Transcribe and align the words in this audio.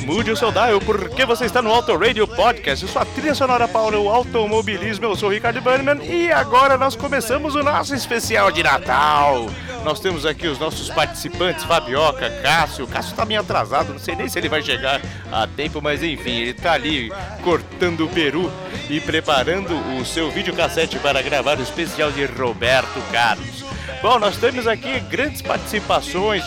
ouvinte, 0.00 0.06
não 0.06 0.14
mude 0.14 0.30
o 0.30 0.36
seu 0.36 0.50
dial, 0.50 0.80
porque 0.80 1.24
você 1.24 1.44
está 1.44 1.60
no 1.60 1.70
Auto 1.70 1.96
Radio 1.96 2.26
Podcast, 2.26 2.86
sua 2.88 3.04
trilha 3.04 3.34
sonora 3.34 3.68
para 3.68 3.98
o 3.98 4.08
automobilismo. 4.08 5.04
Eu 5.04 5.16
sou 5.16 5.28
o 5.28 5.32
Ricardo 5.32 5.60
Burnman 5.60 6.02
e 6.04 6.32
agora 6.32 6.76
nós 6.76 6.96
começamos 6.96 7.54
o 7.54 7.62
nosso 7.62 7.94
especial 7.94 8.50
de 8.50 8.62
Natal. 8.62 9.46
Nós 9.84 10.00
temos 10.00 10.26
aqui 10.26 10.46
os 10.46 10.58
nossos 10.58 10.90
participantes, 10.90 11.64
Fabioca, 11.64 12.30
Cássio. 12.42 12.86
Cássio 12.86 13.16
tá 13.16 13.24
meio 13.24 13.40
atrasado, 13.40 13.92
não 13.92 13.98
sei 13.98 14.14
nem 14.14 14.28
se 14.28 14.38
ele 14.38 14.48
vai 14.48 14.62
chegar 14.62 15.00
a 15.30 15.46
tempo, 15.46 15.80
mas 15.80 16.02
enfim, 16.02 16.38
ele 16.40 16.54
tá 16.54 16.72
ali 16.72 17.10
cortando 17.42 18.04
o 18.04 18.08
peru 18.08 18.50
e 18.88 19.00
preparando 19.00 19.74
o 19.98 20.04
seu 20.04 20.30
videocassete 20.30 20.98
para 20.98 21.22
gravar 21.22 21.58
o 21.58 21.62
especial 21.62 22.10
de 22.10 22.24
Roberto 22.26 23.00
Carlos. 23.10 23.64
Bom, 24.02 24.18
nós 24.18 24.36
temos 24.36 24.66
aqui 24.66 24.98
grandes 25.00 25.42
participações 25.42 26.44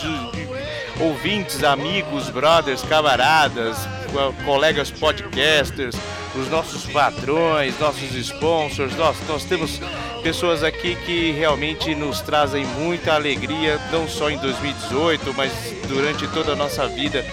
ouvintes, 1.00 1.62
amigos, 1.64 2.30
brothers, 2.30 2.82
camaradas, 2.82 3.76
colegas 4.44 4.90
podcasters, 4.90 5.96
os 6.36 6.48
nossos 6.48 6.86
patrões, 6.86 7.78
nossos 7.78 8.14
sponsors. 8.14 8.94
Nós, 8.96 9.16
nós 9.28 9.44
temos 9.44 9.80
pessoas 10.22 10.62
aqui 10.62 10.96
que 11.04 11.32
realmente 11.32 11.94
nos 11.94 12.20
trazem 12.20 12.64
muita 12.64 13.14
alegria, 13.14 13.78
não 13.90 14.08
só 14.08 14.30
em 14.30 14.38
2018, 14.38 15.34
mas 15.34 15.52
durante 15.88 16.26
toda 16.28 16.52
a 16.52 16.56
nossa 16.56 16.86
vida, 16.88 17.24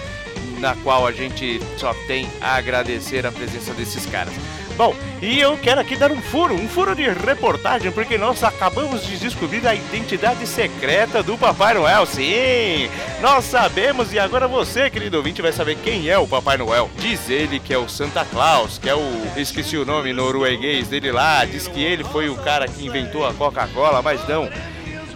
na 0.58 0.76
qual 0.76 1.06
a 1.06 1.12
gente 1.12 1.60
só 1.76 1.92
tem 2.06 2.28
a 2.40 2.56
agradecer 2.56 3.26
a 3.26 3.32
presença 3.32 3.72
desses 3.74 4.06
caras. 4.06 4.34
Bom, 4.76 4.94
e 5.20 5.38
eu 5.38 5.56
quero 5.58 5.80
aqui 5.80 5.96
dar 5.96 6.10
um 6.10 6.20
furo, 6.20 6.54
um 6.54 6.66
furo 6.68 6.94
de 6.94 7.08
reportagem, 7.08 7.92
porque 7.92 8.16
nós 8.16 8.42
acabamos 8.42 9.06
de 9.06 9.18
descobrir 9.18 9.66
a 9.66 9.74
identidade 9.74 10.46
secreta 10.46 11.22
do 11.22 11.36
Papai 11.36 11.74
Noel. 11.74 12.06
Sim, 12.06 12.88
nós 13.20 13.44
sabemos 13.44 14.12
e 14.12 14.18
agora 14.18 14.48
você, 14.48 14.88
querido 14.88 15.18
ouvinte, 15.18 15.42
vai 15.42 15.52
saber 15.52 15.76
quem 15.76 16.08
é 16.08 16.18
o 16.18 16.26
Papai 16.26 16.56
Noel. 16.56 16.90
Diz 16.98 17.28
ele 17.28 17.60
que 17.60 17.72
é 17.72 17.78
o 17.78 17.88
Santa 17.88 18.24
Claus, 18.24 18.78
que 18.78 18.88
é 18.88 18.94
o. 18.94 19.02
Esqueci 19.36 19.76
o 19.76 19.84
nome 19.84 20.12
norueguês 20.12 20.88
dele 20.88 21.12
lá. 21.12 21.44
Diz 21.44 21.68
que 21.68 21.82
ele 21.82 22.02
foi 22.04 22.28
o 22.28 22.36
cara 22.36 22.66
que 22.66 22.86
inventou 22.86 23.26
a 23.26 23.34
Coca-Cola, 23.34 24.00
mas 24.00 24.26
não 24.26 24.48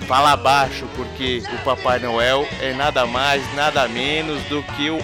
fala 0.06 0.36
baixo, 0.36 0.86
porque 0.94 1.42
o 1.52 1.64
Papai 1.64 1.98
Noel 1.98 2.46
é 2.60 2.72
nada 2.72 3.04
mais, 3.06 3.42
nada 3.54 3.88
menos 3.88 4.40
do 4.44 4.62
que 4.62 4.88
o 4.88 4.98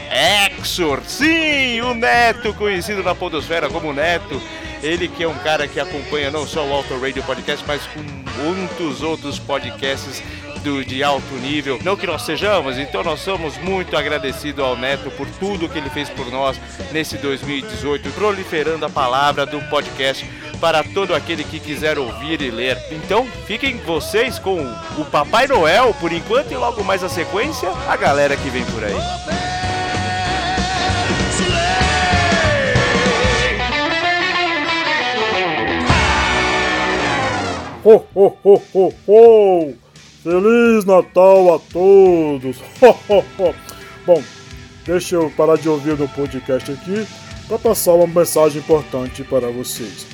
Exor. 0.60 1.00
Sim, 1.06 1.80
o 1.80 1.92
Neto, 1.92 2.54
conhecido 2.54 3.02
na 3.02 3.14
Podosfera 3.14 3.68
como 3.68 3.92
Neto. 3.92 4.40
Ele 4.82 5.08
que 5.08 5.22
é 5.22 5.28
um 5.28 5.38
cara 5.38 5.68
que 5.68 5.78
acompanha 5.78 6.30
não 6.30 6.46
só 6.46 6.64
o 6.64 6.72
Auto 6.72 6.98
Radio 6.98 7.22
Podcast, 7.22 7.64
mas 7.66 7.82
com 7.86 8.00
muitos 8.42 9.02
outros 9.02 9.38
podcasts 9.38 10.22
de 10.62 11.02
alto 11.02 11.34
nível. 11.34 11.78
Não 11.82 11.96
que 11.96 12.06
nós 12.06 12.22
sejamos, 12.22 12.78
então 12.78 13.02
nós 13.02 13.20
somos 13.20 13.58
muito 13.58 13.96
agradecidos 13.96 14.64
ao 14.64 14.76
Neto 14.76 15.10
por 15.10 15.26
tudo 15.40 15.68
que 15.68 15.78
ele 15.78 15.90
fez 15.90 16.08
por 16.08 16.30
nós 16.30 16.58
nesse 16.92 17.16
2018, 17.18 18.10
proliferando 18.10 18.86
a 18.86 18.90
palavra 18.90 19.44
do 19.44 19.60
podcast 19.62 20.24
para 20.60 20.84
todo 20.84 21.14
aquele 21.14 21.42
que 21.42 21.58
quiser 21.58 21.98
ouvir 21.98 22.40
e 22.40 22.50
ler. 22.50 22.78
Então, 22.92 23.26
fiquem 23.46 23.78
vocês 23.78 24.38
com 24.38 24.62
o 24.96 25.04
Papai 25.04 25.48
Noel 25.48 25.92
por 25.94 26.12
enquanto 26.12 26.52
e 26.52 26.56
logo 26.56 26.84
mais 26.84 27.02
a 27.02 27.08
sequência, 27.08 27.68
a 27.88 27.96
galera 27.96 28.36
que 28.36 28.48
vem 28.48 28.64
por 28.66 28.84
aí. 28.84 28.94
Ho, 37.84 38.00
ho, 38.14 38.36
ho, 38.44 38.62
ho, 38.72 38.94
ho! 39.08 39.81
Feliz 40.22 40.84
Natal 40.84 41.52
a 41.52 41.58
todos! 41.58 42.58
Ho, 42.80 42.96
ho, 43.08 43.24
ho. 43.38 43.54
Bom, 44.06 44.22
deixa 44.86 45.16
eu 45.16 45.28
parar 45.36 45.56
de 45.56 45.68
ouvir 45.68 46.00
o 46.00 46.08
podcast 46.08 46.70
aqui 46.70 47.04
para 47.48 47.58
passar 47.58 47.94
uma 47.94 48.06
mensagem 48.06 48.60
importante 48.60 49.24
para 49.24 49.50
vocês. 49.50 50.06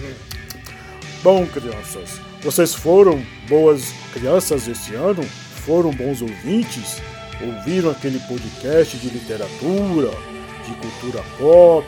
Bom, 1.23 1.47
crianças, 1.47 2.21
vocês 2.43 2.75
foram 2.75 3.23
boas 3.51 3.93
crianças 4.15 4.67
esse 4.67 4.95
ano? 4.95 5.23
Foram 5.67 5.91
bons 5.91 6.23
ouvintes? 6.23 7.03
Ouviram 7.43 7.91
aquele 7.91 8.19
podcast 8.21 8.97
de 8.97 9.11
literatura, 9.11 10.11
de 10.65 10.75
cultura 10.75 11.23
pop, 11.39 11.87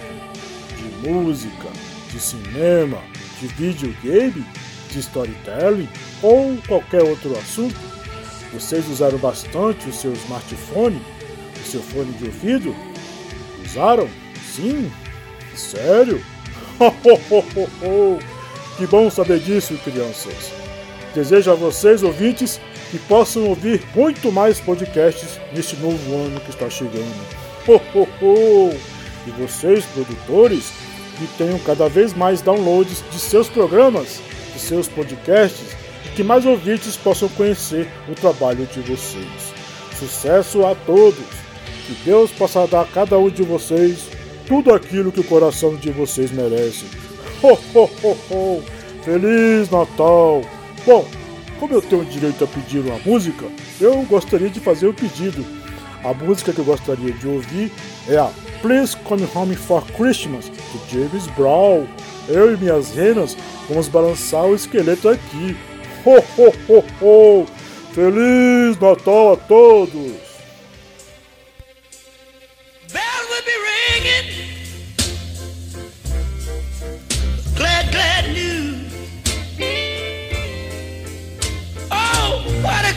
de 0.77 1.09
música, 1.09 1.69
de 2.13 2.21
cinema, 2.21 2.99
de 3.41 3.47
videogame, 3.47 4.45
de 4.91 4.99
storytelling 4.99 5.89
ou 6.23 6.59
qualquer 6.69 7.03
outro 7.03 7.33
assunto? 7.39 8.00
Vocês 8.53 8.89
usaram 8.89 9.19
bastante 9.19 9.89
o 9.89 9.93
seu 9.93 10.13
smartphone, 10.13 11.01
o 11.57 11.67
seu 11.67 11.81
fone 11.83 12.13
de 12.15 12.25
ouvido? 12.27 12.75
Usaram? 13.65 14.09
Sim? 14.55 14.91
Sério? 15.55 16.21
Que 18.77 18.87
bom 18.87 19.11
saber 19.11 19.41
disso, 19.41 19.79
crianças. 19.85 20.51
Desejo 21.15 21.51
a 21.51 21.55
vocês, 21.55 22.03
ouvintes, 22.03 22.59
que 22.91 22.99
possam 23.01 23.45
ouvir 23.47 23.83
muito 23.95 24.33
mais 24.33 24.59
podcasts 24.59 25.39
neste 25.53 25.77
novo 25.77 26.15
ano 26.15 26.41
que 26.41 26.49
está 26.49 26.71
chegando. 26.71 27.15
Ho, 27.69 27.79
ho, 27.95 28.09
ho. 28.23 28.75
E 29.27 29.31
vocês, 29.33 29.85
produtores, 29.85 30.73
que 31.19 31.27
tenham 31.37 31.59
cada 31.59 31.91
vez 31.91 32.15
mais 32.15 32.41
downloads 32.41 33.05
de 33.11 33.19
seus 33.19 33.51
programas, 33.51 34.23
de 34.55 34.59
seus 34.59 34.89
podcasts, 34.89 35.77
que 36.21 36.25
mais 36.25 36.45
ouvintes 36.45 36.99
possam 36.99 37.31
conhecer 37.31 37.89
o 38.07 38.15
trabalho 38.15 38.67
de 38.67 38.81
vocês. 38.81 39.55
Sucesso 39.99 40.67
a 40.67 40.75
todos! 40.75 41.25
Que 41.87 41.95
Deus 42.05 42.31
possa 42.31 42.67
dar 42.67 42.83
a 42.83 42.85
cada 42.85 43.19
um 43.19 43.31
de 43.31 43.43
vocês 43.43 44.11
tudo 44.47 44.75
aquilo 44.75 45.11
que 45.11 45.21
o 45.21 45.25
coração 45.25 45.75
de 45.77 45.91
vocês 45.91 46.31
merece. 46.31 46.85
Ho, 47.43 47.59
ho, 47.75 47.91
ho, 48.03 48.19
ho. 48.31 48.63
Feliz 49.03 49.71
Natal! 49.71 50.43
Bom, 50.85 51.09
como 51.59 51.73
eu 51.73 51.81
tenho 51.81 52.05
direito 52.05 52.45
a 52.45 52.47
pedir 52.47 52.81
uma 52.81 52.99
música, 52.99 53.47
eu 53.81 54.03
gostaria 54.03 54.51
de 54.51 54.61
fazer 54.61 54.89
o 54.89 54.91
um 54.91 54.95
pedido. 54.95 55.43
A 56.05 56.13
música 56.13 56.53
que 56.53 56.59
eu 56.59 56.67
gostaria 56.67 57.13
de 57.15 57.27
ouvir 57.27 57.73
é 58.07 58.19
a 58.19 58.31
Please 58.61 58.95
Come 58.95 59.27
Home 59.35 59.57
for 59.57 59.83
Christmas, 59.93 60.51
de 60.51 60.99
James 60.99 61.27
Brown. 61.29 61.87
Eu 62.29 62.53
e 62.53 62.59
minhas 62.59 62.95
renas 62.95 63.35
vamos 63.67 63.89
balançar 63.89 64.45
o 64.45 64.55
esqueleto 64.55 65.09
aqui. 65.09 65.57
Ho, 66.05 66.21
ho, 66.37 66.51
ho, 66.67 66.85
ho! 67.01 67.47
Feliz 67.93 68.81
Natal 68.81 69.33
a 69.33 69.37
todos! 69.37 70.31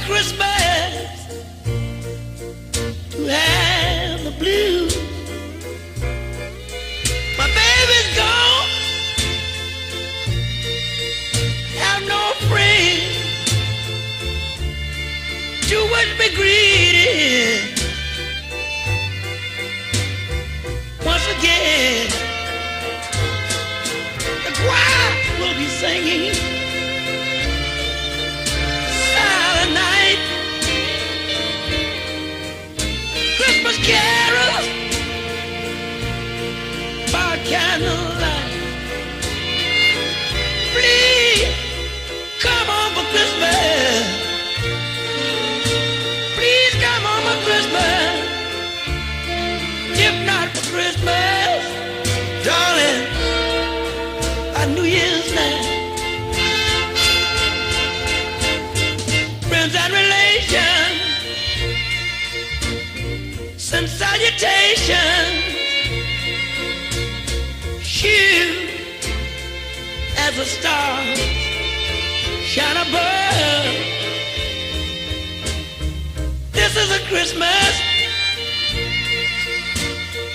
Christmas 0.06 1.40
to 3.12 3.25
have 3.25 4.24
the 4.25 4.31
blues. 4.38 4.82
Greeting. 16.35 17.62
Once 21.06 21.27
again, 21.38 22.07
the 24.45 24.51
choir 24.62 25.39
will 25.39 25.56
be 25.57 25.68
singing. 25.68 26.53
Christmas 33.38 33.77
carols 33.86 34.68
by 37.12 37.38
candlelight. 37.45 38.12
Salutations. 64.83 65.44
You, 68.03 68.68
as 70.18 70.38
a 70.38 70.45
star, 70.45 71.06
shine 72.44 72.75
above. 72.75 73.75
This 76.51 76.75
is 76.75 76.91
a 76.91 77.00
Christmas. 77.07 77.81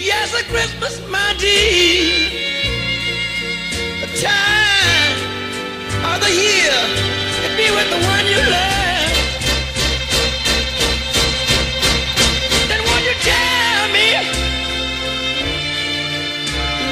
Yes, 0.01 0.33
a 0.33 0.45
Christmas, 0.45 1.01
my 1.11 1.35
dear. 1.39 2.31
The 4.01 4.09
time 4.23 5.17
of 6.15 6.21
the 6.23 6.31
year 6.31 6.73
to 7.43 7.57
be 7.57 7.71
with 7.71 7.91
the 7.91 8.01
one 8.07 8.27
you 8.27 8.51
love. 8.51 8.88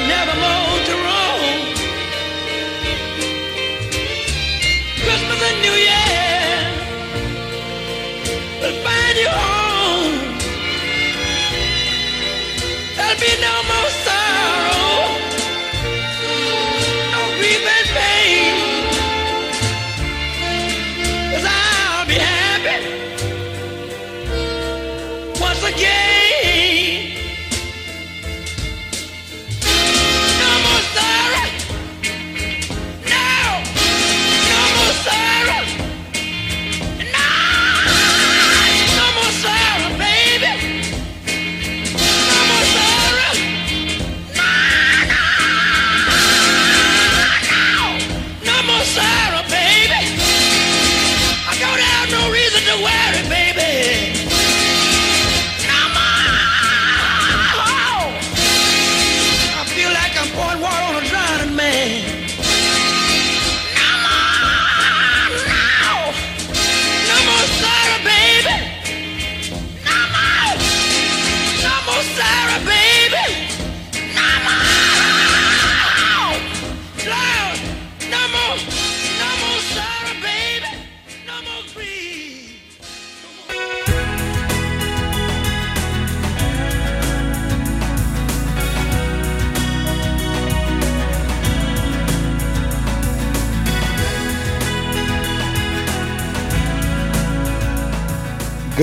Never 0.07 0.35
more 0.39 0.85
to 0.85 1.06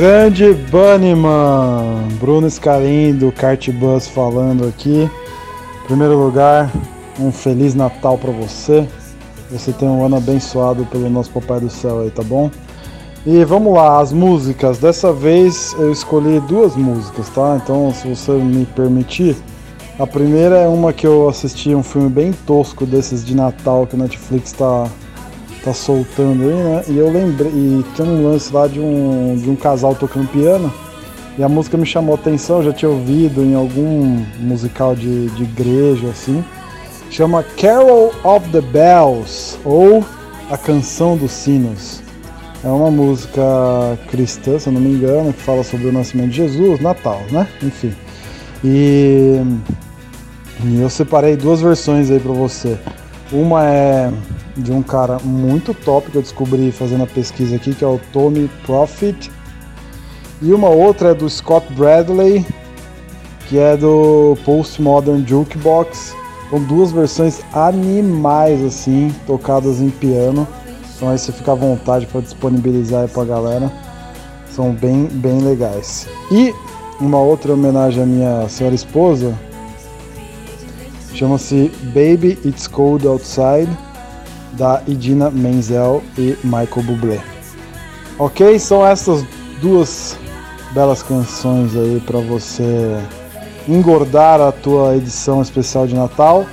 Grande 0.04 0.52
Bunnyman, 0.70 2.08
Bruno 2.20 2.46
Scalim 2.50 3.14
do 3.14 3.32
Kart 3.32 3.70
Bus 3.70 4.06
falando 4.06 4.68
aqui. 4.68 5.10
Em 5.82 5.86
primeiro 5.86 6.22
lugar, 6.22 6.70
um 7.18 7.32
Feliz 7.32 7.74
Natal 7.74 8.18
para 8.18 8.30
você. 8.30 8.86
Você 9.50 9.72
tem 9.72 9.88
um 9.88 10.04
ano 10.04 10.18
abençoado 10.18 10.84
pelo 10.84 11.08
nosso 11.08 11.30
Papai 11.30 11.58
do 11.58 11.70
Céu 11.70 12.00
aí, 12.00 12.10
tá 12.10 12.22
bom? 12.22 12.50
E 13.24 13.46
vamos 13.46 13.72
lá, 13.72 13.98
as 13.98 14.12
músicas. 14.12 14.76
Dessa 14.76 15.10
vez 15.10 15.74
eu 15.78 15.90
escolhi 15.90 16.38
duas 16.40 16.76
músicas, 16.76 17.30
tá? 17.30 17.58
Então, 17.64 17.90
se 17.94 18.06
você 18.06 18.32
me 18.32 18.66
permitir, 18.66 19.34
a 19.98 20.06
primeira 20.06 20.56
é 20.56 20.68
uma 20.68 20.92
que 20.92 21.06
eu 21.06 21.30
assisti 21.30 21.74
um 21.74 21.82
filme 21.82 22.10
bem 22.10 22.30
tosco 22.46 22.84
desses 22.84 23.24
de 23.24 23.34
Natal 23.34 23.86
que 23.86 23.96
a 23.96 24.00
Netflix 24.00 24.52
tá 24.52 24.86
tá 25.64 25.72
soltando 25.72 26.42
aí, 26.42 26.54
né? 26.54 26.84
E 26.88 26.98
eu 26.98 27.10
lembrei, 27.10 27.50
e 27.50 27.84
tem 27.96 28.06
um 28.06 28.30
lance 28.30 28.52
lá 28.52 28.66
de 28.66 28.78
um, 28.78 29.36
de 29.36 29.48
um 29.48 29.56
casal 29.56 29.94
tocando 29.94 30.28
piano. 30.28 30.72
E 31.38 31.42
a 31.42 31.48
música 31.48 31.76
me 31.76 31.86
chamou 31.86 32.14
atenção, 32.14 32.58
eu 32.58 32.64
já 32.64 32.72
tinha 32.72 32.90
ouvido 32.90 33.42
em 33.42 33.54
algum 33.54 34.24
musical 34.38 34.94
de, 34.94 35.26
de 35.30 35.42
igreja, 35.42 36.08
assim. 36.08 36.44
Chama 37.10 37.42
Carol 37.60 38.12
of 38.22 38.48
the 38.50 38.60
Bells, 38.60 39.58
ou 39.64 40.04
A 40.50 40.58
Canção 40.58 41.16
dos 41.16 41.32
Sinos. 41.32 42.02
É 42.62 42.68
uma 42.68 42.90
música 42.90 43.42
cristã, 44.08 44.58
se 44.58 44.68
eu 44.68 44.72
não 44.72 44.80
me 44.80 44.90
engano, 44.90 45.32
que 45.32 45.42
fala 45.42 45.64
sobre 45.64 45.88
o 45.88 45.92
nascimento 45.92 46.30
de 46.30 46.36
Jesus, 46.36 46.80
Natal, 46.80 47.20
né? 47.30 47.46
Enfim. 47.62 47.94
E, 48.62 49.40
e 50.64 50.80
eu 50.80 50.88
separei 50.88 51.36
duas 51.36 51.60
versões 51.60 52.10
aí 52.10 52.20
pra 52.20 52.32
você. 52.32 52.78
Uma 53.32 53.64
é 53.64 54.12
de 54.56 54.70
um 54.70 54.82
cara 54.82 55.18
muito 55.18 55.74
top 55.74 56.10
que 56.10 56.16
eu 56.16 56.22
descobri 56.22 56.70
fazendo 56.70 57.04
a 57.04 57.06
pesquisa 57.06 57.56
aqui, 57.56 57.74
que 57.74 57.84
é 57.84 57.86
o 57.86 58.00
Tommy 58.12 58.48
Profit. 58.64 59.30
E 60.40 60.52
uma 60.52 60.68
outra 60.68 61.10
é 61.10 61.14
do 61.14 61.28
Scott 61.28 61.72
Bradley, 61.72 62.46
que 63.48 63.58
é 63.58 63.76
do 63.76 64.36
Postmodern 64.44 65.26
Jukebox. 65.26 66.14
São 66.50 66.62
duas 66.62 66.92
versões 66.92 67.40
animais 67.52 68.62
assim, 68.62 69.12
tocadas 69.26 69.80
em 69.80 69.90
piano. 69.90 70.46
Então 70.94 71.10
aí 71.10 71.18
você 71.18 71.32
fica 71.32 71.52
à 71.52 71.54
vontade 71.54 72.06
para 72.06 72.20
disponibilizar 72.20 73.02
aí 73.02 73.08
pra 73.08 73.24
galera. 73.24 73.72
São 74.50 74.72
bem, 74.72 75.06
bem 75.06 75.40
legais. 75.40 76.06
E 76.30 76.54
uma 77.00 77.18
outra 77.18 77.54
homenagem 77.54 78.02
à 78.02 78.06
minha 78.06 78.48
senhora 78.48 78.74
esposa, 78.74 79.34
Chama-se 81.14 81.70
Baby 81.84 82.38
It's 82.44 82.66
Cold 82.66 83.06
Outside, 83.06 83.68
da 84.52 84.82
Idina 84.86 85.30
Menzel 85.30 86.02
e 86.18 86.36
Michael 86.42 86.82
Bublé. 86.84 87.20
Ok? 88.18 88.58
São 88.58 88.86
essas 88.86 89.24
duas 89.60 90.18
belas 90.72 91.02
canções 91.02 91.76
aí 91.76 92.02
para 92.04 92.18
você 92.18 92.98
engordar 93.68 94.40
a 94.40 94.50
tua 94.50 94.96
edição 94.96 95.40
especial 95.40 95.86
de 95.86 95.94
Natal. 95.94 96.46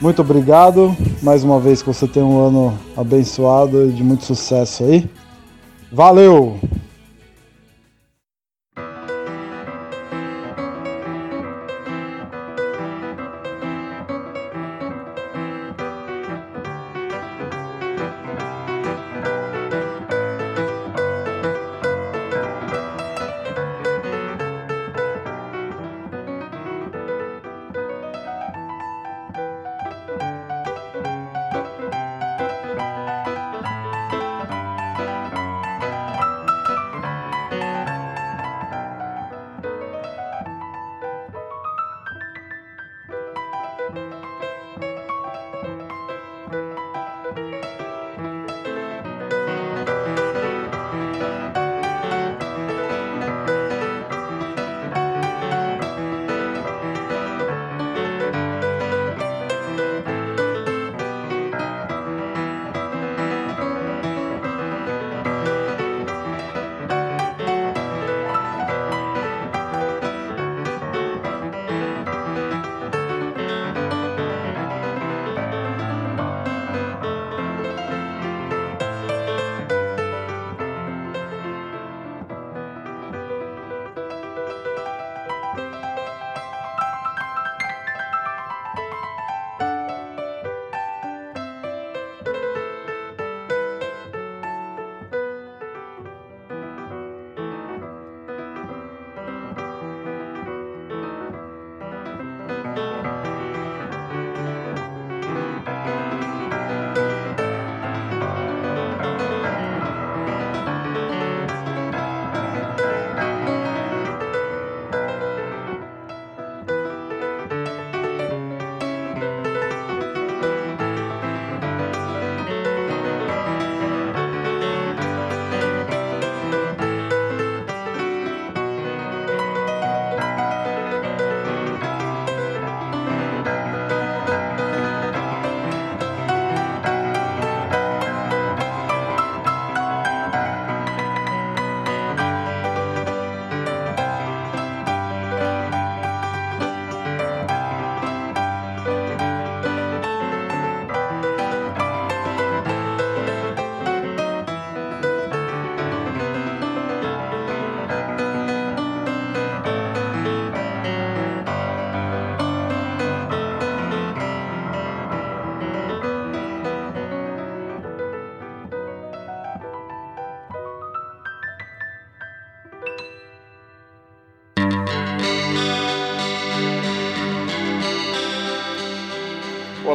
Muito 0.00 0.20
obrigado 0.20 0.96
mais 1.22 1.44
uma 1.44 1.60
vez 1.60 1.80
que 1.80 1.86
você 1.86 2.08
tenha 2.08 2.26
um 2.26 2.44
ano 2.44 2.78
abençoado 2.96 3.88
e 3.88 3.92
de 3.92 4.02
muito 4.02 4.24
sucesso 4.24 4.82
aí. 4.84 5.08
Valeu! 5.92 6.58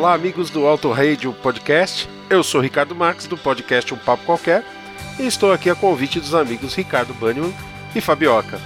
Olá, 0.08 0.16
amigos 0.16 0.50
do 0.50 0.66
Auto 0.66 0.90
Radio 0.90 1.34
Podcast. 1.34 2.10
Eu 2.30 2.42
sou 2.42 2.62
Ricardo 2.62 2.96
Marques, 2.96 3.28
do 3.28 3.38
podcast 3.38 3.94
Um 3.94 3.98
Papo 3.98 4.24
Qualquer, 4.24 4.64
e 5.20 5.28
estou 5.28 5.52
aqui 5.52 5.70
a 5.70 5.76
convite 5.76 6.18
dos 6.18 6.34
amigos 6.34 6.74
Ricardo 6.74 7.14
Banniman 7.14 7.54
e 7.94 8.00
Fabioca. 8.00 8.58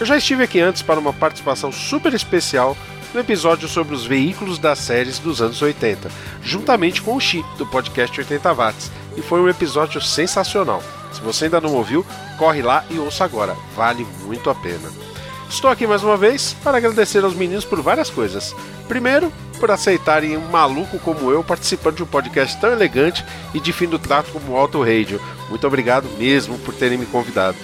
Eu 0.00 0.06
já 0.06 0.16
estive 0.16 0.42
aqui 0.42 0.58
antes 0.58 0.80
para 0.80 0.98
uma 0.98 1.12
participação 1.12 1.70
super 1.70 2.14
especial 2.14 2.74
no 3.12 3.20
episódio 3.20 3.68
sobre 3.68 3.94
os 3.94 4.06
veículos 4.06 4.58
das 4.58 4.78
séries 4.78 5.18
dos 5.18 5.42
anos 5.42 5.60
80, 5.60 6.10
juntamente 6.42 7.02
com 7.02 7.14
o 7.14 7.20
Xi, 7.20 7.44
do 7.58 7.66
podcast 7.66 8.18
80 8.18 8.54
Watts, 8.54 8.90
e 9.18 9.20
foi 9.20 9.42
um 9.42 9.50
episódio 9.50 10.00
sensacional. 10.00 10.82
Se 11.12 11.20
você 11.20 11.44
ainda 11.44 11.60
não 11.60 11.74
ouviu, 11.74 12.06
corre 12.38 12.62
lá 12.62 12.86
e 12.88 12.98
ouça 12.98 13.22
agora, 13.22 13.54
vale 13.76 14.06
muito 14.24 14.48
a 14.48 14.54
pena. 14.54 14.90
Estou 15.50 15.70
aqui 15.70 15.86
mais 15.86 16.02
uma 16.02 16.16
vez 16.16 16.56
para 16.64 16.78
agradecer 16.78 17.22
aos 17.22 17.34
meninos 17.34 17.66
por 17.66 17.82
várias 17.82 18.08
coisas. 18.08 18.56
Primeiro, 18.88 19.30
por 19.56 19.70
aceitarem 19.70 20.36
um 20.36 20.48
maluco 20.48 20.98
como 20.98 21.30
eu 21.30 21.42
participando 21.42 21.96
de 21.96 22.02
um 22.02 22.06
podcast 22.06 22.60
tão 22.60 22.70
elegante 22.70 23.24
e 23.52 23.60
de 23.60 23.72
fim 23.72 23.86
do 23.86 23.98
trato 23.98 24.30
como 24.30 24.52
o 24.52 24.56
Auto 24.56 24.80
Radio. 24.80 25.20
Muito 25.48 25.66
obrigado 25.66 26.08
mesmo 26.18 26.58
por 26.58 26.74
terem 26.74 26.98
me 26.98 27.06
convidado. 27.06 27.56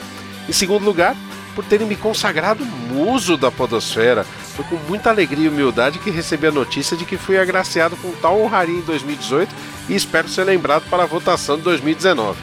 Em 0.48 0.52
segundo 0.52 0.84
lugar, 0.84 1.14
por 1.54 1.64
terem 1.64 1.86
me 1.86 1.96
consagrado 1.96 2.64
muso 2.64 3.36
da 3.36 3.50
podosfera. 3.50 4.24
Foi 4.56 4.64
com 4.64 4.76
muita 4.88 5.10
alegria 5.10 5.46
e 5.46 5.48
humildade 5.48 5.98
que 5.98 6.10
recebi 6.10 6.46
a 6.46 6.52
notícia 6.52 6.96
de 6.96 7.04
que 7.04 7.16
fui 7.16 7.38
agraciado 7.38 7.96
com 7.96 8.10
tal 8.12 8.40
honraria 8.40 8.78
em 8.78 8.82
2018 8.82 9.54
e 9.88 9.94
espero 9.94 10.28
ser 10.28 10.44
lembrado 10.44 10.88
para 10.90 11.04
a 11.04 11.06
votação 11.06 11.56
de 11.56 11.62
2019. 11.62 12.38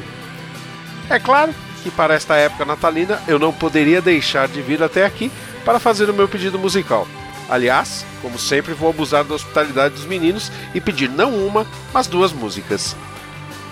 É 1.09 1.19
claro 1.19 1.53
que 1.83 1.91
para 1.91 2.13
esta 2.13 2.35
época 2.35 2.65
natalina 2.65 3.21
eu 3.27 3.39
não 3.39 3.53
poderia 3.53 4.01
deixar 4.01 4.47
de 4.47 4.61
vir 4.61 4.81
até 4.81 5.05
aqui 5.05 5.31
para 5.63 5.79
fazer 5.79 6.09
o 6.09 6.13
meu 6.13 6.27
pedido 6.27 6.57
musical. 6.57 7.07
Aliás, 7.49 8.05
como 8.21 8.37
sempre, 8.37 8.73
vou 8.73 8.89
abusar 8.89 9.23
da 9.23 9.33
hospitalidade 9.33 9.95
dos 9.95 10.05
meninos 10.05 10.51
e 10.73 10.79
pedir 10.79 11.09
não 11.09 11.35
uma, 11.35 11.65
mas 11.91 12.05
duas 12.05 12.31
músicas. 12.31 12.95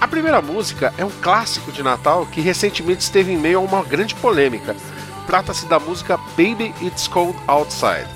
A 0.02 0.08
primeira 0.08 0.42
música 0.42 0.94
é 0.98 1.06
um 1.06 1.12
clássico 1.22 1.72
de 1.72 1.84
Natal 1.84 2.26
que 2.26 2.42
recentemente 2.42 3.02
esteve 3.02 3.32
em 3.32 3.38
meio 3.38 3.60
a 3.60 3.62
uma 3.62 3.84
grande 3.84 4.16
polêmica. 4.16 4.76
Trata-se 5.28 5.66
da 5.68 5.80
música 5.80 6.18
Baby 6.38 6.74
It's 6.82 7.08
Cold 7.08 7.38
Outside. 7.48 8.08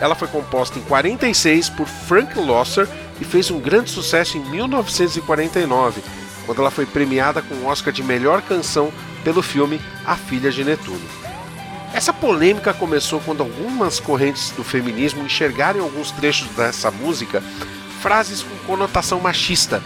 Ela 0.00 0.14
foi 0.14 0.26
composta 0.28 0.78
em 0.78 0.82
46 0.82 1.70
por 1.70 1.86
Frank 1.86 2.36
Loesser 2.38 2.88
e 3.20 3.24
fez 3.24 3.50
um 3.50 3.60
grande 3.60 3.90
sucesso 3.90 4.36
em 4.36 4.40
1949, 4.40 6.02
quando 6.46 6.60
ela 6.60 6.70
foi 6.70 6.86
premiada 6.86 7.40
com 7.40 7.54
o 7.54 7.66
Oscar 7.66 7.92
de 7.92 8.02
melhor 8.02 8.42
canção 8.42 8.92
pelo 9.22 9.42
filme 9.42 9.80
A 10.04 10.16
Filha 10.16 10.50
de 10.50 10.64
Netuno. 10.64 11.23
Essa 11.94 12.12
polêmica 12.12 12.74
começou 12.74 13.20
quando 13.20 13.44
algumas 13.44 14.00
correntes 14.00 14.50
do 14.50 14.64
feminismo 14.64 15.22
enxergaram 15.22 15.78
em 15.78 15.82
alguns 15.82 16.10
trechos 16.10 16.48
dessa 16.48 16.90
música 16.90 17.40
frases 18.02 18.42
com 18.42 18.56
conotação 18.66 19.20
machista. 19.20 19.80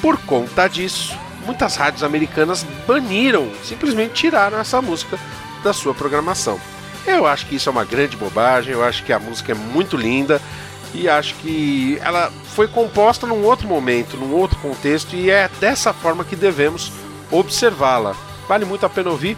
Por 0.00 0.16
conta 0.18 0.68
disso, 0.68 1.18
muitas 1.44 1.74
rádios 1.74 2.04
americanas 2.04 2.64
baniram, 2.86 3.50
simplesmente 3.64 4.14
tiraram 4.14 4.56
essa 4.60 4.80
música 4.80 5.18
da 5.64 5.72
sua 5.72 5.92
programação. 5.92 6.60
Eu 7.04 7.26
acho 7.26 7.46
que 7.46 7.56
isso 7.56 7.68
é 7.68 7.72
uma 7.72 7.84
grande 7.84 8.16
bobagem, 8.16 8.72
eu 8.72 8.84
acho 8.84 9.02
que 9.02 9.12
a 9.12 9.18
música 9.18 9.50
é 9.50 9.54
muito 9.56 9.96
linda 9.96 10.40
e 10.94 11.08
acho 11.08 11.34
que 11.36 11.98
ela 12.02 12.32
foi 12.54 12.68
composta 12.68 13.26
num 13.26 13.42
outro 13.42 13.66
momento, 13.66 14.16
num 14.16 14.32
outro 14.32 14.60
contexto 14.60 15.16
e 15.16 15.28
é 15.28 15.50
dessa 15.58 15.92
forma 15.92 16.24
que 16.24 16.36
devemos 16.36 16.92
observá-la. 17.32 18.14
Vale 18.46 18.64
muito 18.64 18.86
a 18.86 18.88
pena 18.88 19.10
ouvir. 19.10 19.36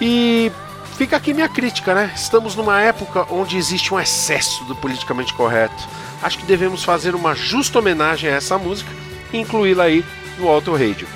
E 0.00 0.52
fica 0.96 1.16
aqui 1.16 1.34
minha 1.34 1.48
crítica, 1.48 1.94
né? 1.94 2.12
Estamos 2.14 2.54
numa 2.54 2.80
época 2.80 3.26
onde 3.30 3.56
existe 3.56 3.92
um 3.92 4.00
excesso 4.00 4.64
do 4.64 4.74
politicamente 4.76 5.34
correto. 5.34 5.88
Acho 6.22 6.38
que 6.38 6.46
devemos 6.46 6.84
fazer 6.84 7.14
uma 7.14 7.34
justa 7.34 7.78
homenagem 7.78 8.30
a 8.30 8.34
essa 8.34 8.58
música 8.58 8.90
e 9.32 9.38
incluí-la 9.38 9.84
aí 9.84 10.04
no 10.38 10.48
Auto 10.48 10.72
Radio. 10.72 11.06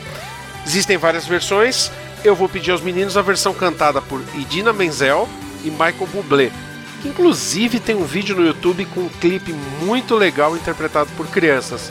Existem 0.67 0.97
várias 0.97 1.27
versões, 1.27 1.91
eu 2.25 2.37
vou 2.37 2.49
pedir 2.49 2.71
aos 2.71 2.81
meninos 2.81 3.17
a 3.17 3.23
versão 3.23 3.53
cantada 3.53 4.01
por 4.01 4.23
Idina 4.35 4.73
Menzel 4.73 5.29
e 5.65 5.71
Michael 5.71 6.09
Bublé, 6.13 6.53
que 7.01 7.09
inclusive 7.09 7.81
tem 7.81 7.97
um 7.97 8.05
vídeo 8.05 8.37
no 8.37 8.47
YouTube 8.47 8.85
com 8.87 9.01
um 9.01 9.09
clipe 9.09 9.53
muito 9.81 10.15
legal 10.15 10.57
interpretado 10.57 11.11
por 11.17 11.27
crianças. 11.27 11.91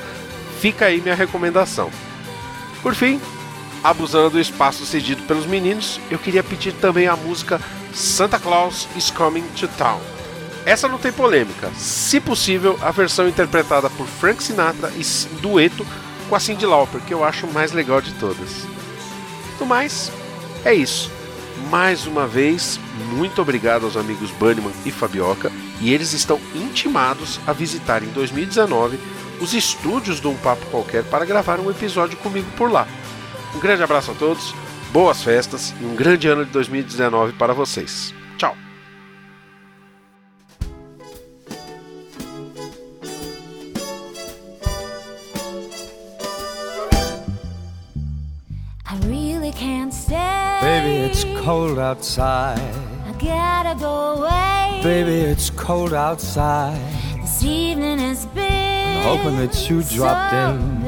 Fica 0.62 0.86
aí 0.86 1.02
minha 1.02 1.16
recomendação. 1.16 1.90
Por 2.82 2.96
fim, 2.96 3.20
abusando 3.84 4.32
do 4.32 4.40
espaço 4.40 4.86
cedido 4.86 5.24
pelos 5.24 5.46
meninos, 5.46 6.00
eu 6.10 6.20
queria 6.20 6.44
pedir 6.44 6.74
também 6.74 7.08
a 7.08 7.16
música 7.16 7.60
Santa 7.94 8.40
Claus 8.40 8.88
is 8.96 9.10
Coming 9.10 9.44
to 9.60 9.68
Town. 9.78 10.00
Essa 10.66 10.88
não 10.88 11.00
tem 11.00 11.12
polêmica, 11.12 11.72
se 11.76 12.20
possível, 12.20 12.78
a 12.82 12.92
versão 12.92 13.28
interpretada 13.28 13.90
por 13.90 14.06
Frank 14.06 14.44
Sinatra 14.44 14.92
e 14.96 15.04
dueto 15.42 15.86
com 16.30 16.36
a 16.36 16.40
Cyndi 16.40 16.66
Lauper, 16.66 17.02
que 17.02 17.14
eu 17.14 17.24
acho 17.24 17.48
mais 17.48 17.72
legal 17.72 18.00
de 18.00 18.14
todas. 18.14 18.66
No 19.60 19.66
mais, 19.66 20.12
é 20.64 20.74
isso. 20.74 21.12
Mais 21.70 22.06
uma 22.06 22.28
vez, 22.28 22.80
muito 23.14 23.42
obrigado 23.42 23.86
aos 23.86 23.98
amigos 23.98 24.32
Bunnyman 24.32 24.74
e 24.86 24.92
Fabioca, 24.92 25.52
e 25.80 25.94
eles 25.94 26.14
estão 26.14 26.40
intimados 26.54 27.40
a 27.48 27.54
visitar 27.54 28.04
em 28.04 28.08
2019 28.08 29.00
os 29.40 29.54
estúdios 29.56 30.20
do 30.20 30.30
Um 30.30 30.38
Papo 30.38 30.66
Qualquer 30.68 31.04
para 31.04 31.26
gravar 31.26 31.60
um 31.60 31.70
episódio 31.72 32.18
comigo 32.18 32.48
por 32.56 32.72
lá. 32.72 32.88
Um 33.54 33.60
grande 33.60 33.84
abraço 33.84 34.12
a 34.12 34.14
todos, 34.14 34.54
boas 34.92 35.22
festas 35.24 35.74
e 35.82 35.86
um 35.86 35.96
grande 35.96 36.28
ano 36.28 36.46
de 36.46 36.52
2019 36.52 37.34
para 37.34 37.54
vocês. 37.54 38.14
Tchau! 38.38 38.56
I 48.86 48.96
really 49.08 49.52
can't 49.52 49.94
stay. 49.94 50.16
Baby, 50.62 51.08
it's 51.08 51.26
cold 51.44 51.78
outside. 51.78 52.60
I 53.06 53.12
gotta 53.20 53.76
go 53.76 54.22
away. 54.22 54.82
Baby, 54.82 55.32
it's 55.32 55.50
cold 55.50 55.94
outside. 55.94 56.80
This 57.22 57.44
evening 57.44 58.00
has 58.00 58.26
been 58.28 59.02
Hoping 59.04 59.38
that 59.38 59.70
you 59.70 59.82
dropped 59.82 60.32
so 60.32 60.52
in. 60.52 60.84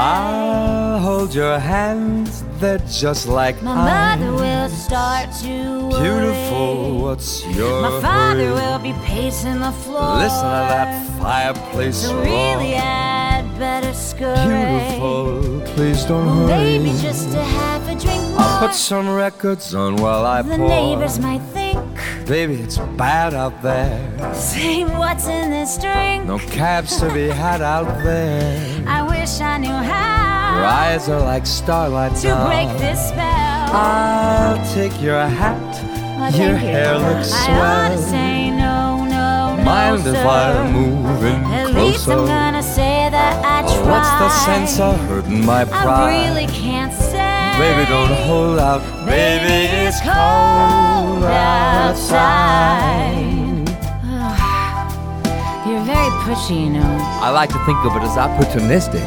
I'll 0.00 1.00
hold 1.00 1.34
your 1.34 1.58
hands, 1.58 2.44
they're 2.60 2.78
just 2.88 3.26
like 3.26 3.60
My 3.62 3.74
mine. 3.74 4.20
mother 4.20 4.32
will 4.32 4.68
start 4.68 5.32
to 5.42 5.88
worry. 5.88 6.02
Beautiful, 6.02 6.98
what's 7.02 7.44
your 7.46 7.82
My 7.82 8.00
father 8.00 8.46
hurry? 8.46 8.52
will 8.52 8.78
be 8.78 8.92
pacing 9.04 9.58
the 9.58 9.72
floor. 9.72 10.14
Listen 10.18 10.44
to 10.44 10.64
that 10.74 11.04
fireplace 11.20 11.96
So 12.06 12.14
roar. 12.14 12.22
really, 12.22 12.76
I'd 12.76 13.44
better 13.58 13.92
scurry. 13.92 14.46
Beautiful, 14.46 15.62
please 15.74 16.04
don't 16.04 16.26
Well, 16.26 16.46
hurry. 16.46 16.78
maybe 16.78 16.90
just 17.02 17.34
a 17.34 17.42
half 17.42 17.82
a 17.88 17.96
drink 17.96 18.22
more. 18.30 18.40
I'll 18.40 18.68
put 18.68 18.74
some 18.76 19.12
records 19.12 19.74
on 19.74 19.96
while 19.96 20.24
I 20.24 20.42
the 20.42 20.56
pour. 20.58 20.68
neighbors 20.68 21.18
might 21.18 21.42
think, 21.52 21.76
Baby, 22.28 22.56
it's 22.60 22.76
bad 22.98 23.32
out 23.34 23.62
there. 23.62 23.98
say 24.34 24.84
what's 24.84 25.26
in 25.26 25.50
this 25.50 25.76
drink. 25.78 26.26
No 26.26 26.38
cabs 26.38 27.00
to 27.00 27.10
be 27.12 27.26
had 27.28 27.62
out 27.62 27.88
there. 28.04 28.84
I 28.86 29.00
wish 29.28 29.40
I 29.40 29.58
knew 29.58 29.68
how. 29.68 30.56
Your 30.56 30.64
eyes 30.66 31.08
are 31.08 31.20
like 31.20 31.46
starlight 31.46 32.16
to 32.22 32.28
now. 32.28 32.46
break 32.46 32.68
this 32.78 33.08
spell. 33.08 33.74
I'll 33.74 34.74
take 34.74 35.00
your 35.02 35.20
hat. 35.20 35.60
Oh, 35.60 36.20
well, 36.20 36.32
your 36.32 36.50
you. 36.52 36.56
hair 36.56 36.98
looks 36.98 37.32
I 37.32 37.44
swell. 37.44 37.62
ought 37.62 37.88
to 37.90 37.98
say 37.98 38.50
no, 38.50 39.04
no, 39.04 39.56
no, 39.56 39.62
Mind 39.64 40.02
sir. 40.02 40.14
if 40.14 40.26
I 40.26 40.70
move 40.72 41.24
in 41.24 41.44
At 41.44 41.66
closer? 41.70 41.80
least 41.84 42.08
I'm 42.08 42.26
gonna 42.26 42.62
say 42.62 43.08
that 43.10 43.34
I 43.44 43.62
tried. 43.62 43.76
Oh, 43.76 43.90
what's 43.92 44.10
the 44.22 44.30
sense 44.46 44.80
of 44.80 44.98
hurting 45.08 45.44
my 45.44 45.64
pride? 45.64 45.86
I 45.86 46.28
really 46.28 46.46
can't 46.46 46.92
say. 46.92 47.34
Baby, 47.58 47.84
don't 47.90 48.14
hold 48.26 48.58
out. 48.58 48.82
Baby, 49.06 49.68
it's 49.86 50.00
cold 50.00 51.24
outside. 51.24 53.14
Very 53.14 53.47
pushy, 56.28 56.64
you 56.64 56.70
know. 56.70 56.98
I 57.26 57.30
like 57.30 57.48
to 57.50 57.58
think 57.64 57.78
of 57.86 57.96
it 57.96 58.02
as 58.02 58.16
opportunistic. 58.26 59.06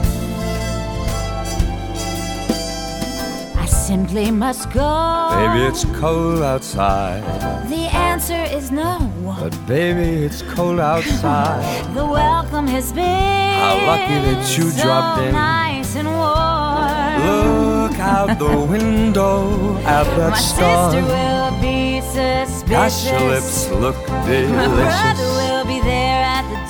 I 3.63 3.65
simply 3.67 4.31
must 4.31 4.71
go. 4.71 4.89
Baby, 5.35 5.65
it's 5.69 5.85
cold 5.99 6.41
outside. 6.41 7.21
The 7.69 7.83
answer 8.09 8.43
is 8.57 8.71
no. 8.71 8.97
But 9.39 9.53
baby, 9.67 10.25
it's 10.25 10.41
cold 10.41 10.79
outside. 10.79 11.63
The 11.93 12.05
welcome 12.05 12.67
has 12.67 12.91
been 12.91 13.59
How 13.63 13.75
lucky 13.91 14.17
that 14.27 14.57
you 14.57 14.69
so 14.71 14.81
dropped 14.83 15.21
in. 15.21 15.33
nice 15.33 15.95
and 15.95 16.07
warm. 16.07 17.15
Look 17.29 17.99
out 17.99 18.39
the 18.39 18.57
window 18.75 19.77
at 19.97 20.05
that 20.17 20.31
My 20.31 20.39
star. 20.39 20.91
sister 20.91 21.05
will 21.05 21.51
be 21.61 22.01
suspicious. 22.01 22.63
Gosh, 22.69 23.05
your 23.11 23.29
lips 23.29 23.69
look 23.83 23.97
My 24.09 24.25
delicious. 24.25 25.50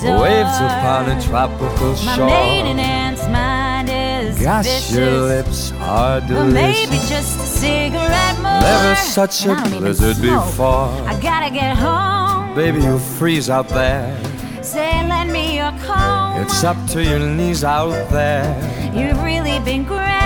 Will 0.02 0.22
be 0.22 0.28
there 0.28 0.44
at 0.44 0.58
the. 0.58 0.64
Waves 0.64 0.72
upon 0.78 1.02
a 1.10 1.22
tropical 1.22 1.90
My 2.04 2.16
shore. 2.16 2.26
maiden 2.26 2.78
aunt's 2.78 3.26
mind 3.28 3.88
is 3.90 4.38
Gosh, 4.38 4.66
vicious. 4.66 4.92
your 4.96 5.10
lips 5.32 5.72
are 5.80 6.20
But 6.20 6.46
maybe 6.46 6.86
delicious. 6.86 7.08
just 7.08 7.36
a 7.38 7.46
cigarette 7.62 8.36
more. 8.40 8.60
Never 8.60 8.94
such 8.96 9.46
a 9.46 9.50
I 9.52 9.54
don't 9.54 9.66
even 9.68 9.78
blizzard 9.80 10.20
before. 10.22 10.88
I 11.06 11.18
gotta 11.20 11.50
get 11.50 11.76
home. 11.76 12.54
Baby, 12.54 12.80
you 12.82 12.98
freeze 12.98 13.48
out 13.50 13.68
there. 13.68 14.16
say, 14.62 15.06
lend 15.08 15.32
me 15.32 15.56
your 15.56 15.72
coat. 15.86 16.38
It's 16.42 16.62
up 16.64 16.76
to 16.92 17.02
your 17.02 17.18
knees 17.18 17.62
out 17.64 18.08
there. 18.10 18.46
You've 18.94 19.22
really 19.22 19.58
been 19.60 19.84
grand. 19.84 20.20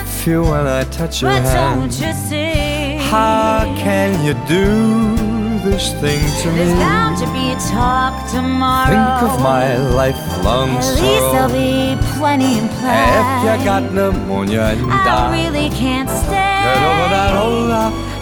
I 0.00 0.02
feel 0.04 0.42
when 0.44 0.66
I 0.66 0.84
touch 0.84 1.22
your 1.22 1.30
but 1.32 1.42
hand. 1.42 1.80
don't 1.80 2.06
you 2.06 2.12
see? 2.14 2.96
How 3.10 3.64
can 3.76 4.24
you 4.24 4.34
do 4.46 5.31
this 5.72 5.92
thing 5.94 6.20
to 6.42 6.50
me? 6.52 6.58
There's 6.58 6.78
bound 6.78 7.16
to 7.16 7.26
be 7.32 7.52
a 7.52 7.56
talk 7.72 8.30
tomorrow. 8.30 8.92
Think 8.92 9.32
of 9.32 9.40
my 9.40 9.76
lifelong 9.78 10.70
At 10.76 11.00
least 11.00 11.32
there'll 11.32 11.48
be 11.48 11.96
plenty 12.18 12.58
in 12.58 12.68
play. 12.76 13.08
If 13.20 13.26
you 13.40 13.64
got 13.64 13.82
pneumonia 13.90 14.60
and 14.72 14.92
I 14.92 15.04
die, 15.04 15.32
really 15.42 15.70
can't 15.70 16.10
stay. 16.10 16.60
get 16.68 16.82
over 16.88 17.08
that 17.16 17.32
old. 17.40 17.72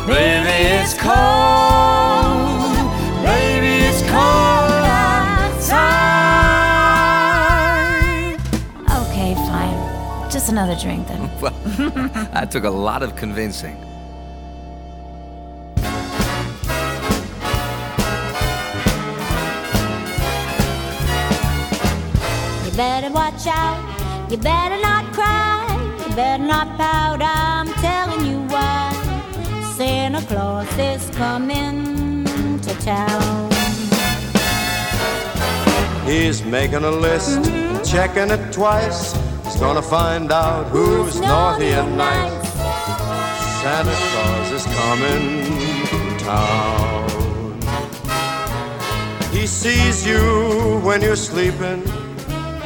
Baby, 0.06 0.58
it's 0.78 0.94
cold. 0.94 2.70
Baby, 3.26 3.72
it's 3.90 4.02
cold 4.02 4.86
outside. 5.02 5.90
Okay, 9.10 9.34
fine. 9.50 9.78
Just 10.30 10.48
another 10.50 10.76
drink 10.76 11.08
then. 11.08 11.28
Well, 11.40 11.54
that 12.32 12.50
took 12.52 12.64
a 12.64 12.70
lot 12.70 13.02
of 13.02 13.16
convincing. 13.16 13.76
Better 22.80 23.12
watch 23.12 23.46
out. 23.46 23.78
You 24.30 24.38
better 24.38 24.80
not 24.80 25.04
cry. 25.12 25.66
You 26.00 26.16
better 26.16 26.42
not 26.42 26.66
pout. 26.78 27.20
I'm 27.20 27.68
telling 27.86 28.24
you 28.24 28.38
why. 28.54 28.88
Santa 29.76 30.22
Claus 30.30 30.66
is 30.78 31.02
coming 31.10 32.24
to 32.64 32.72
town. 32.80 33.50
He's 36.06 36.42
making 36.42 36.84
a 36.84 36.90
list, 36.90 37.40
mm-hmm. 37.40 37.82
checking 37.82 38.30
it 38.36 38.50
twice. 38.50 39.12
He's 39.44 39.56
gonna 39.56 39.82
find 39.82 40.32
out 40.32 40.64
who's 40.68 41.20
naughty 41.20 41.72
and 41.80 41.98
nice. 41.98 42.48
Santa 43.60 43.96
Claus 44.08 44.48
is 44.58 44.66
coming 44.80 45.24
to 45.90 46.24
town. 46.24 47.60
He 49.36 49.46
sees 49.46 50.06
you 50.06 50.80
when 50.82 51.02
you're 51.02 51.22
sleeping. 51.30 51.99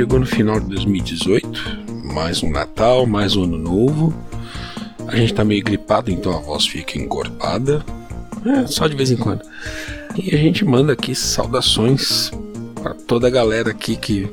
Chegou 0.00 0.18
no 0.18 0.24
final 0.24 0.58
de 0.58 0.66
2018, 0.68 2.08
mais 2.14 2.42
um 2.42 2.50
Natal, 2.50 3.04
mais 3.04 3.36
um 3.36 3.44
Ano 3.44 3.58
Novo. 3.58 4.14
A 5.06 5.14
gente 5.14 5.34
tá 5.34 5.44
meio 5.44 5.62
gripado, 5.62 6.10
então 6.10 6.34
a 6.34 6.40
voz 6.40 6.66
fica 6.66 6.98
encorpada, 6.98 7.84
é, 8.46 8.66
só 8.66 8.88
de 8.88 8.96
vez 8.96 9.10
em 9.10 9.18
quando. 9.18 9.42
E 10.16 10.34
a 10.34 10.38
gente 10.38 10.64
manda 10.64 10.94
aqui 10.94 11.14
saudações 11.14 12.30
para 12.76 12.94
toda 12.94 13.26
a 13.26 13.30
galera 13.30 13.72
aqui 13.72 13.94
que 13.94 14.26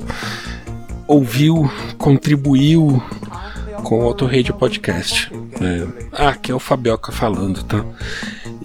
ouviu, 1.06 1.70
contribuiu 1.98 3.02
com 3.84 3.98
o 3.98 4.02
Auto 4.04 4.24
Radio 4.24 4.54
Podcast. 4.54 5.30
É, 5.60 5.86
ah, 6.12 6.28
aqui 6.30 6.50
é 6.50 6.54
o 6.54 6.58
Fabioca 6.58 7.12
falando, 7.12 7.62
tá? 7.62 7.84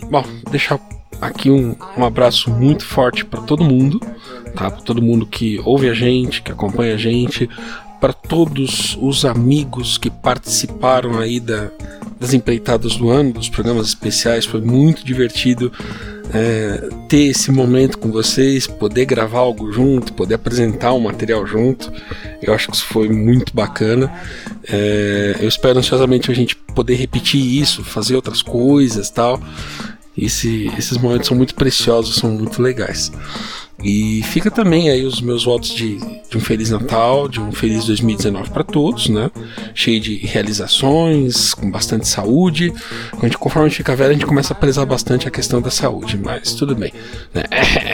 Bom, 0.09 0.23
deixar 0.49 0.79
aqui 1.19 1.51
um, 1.51 1.75
um 1.97 2.05
abraço 2.05 2.49
muito 2.49 2.85
forte 2.85 3.25
para 3.25 3.41
todo 3.41 3.61
mundo, 3.61 3.99
tá? 4.55 4.71
Para 4.71 4.81
todo 4.81 5.01
mundo 5.01 5.25
que 5.25 5.59
ouve 5.63 5.89
a 5.89 5.93
gente, 5.93 6.41
que 6.41 6.51
acompanha 6.51 6.95
a 6.95 6.97
gente, 6.97 7.49
para 7.99 8.13
todos 8.13 8.97
os 9.01 9.23
amigos 9.23 9.97
que 9.97 10.09
participaram 10.09 11.19
aí 11.19 11.39
da, 11.39 11.71
das 12.19 12.33
empreitadas 12.33 12.97
do 12.97 13.09
ano, 13.09 13.31
dos 13.33 13.47
programas 13.47 13.87
especiais, 13.87 14.45
foi 14.45 14.59
muito 14.59 15.05
divertido 15.05 15.71
é, 16.33 16.89
ter 17.07 17.27
esse 17.27 17.51
momento 17.51 17.97
com 17.97 18.11
vocês, 18.11 18.67
poder 18.67 19.05
gravar 19.05 19.39
algo 19.39 19.71
junto, 19.71 20.13
poder 20.13 20.35
apresentar 20.35 20.93
um 20.93 20.99
material 20.99 21.45
junto. 21.45 21.91
Eu 22.41 22.53
acho 22.53 22.69
que 22.69 22.75
isso 22.75 22.85
foi 22.85 23.07
muito 23.07 23.53
bacana. 23.53 24.11
É, 24.67 25.37
eu 25.39 25.47
espero 25.47 25.79
ansiosamente 25.79 26.31
a 26.31 26.35
gente 26.35 26.55
poder 26.55 26.95
repetir 26.95 27.41
isso, 27.41 27.83
fazer 27.83 28.15
outras 28.15 28.41
coisas 28.41 29.09
tal. 29.09 29.41
Esse, 30.17 30.71
esses 30.77 30.97
momentos 30.97 31.27
são 31.27 31.37
muito 31.37 31.55
preciosos, 31.55 32.15
são 32.15 32.31
muito 32.31 32.61
legais. 32.61 33.11
E 33.83 34.23
fica 34.23 34.49
também 34.49 34.89
aí 34.89 35.05
os 35.05 35.19
meus 35.19 35.43
votos 35.43 35.69
de, 35.69 35.97
de 36.29 36.37
um 36.37 36.39
Feliz 36.39 36.69
Natal, 36.69 37.27
de 37.27 37.41
um 37.41 37.51
Feliz 37.51 37.85
2019 37.85 38.49
para 38.49 38.63
todos, 38.63 39.09
né? 39.09 39.29
Cheio 39.75 39.99
de 39.99 40.15
realizações, 40.15 41.53
com 41.53 41.69
bastante 41.69 42.07
saúde. 42.07 42.73
A 43.11 43.25
gente, 43.25 43.37
conforme 43.37 43.65
a 43.65 43.69
gente 43.69 43.77
fica 43.77 43.93
velho, 43.93 44.11
a 44.11 44.13
gente 44.13 44.25
começa 44.25 44.53
a 44.53 44.55
prezar 44.55 44.85
bastante 44.85 45.27
a 45.27 45.31
questão 45.31 45.61
da 45.61 45.69
saúde, 45.69 46.17
mas 46.17 46.53
tudo 46.53 46.73
bem. 46.73 46.93
Né? 47.33 47.43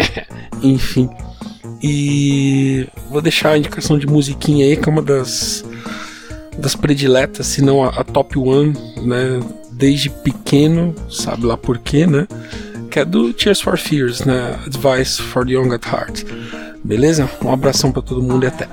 Enfim. 0.62 1.10
E 1.82 2.88
vou 3.10 3.22
deixar 3.22 3.52
a 3.52 3.58
indicação 3.58 3.98
de 3.98 4.06
musiquinha 4.06 4.66
aí, 4.66 4.78
que 4.78 4.88
é 4.88 4.92
uma 4.92 5.02
das, 5.02 5.66
das 6.56 6.76
prediletas, 6.76 7.48
se 7.48 7.64
não 7.64 7.84
a, 7.84 7.90
a 7.90 8.04
top 8.04 8.38
one, 8.38 8.74
né? 9.02 9.40
Desde 9.72 10.10
pequeno, 10.10 10.94
sabe 11.10 11.46
lá 11.46 11.58
porquê, 11.58 12.06
né? 12.06 12.28
que 12.90 13.00
é 13.00 13.06
do 13.06 13.32
Tears 13.34 13.62
for 13.62 13.78
Fears, 13.78 14.26
né? 14.26 14.60
Advice 14.66 15.22
for 15.22 15.46
the 15.46 15.54
Young 15.54 15.74
at 15.74 15.86
Heart. 15.86 16.24
Beleza? 16.84 17.30
Um 17.44 17.52
abração 17.52 17.92
para 17.92 18.02
todo 18.02 18.22
mundo 18.22 18.44
e 18.44 18.48
até. 18.48 18.68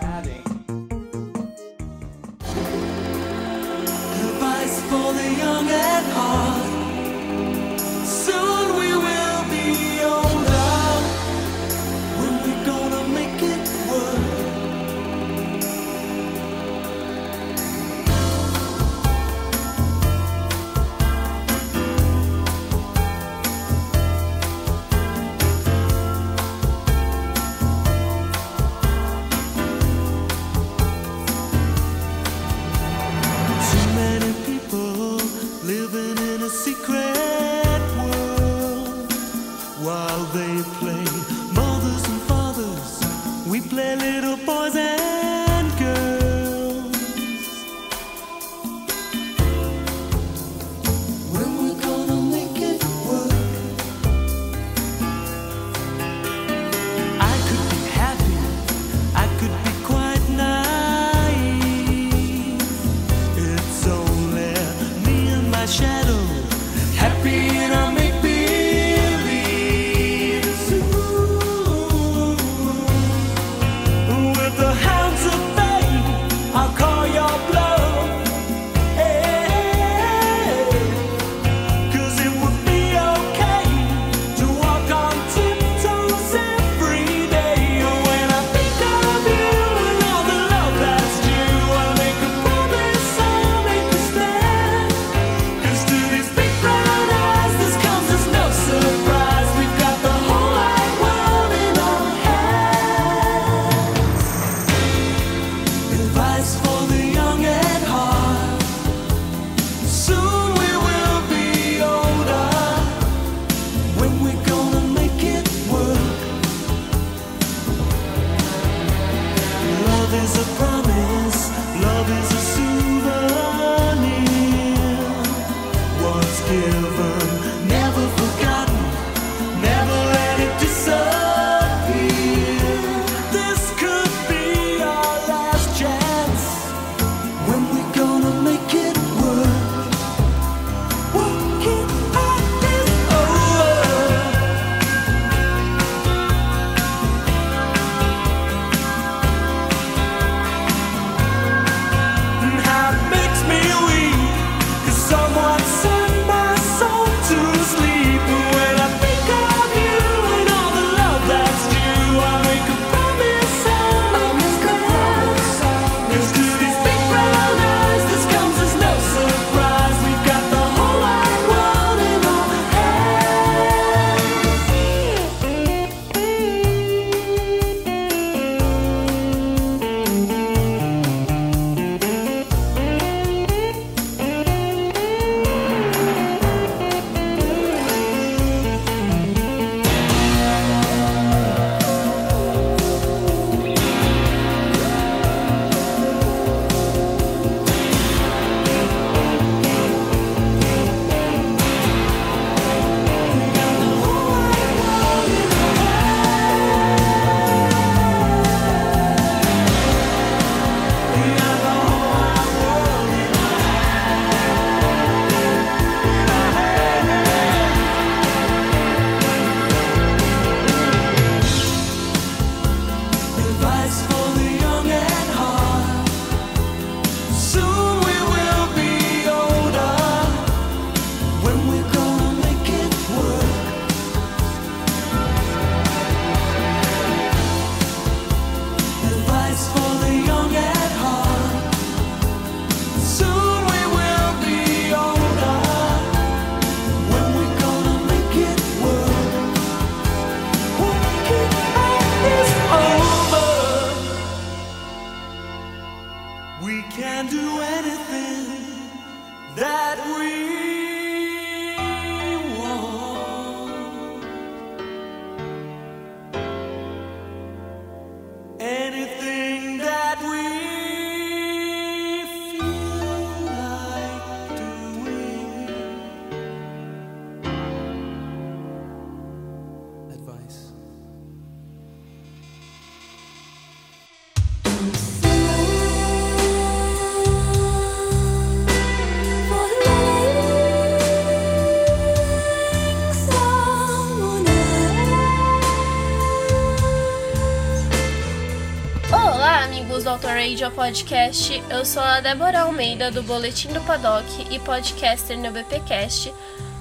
Auto 300.57 300.65
Radio 300.65 300.71
Podcast. 300.71 301.63
Eu 301.69 301.85
sou 301.85 302.03
a 302.03 302.21
Débora 302.21 302.61
Almeida 302.61 303.11
do 303.11 303.23
Boletim 303.23 303.69
do 303.69 303.81
Paddock 303.83 304.27
e 304.51 304.59
podcaster 304.59 305.39
no 305.39 305.51
BPcast. 305.51 306.33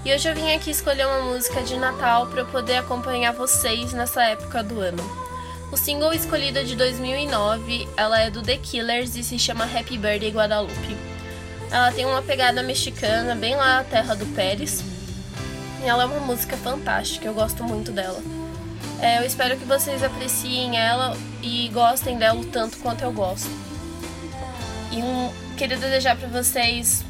E 0.06 0.14
hoje 0.14 0.30
eu 0.30 0.34
vim 0.34 0.54
aqui 0.54 0.72
escolher 0.72 1.06
uma 1.06 1.34
música 1.34 1.62
de 1.62 1.76
Natal 1.76 2.26
para 2.28 2.42
eu 2.42 2.46
poder 2.46 2.78
acompanhar 2.78 3.34
vocês 3.34 3.92
nessa 3.92 4.24
época 4.24 4.64
do 4.64 4.80
ano. 4.80 5.04
O 5.74 5.78
single 5.78 6.14
escolhido 6.14 6.60
é 6.60 6.64
de 6.64 6.74
2009, 6.76 7.88
ela 7.98 8.22
é 8.22 8.30
do 8.30 8.42
The 8.42 8.58
Killers 8.58 9.18
e 9.18 9.24
se 9.24 9.38
chama 9.38 9.66
Happy 9.66 9.98
Birthday 9.98 10.32
Guadalupe. 10.32 10.98
Ela 11.70 11.92
tem 11.92 12.06
uma 12.06 12.22
pegada 12.22 12.64
mexicana, 12.64 13.36
bem 13.36 13.58
lá 13.58 13.78
na 13.78 13.84
terra 13.84 14.16
do 14.16 14.26
Pérez. 14.28 14.84
E 15.84 15.86
ela 15.86 16.04
é 16.04 16.06
uma 16.06 16.22
música 16.22 16.56
fantástica, 16.56 17.28
eu 17.28 17.34
gosto 17.34 17.62
muito 17.62 17.92
dela. 17.92 18.22
É, 19.02 19.20
eu 19.20 19.26
espero 19.26 19.58
que 19.58 19.66
vocês 19.66 20.02
apreciem 20.02 20.78
ela 20.78 21.18
e 21.44 21.68
gostem 21.74 22.18
dela 22.18 22.42
tanto 22.52 22.78
quanto 22.78 23.04
eu 23.04 23.12
gosto. 23.12 23.65
E 24.96 25.04
um, 25.04 25.30
queria 25.58 25.76
desejar 25.76 26.16
para 26.16 26.30
vocês 26.30 27.04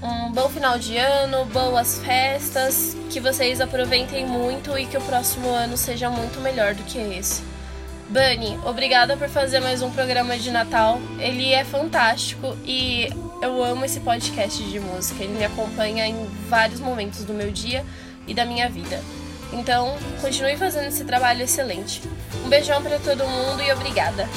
um 0.00 0.30
bom 0.30 0.48
final 0.48 0.78
de 0.78 0.96
ano, 0.96 1.44
boas 1.46 1.98
festas, 1.98 2.96
que 3.10 3.18
vocês 3.18 3.60
aproveitem 3.60 4.24
muito 4.24 4.78
e 4.78 4.86
que 4.86 4.96
o 4.96 5.00
próximo 5.00 5.48
ano 5.50 5.76
seja 5.76 6.08
muito 6.08 6.40
melhor 6.40 6.74
do 6.74 6.84
que 6.84 6.98
esse. 6.98 7.42
Bunny, 8.08 8.56
obrigada 8.64 9.16
por 9.16 9.28
fazer 9.28 9.58
mais 9.58 9.82
um 9.82 9.90
programa 9.90 10.38
de 10.38 10.52
Natal. 10.52 11.00
Ele 11.18 11.52
é 11.52 11.64
fantástico 11.64 12.56
e 12.64 13.08
eu 13.42 13.60
amo 13.60 13.84
esse 13.84 13.98
podcast 13.98 14.62
de 14.62 14.78
música. 14.78 15.24
Ele 15.24 15.36
me 15.36 15.44
acompanha 15.44 16.06
em 16.06 16.28
vários 16.48 16.78
momentos 16.78 17.24
do 17.24 17.34
meu 17.34 17.50
dia 17.50 17.84
e 18.28 18.34
da 18.34 18.44
minha 18.44 18.68
vida. 18.70 19.02
Então, 19.52 19.96
continue 20.20 20.56
fazendo 20.56 20.86
esse 20.86 21.04
trabalho 21.04 21.42
excelente. 21.42 22.02
Um 22.44 22.48
beijão 22.48 22.80
para 22.80 23.00
todo 23.00 23.26
mundo 23.26 23.60
e 23.60 23.72
obrigada. 23.72 24.28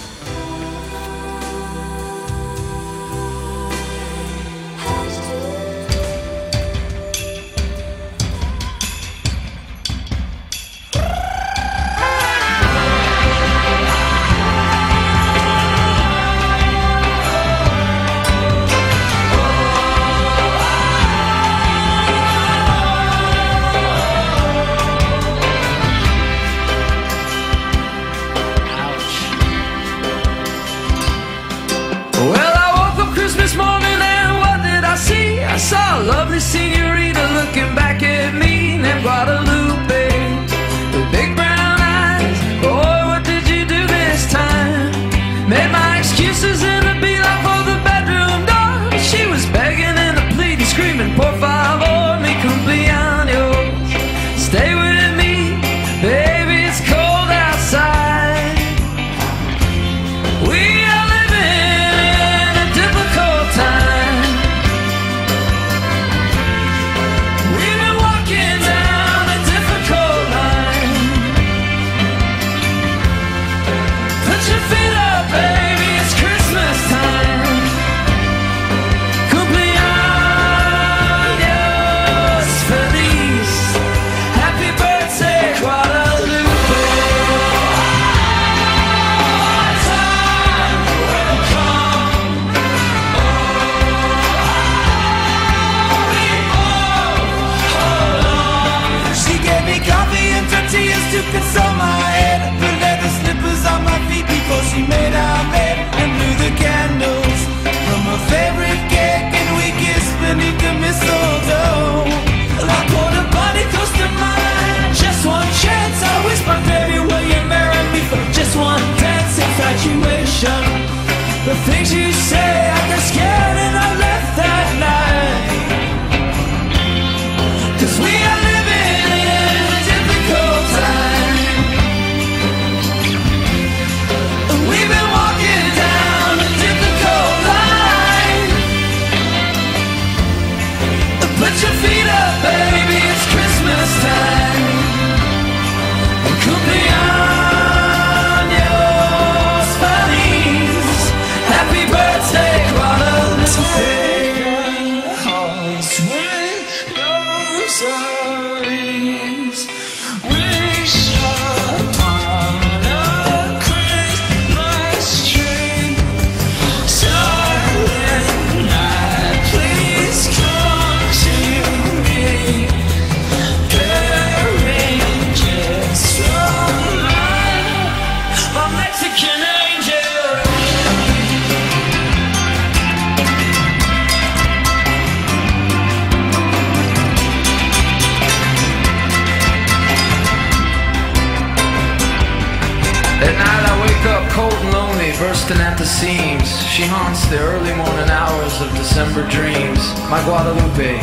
My 200.10 200.24
Guadalupe, 200.26 200.98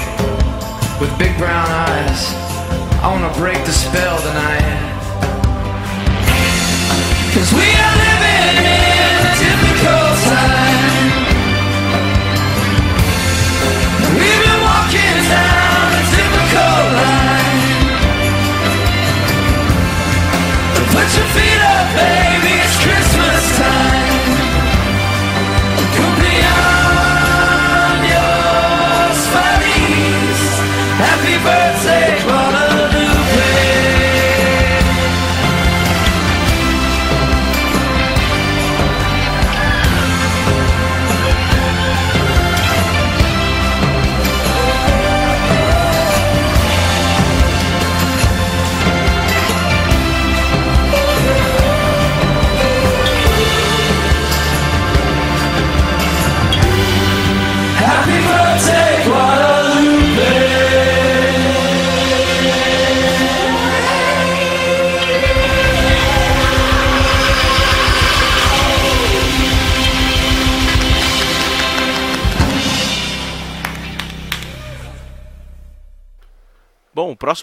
with 1.01 1.17
big 1.17 1.39
brown 1.39 1.69
eyes. 1.71 2.35
I 3.01 3.09
wanna 3.13 3.33
break 3.39 3.57
the 3.65 3.71
spell 3.71 4.19
tonight. 4.19 4.83
Cause 7.33 7.53
we 7.53 7.71
are 7.71 8.06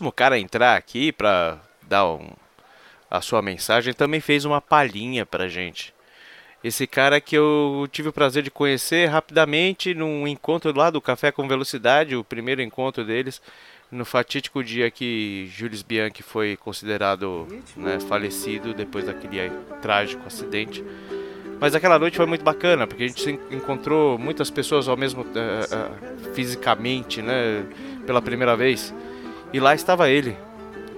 próximo 0.03 0.11
cara 0.11 0.35
a 0.35 0.39
entrar 0.39 0.75
aqui 0.75 1.11
para 1.11 1.57
dar 1.87 2.05
um, 2.05 2.29
a 3.09 3.21
sua 3.21 3.41
mensagem 3.41 3.93
também 3.93 4.19
fez 4.19 4.43
uma 4.43 4.59
palhinha 4.59 5.25
pra 5.25 5.47
gente. 5.47 5.93
Esse 6.63 6.87
cara 6.87 7.21
que 7.21 7.37
eu 7.37 7.87
tive 7.91 8.09
o 8.09 8.13
prazer 8.13 8.43
de 8.43 8.51
conhecer 8.51 9.07
rapidamente 9.07 9.93
num 9.93 10.27
encontro 10.27 10.75
lá 10.75 10.89
do 10.89 11.01
Café 11.01 11.31
com 11.31 11.47
Velocidade, 11.47 12.15
o 12.15 12.23
primeiro 12.23 12.61
encontro 12.61 13.05
deles, 13.05 13.41
no 13.91 14.05
fatídico 14.05 14.63
dia 14.63 14.89
que 14.89 15.49
Jules 15.53 15.81
Bianchi 15.81 16.23
foi 16.23 16.57
considerado 16.57 17.47
né, 17.75 17.99
falecido 17.99 18.73
depois 18.73 19.05
daquele 19.05 19.51
trágico 19.81 20.25
acidente. 20.25 20.83
Mas 21.59 21.75
aquela 21.75 21.99
noite 21.99 22.17
foi 22.17 22.25
muito 22.25 22.43
bacana, 22.43 22.87
porque 22.87 23.03
a 23.03 23.07
gente 23.07 23.39
encontrou 23.51 24.17
muitas 24.17 24.49
pessoas 24.49 24.87
ao 24.87 24.97
mesmo 24.97 25.21
uh, 25.21 25.25
uh, 25.25 26.33
fisicamente, 26.33 27.21
né, 27.21 27.65
pela 28.05 28.21
primeira 28.21 28.55
vez. 28.55 28.93
E 29.53 29.59
lá 29.59 29.75
estava 29.75 30.09
ele, 30.09 30.35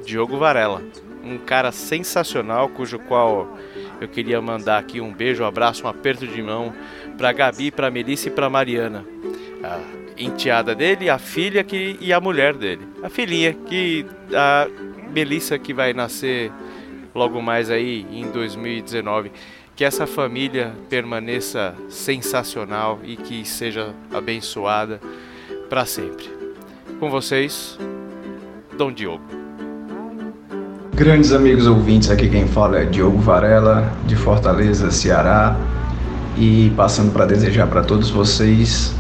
Diogo 0.06 0.38
Varela, 0.38 0.82
um 1.22 1.38
cara 1.38 1.72
sensacional, 1.74 2.70
cujo 2.70 2.98
qual 3.00 3.58
eu 4.00 4.08
queria 4.08 4.41
mandar 4.41 4.78
aqui 4.78 5.02
um 5.02 5.12
beijo, 5.12 5.44
um 5.44 5.46
abraço, 5.46 5.86
um 5.86 5.89
aperto 5.89 6.26
de 6.26 6.41
mão 6.41 6.74
para 7.18 7.34
Gabi, 7.34 7.70
para 7.70 7.91
Melissa 7.91 8.30
e 8.30 8.32
para 8.32 8.50
Mariana. 8.50 9.06
A 9.62 9.80
enteada 10.18 10.74
dele, 10.74 11.10
a 11.10 11.18
filha 11.18 11.63
que, 11.63 11.98
e 12.00 12.13
a 12.13 12.22
mulher 12.22 12.54
dele. 12.54 12.88
A 13.04 13.10
filhinha 13.10 13.54
que 13.54 14.06
a 14.34 14.68
Melissa 15.12 15.60
que 15.60 15.74
vai 15.74 15.94
nascer 15.94 16.52
logo 17.13 17.41
mais 17.41 17.70
aí 17.70 18.06
em 18.12 18.30
2019 18.32 19.32
que 19.76 19.84
essa 19.84 20.08
família 20.08 20.74
permaneça 20.89 21.76
sensacional 21.89 23.00
e 23.04 23.18
que 23.18 23.44
seja 23.44 23.94
abençoada 24.13 25.02
para 25.70 25.86
sempre. 25.86 26.30
Com 26.98 27.10
vocês, 27.10 27.78
Dom 28.78 28.92
Diogo. 28.92 29.24
Grandes 30.94 31.32
amigos 31.32 31.68
ouvintes, 31.68 32.10
aqui 32.10 32.30
quem 32.30 32.48
fala 32.48 32.80
é 32.80 32.86
Diogo 32.86 33.18
Varela, 33.20 33.92
de 34.06 34.16
Fortaleza, 34.16 34.92
Ceará, 34.92 35.56
e 36.38 36.72
passando 36.76 37.12
para 37.12 37.26
desejar 37.26 37.68
para 37.68 37.82
todos 37.82 38.10
vocês 38.10 38.94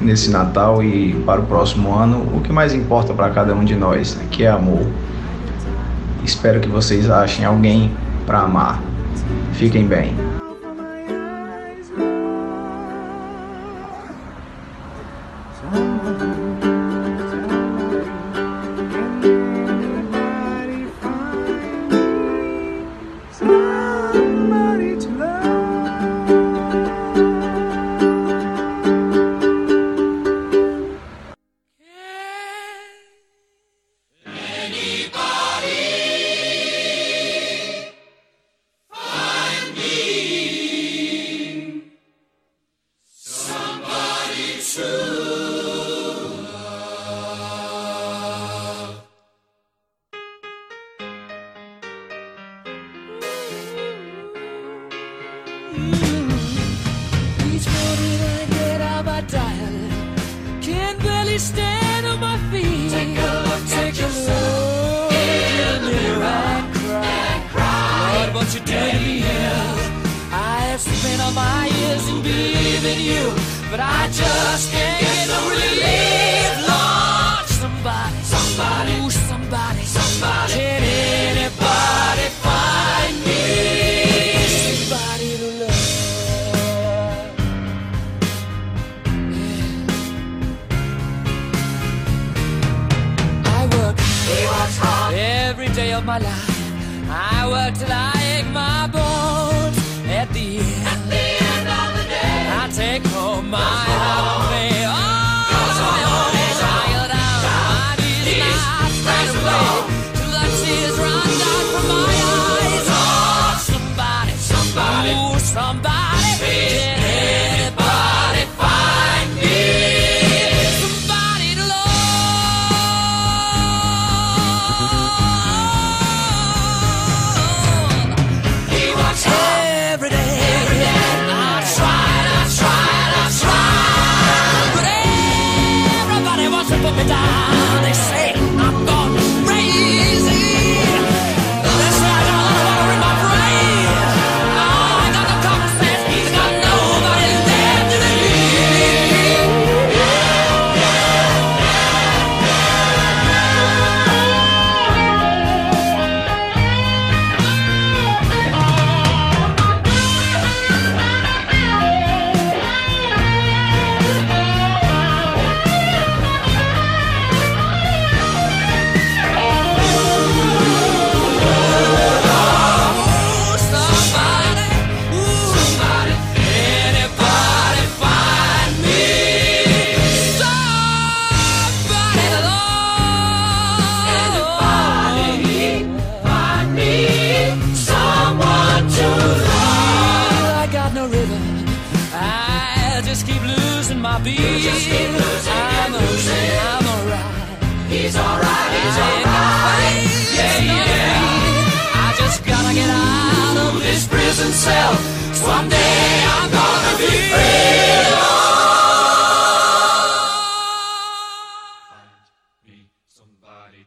nesse 0.00 0.30
Natal 0.30 0.82
e 0.82 1.14
para 1.26 1.40
o 1.40 1.46
próximo 1.46 1.94
ano 1.94 2.26
o 2.34 2.40
que 2.40 2.52
mais 2.52 2.74
importa 2.74 3.14
para 3.14 3.30
cada 3.30 3.54
um 3.54 3.64
de 3.64 3.74
nós, 3.74 4.16
né, 4.16 4.26
que 4.30 4.44
é 4.44 4.50
amor. 4.50 4.86
Espero 6.24 6.60
que 6.60 6.68
vocês 6.68 7.10
achem 7.10 7.44
alguém 7.44 7.90
para 8.26 8.40
amar. 8.40 8.82
Fiquem 9.54 9.86
bem. 9.86 10.41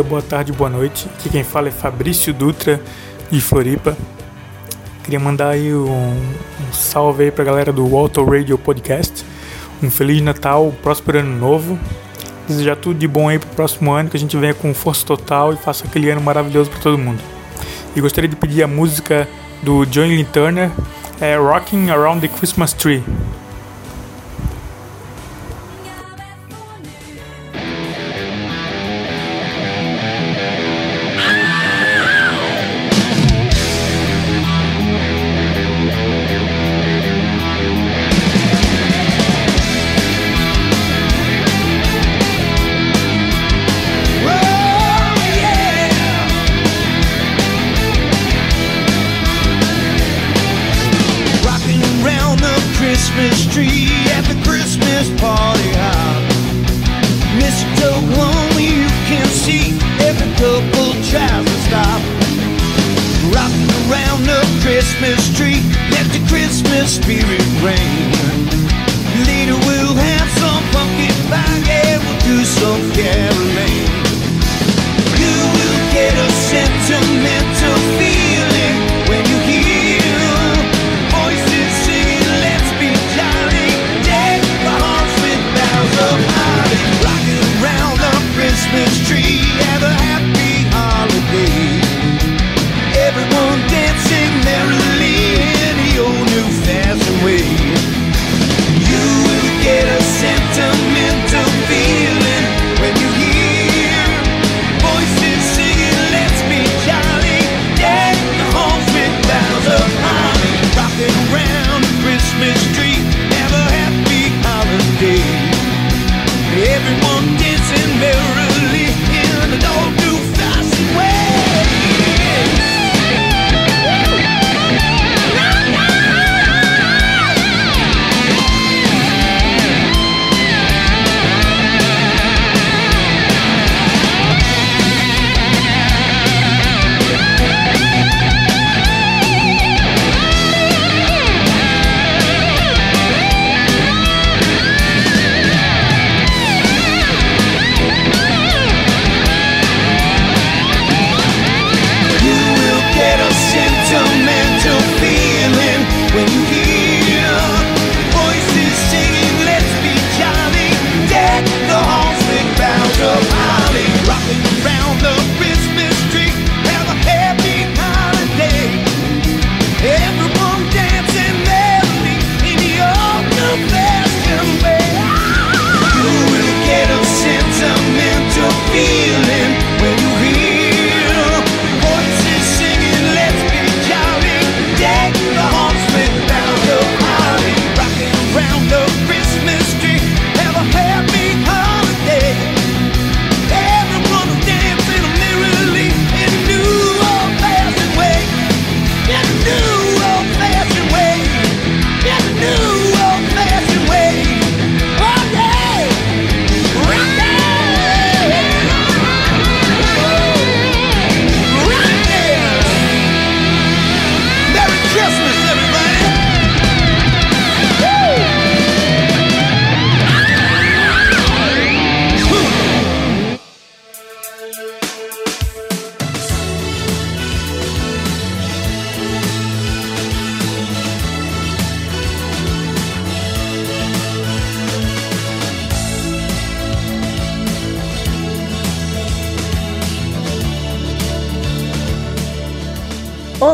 dia, 0.00 0.02
boa 0.02 0.22
tarde, 0.22 0.52
boa 0.52 0.70
noite. 0.70 1.06
Aqui 1.14 1.28
quem 1.28 1.44
fala 1.44 1.68
é 1.68 1.70
Fabrício 1.70 2.32
Dutra, 2.32 2.80
de 3.30 3.40
Floripa. 3.40 3.96
Queria 5.04 5.20
mandar 5.20 5.50
aí 5.50 5.74
um, 5.74 5.90
um 5.90 6.72
salve 6.72 7.24
aí 7.24 7.30
pra 7.30 7.44
galera 7.44 7.72
do 7.72 7.94
Auto 7.96 8.24
Radio 8.24 8.56
Podcast. 8.56 9.24
Um 9.82 9.90
Feliz 9.90 10.22
Natal, 10.22 10.68
um 10.68 10.70
próspero 10.70 11.18
ano 11.18 11.36
novo. 11.36 11.78
Desejar 12.48 12.76
tudo 12.76 12.98
de 12.98 13.06
bom 13.06 13.28
aí 13.28 13.38
pro 13.38 13.48
próximo 13.50 13.92
ano, 13.92 14.08
que 14.08 14.16
a 14.16 14.20
gente 14.20 14.36
venha 14.36 14.54
com 14.54 14.72
força 14.72 15.04
total 15.04 15.52
e 15.52 15.56
faça 15.56 15.86
aquele 15.86 16.10
ano 16.10 16.20
maravilhoso 16.20 16.70
para 16.70 16.80
todo 16.80 16.96
mundo. 16.96 17.20
E 17.94 18.00
gostaria 18.00 18.28
de 18.28 18.36
pedir 18.36 18.62
a 18.62 18.66
música 18.66 19.28
do 19.62 19.84
John 19.84 20.06
Lee 20.06 20.24
Turner, 20.24 20.70
é 21.20 21.36
Rocking 21.36 21.90
Around 21.90 22.26
the 22.26 22.28
Christmas 22.28 22.72
Tree. 22.72 23.02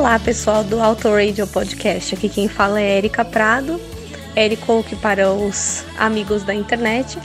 Olá, 0.07 0.21
pessoal 0.21 0.63
do 0.63 0.81
Auto 0.81 1.11
Radio 1.11 1.49
Podcast. 1.49 2.15
Aqui 2.15 2.29
quem 2.29 2.47
fala 2.47 2.81
é 2.81 2.97
Erika 2.97 3.25
Prado, 3.25 3.81
Eric 4.37 4.63
Oak 4.71 4.95
para 4.95 5.33
os 5.33 5.85
amigos 5.99 6.45
da 6.45 6.55
internet. 6.55 7.19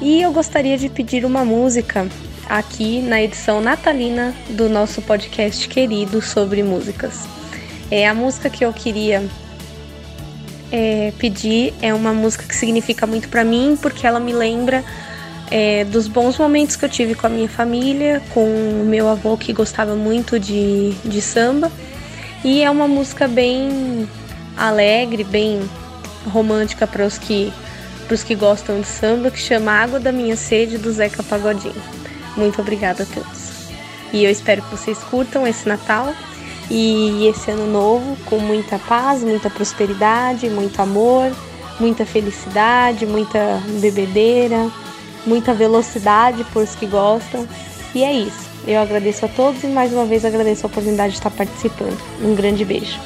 E 0.00 0.22
eu 0.22 0.30
gostaria 0.30 0.78
de 0.78 0.88
pedir 0.88 1.24
uma 1.24 1.44
música 1.44 2.06
aqui 2.48 3.00
na 3.00 3.20
edição 3.20 3.60
natalina 3.60 4.32
do 4.50 4.68
nosso 4.68 5.02
podcast 5.02 5.68
querido 5.68 6.22
sobre 6.22 6.62
músicas. 6.62 7.24
É 7.90 8.06
a 8.06 8.14
música 8.14 8.48
que 8.48 8.64
eu 8.64 8.72
queria 8.72 9.28
é, 10.70 11.12
pedir 11.18 11.74
é 11.82 11.92
uma 11.92 12.12
música 12.12 12.44
que 12.44 12.54
significa 12.54 13.04
muito 13.04 13.28
para 13.28 13.42
mim 13.42 13.76
porque 13.82 14.06
ela 14.06 14.20
me 14.20 14.32
lembra 14.32 14.84
é, 15.50 15.84
dos 15.86 16.06
bons 16.06 16.38
momentos 16.38 16.76
que 16.76 16.84
eu 16.84 16.88
tive 16.88 17.16
com 17.16 17.26
a 17.26 17.30
minha 17.30 17.48
família, 17.48 18.22
com 18.32 18.44
o 18.44 18.84
meu 18.86 19.08
avô 19.08 19.36
que 19.36 19.52
gostava 19.52 19.96
muito 19.96 20.38
de, 20.38 20.92
de 21.04 21.20
samba. 21.20 21.68
E 22.44 22.62
é 22.62 22.70
uma 22.70 22.88
música 22.88 23.28
bem 23.28 24.08
alegre, 24.56 25.22
bem 25.22 25.60
romântica 26.26 26.86
para 26.86 27.06
os 27.06 27.16
que, 27.16 27.52
pros 28.08 28.24
que 28.24 28.34
gostam 28.34 28.80
de 28.80 28.86
samba, 28.86 29.30
que 29.30 29.38
chama 29.38 29.70
Água 29.70 30.00
da 30.00 30.10
Minha 30.10 30.36
Sede, 30.36 30.76
do 30.76 30.92
Zeca 30.92 31.22
Pagodinho. 31.22 31.82
Muito 32.36 32.60
obrigada 32.60 33.04
a 33.04 33.06
todos. 33.06 33.70
E 34.12 34.24
eu 34.24 34.30
espero 34.30 34.60
que 34.62 34.70
vocês 34.76 34.98
curtam 35.04 35.46
esse 35.46 35.68
Natal 35.68 36.12
e 36.68 37.26
esse 37.28 37.50
ano 37.50 37.66
novo 37.66 38.16
com 38.26 38.38
muita 38.38 38.78
paz, 38.78 39.22
muita 39.22 39.48
prosperidade, 39.48 40.50
muito 40.50 40.82
amor, 40.82 41.30
muita 41.78 42.04
felicidade, 42.04 43.06
muita 43.06 43.62
bebedeira, 43.80 44.68
muita 45.24 45.54
velocidade 45.54 46.44
para 46.44 46.62
os 46.62 46.74
que 46.74 46.86
gostam 46.86 47.46
E 47.94 48.02
é 48.02 48.12
isso. 48.12 48.51
Eu 48.66 48.80
agradeço 48.80 49.24
a 49.24 49.28
todos 49.28 49.62
e 49.64 49.66
mais 49.66 49.92
uma 49.92 50.04
vez 50.04 50.24
agradeço 50.24 50.66
a 50.66 50.68
oportunidade 50.68 51.12
de 51.12 51.18
estar 51.18 51.30
participando. 51.30 51.98
Um 52.22 52.34
grande 52.34 52.64
beijo. 52.64 52.98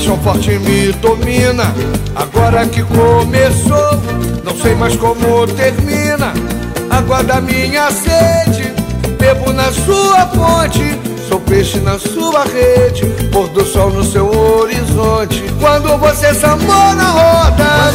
Paixão 0.00 0.18
forte 0.20 0.50
me 0.58 0.92
domina. 0.92 1.74
Agora 2.16 2.66
que 2.66 2.82
começou, 2.82 4.00
não 4.42 4.56
sei 4.56 4.74
mais 4.74 4.96
como 4.96 5.46
termina. 5.48 6.32
Água 6.88 7.22
da 7.22 7.40
minha 7.40 7.90
sede, 7.90 8.72
bebo 9.18 9.52
na 9.52 9.70
sua 9.70 10.26
fonte. 10.28 10.98
Sou 11.28 11.38
peixe 11.40 11.78
na 11.80 11.98
sua 11.98 12.44
rede, 12.44 13.04
pôr 13.30 13.48
do 13.48 13.64
sol 13.64 13.90
no 13.90 14.02
seu 14.02 14.26
horizonte. 14.26 15.44
Quando 15.60 15.96
você 15.98 16.32
sambou 16.34 16.94
na 16.94 17.10
roda, 17.10 17.92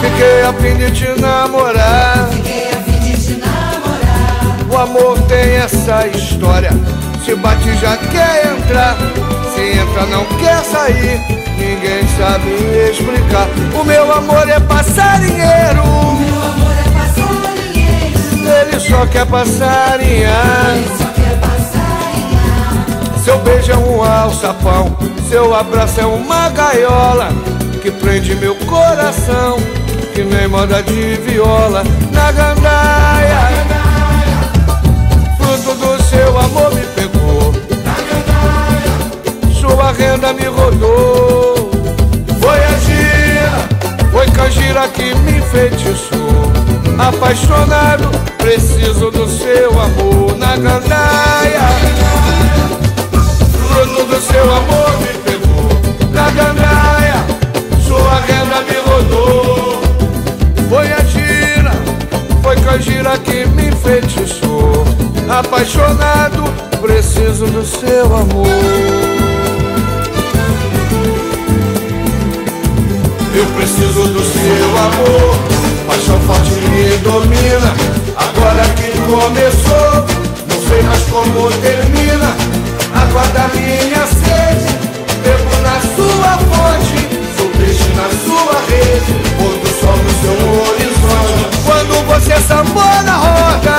fiquei 0.00 0.42
a 0.42 0.52
fim 0.54 0.76
de 0.78 0.90
te 0.92 1.20
namorar. 1.20 2.30
O 4.72 4.76
amor 4.78 5.18
tem 5.28 5.56
essa 5.56 6.06
história. 6.08 6.70
Se 7.24 7.34
bate 7.34 7.76
já 7.76 7.96
quer 7.98 8.46
entrar, 8.46 8.96
entra 9.60 10.06
não 10.06 10.24
quer 10.38 10.64
sair. 10.64 11.20
Ninguém 11.58 12.06
sabe 12.16 12.50
explicar. 12.90 13.48
O 13.78 13.84
meu 13.84 14.12
amor 14.12 14.48
é 14.48 14.58
passarinheiro. 14.60 15.82
Ele 18.60 18.80
só 18.80 19.06
quer 19.06 19.26
passarinhar. 19.26 20.76
Seu 23.24 23.38
beijo 23.40 23.70
é 23.70 23.76
um 23.76 24.02
alçapão, 24.02 24.96
seu 25.28 25.54
abraço 25.54 26.00
é 26.00 26.06
uma 26.06 26.48
gaiola 26.48 27.28
que 27.82 27.90
prende 27.90 28.34
meu 28.34 28.56
coração, 28.56 29.58
que 30.14 30.24
nem 30.24 30.48
moda 30.48 30.82
de 30.82 31.16
viola 31.16 31.84
na 32.10 32.32
gandaia. 32.32 33.40
Fruto 35.36 35.74
do 35.74 36.02
seu 36.02 36.38
amor 36.38 36.74
me 36.74 36.82
pegou, 36.96 37.49
sua 39.70 39.92
renda 39.92 40.32
me 40.32 40.46
rodou. 40.46 41.70
Foi 42.40 42.58
a 42.58 42.78
gira, 42.78 43.68
foi 44.10 44.26
canjira 44.30 44.88
que 44.88 45.14
me 45.14 45.38
enfeitiçou. 45.38 46.50
Apaixonado, 46.98 48.10
preciso 48.38 49.10
do 49.10 49.28
seu 49.28 49.70
amor 49.70 50.36
na 50.36 50.56
gandaia. 50.56 51.68
Fruto 53.68 54.04
do 54.06 54.20
seu 54.20 54.42
amor 54.42 54.98
me 54.98 55.18
pegou 55.24 56.10
na 56.12 56.30
gandaia. 56.30 57.24
Sua 57.86 58.20
renda 58.26 58.60
me 58.62 58.76
rodou. 58.90 59.80
Foi 60.68 60.92
a 60.92 61.04
gira, 61.04 61.72
foi 62.42 62.56
canjira 62.56 63.16
que 63.18 63.46
me 63.46 63.68
enfeitiçou. 63.68 64.84
Apaixonado, 65.28 66.42
preciso 66.80 67.46
do 67.46 67.64
seu 67.64 68.06
amor. 68.06 68.99
Amor, 74.80 75.34
paixão 75.86 76.20
forte 76.20 76.50
me 76.70 76.96
domina. 76.98 77.74
Agora 78.16 78.64
que 78.76 78.90
começou, 79.10 80.06
não 80.48 80.58
sei 80.68 80.82
mais 80.82 81.02
como 81.04 81.50
termina. 81.60 82.30
Água 82.94 83.22
da 83.34 83.48
minha 83.54 84.06
sede, 84.06 84.70
bebo 85.22 85.54
na 85.62 85.76
sua 85.94 86.32
fonte. 86.48 86.98
Sou 87.36 87.48
peixe 87.50 87.88
na 87.94 88.08
sua 88.24 88.56
rede, 88.68 89.12
pôr 89.38 89.54
do 89.58 89.70
sol 89.80 89.96
no 89.96 90.12
seu 90.20 90.36
horizonte. 90.60 91.42
Quando 91.64 91.94
você 92.06 92.36
sambou 92.40 93.02
na 93.04 93.16
roda, 93.16 93.78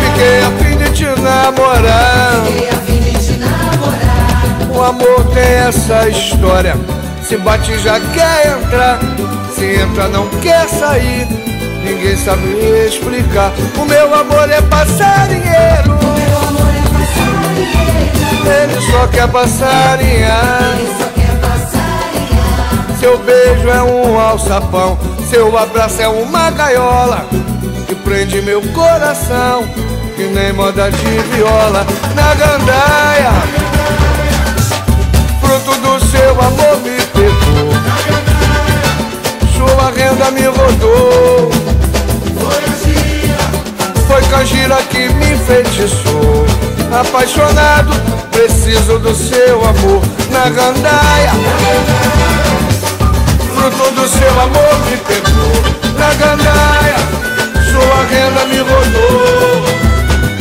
fiquei 0.00 0.38
a 0.40 0.50
fim 0.58 0.74
de 0.78 0.88
te 0.90 1.06
namorar. 1.20 2.42
O 4.74 4.82
amor 4.82 5.24
tem 5.32 5.42
essa 5.42 6.08
história. 6.08 7.01
Se 7.32 7.38
bate 7.38 7.78
já 7.78 7.98
quer 7.98 8.46
entrar, 8.46 8.98
se 9.54 9.64
entra 9.64 10.06
não 10.08 10.28
quer 10.42 10.68
sair. 10.68 11.26
Ninguém 11.82 12.14
sabe 12.14 12.44
explicar. 12.86 13.50
O 13.74 13.86
meu 13.86 14.14
amor 14.14 14.50
é 14.50 14.60
passarinheiro. 14.60 15.98
Ele 18.44 18.92
só 18.92 19.06
quer 19.06 19.28
passarinhar. 19.28 20.76
Seu 23.00 23.16
beijo 23.20 23.66
é 23.66 23.82
um 23.82 24.20
alçapão, 24.20 24.98
seu 25.30 25.56
abraço 25.56 26.02
é 26.02 26.08
uma 26.08 26.50
gaiola 26.50 27.24
que 27.88 27.94
prende 27.94 28.42
meu 28.42 28.60
coração, 28.60 29.66
que 30.16 30.24
nem 30.24 30.52
moda 30.52 30.90
de 30.90 31.18
viola 31.34 31.86
na 32.14 32.34
gandaia. 32.34 33.32
Fruto 35.40 35.80
do 35.80 36.06
seu 36.10 36.30
amor 36.32 36.78
me 36.82 37.01
sua 39.56 39.90
renda 39.90 40.30
me 40.30 40.46
rodou. 40.46 41.50
Foi 44.06 44.22
canjira 44.22 44.76
que 44.90 45.08
me 45.08 45.32
enfeitiçou. 45.32 46.46
Apaixonado, 47.00 47.92
preciso 48.30 48.98
do 48.98 49.14
seu 49.14 49.64
amor 49.64 50.02
na 50.30 50.48
gandaia. 50.50 51.32
Fruto 53.54 53.90
do 53.92 54.08
seu 54.08 54.40
amor 54.40 54.78
me 54.90 54.96
pegou 54.98 55.52
na 55.98 56.14
gandaia. 56.14 56.96
Sua 57.70 58.04
renda 58.10 58.44
me 58.46 58.58
rodou. 58.58 59.82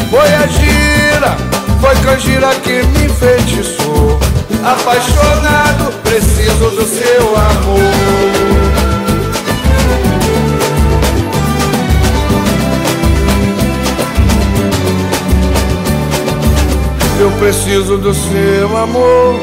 Foi 0.10 0.34
a 0.36 0.48
gira, 0.48 1.38
foi 1.80 1.96
canjira 2.04 2.54
que 2.56 2.84
me 2.84 3.06
enfeitiçou. 3.06 3.81
Apaixonado, 4.64 5.92
preciso 6.04 6.70
do 6.70 6.86
seu 6.86 7.36
amor. 7.36 8.22
Eu 17.20 17.32
preciso 17.40 17.98
do 17.98 18.14
seu 18.14 18.78
amor, 18.78 19.40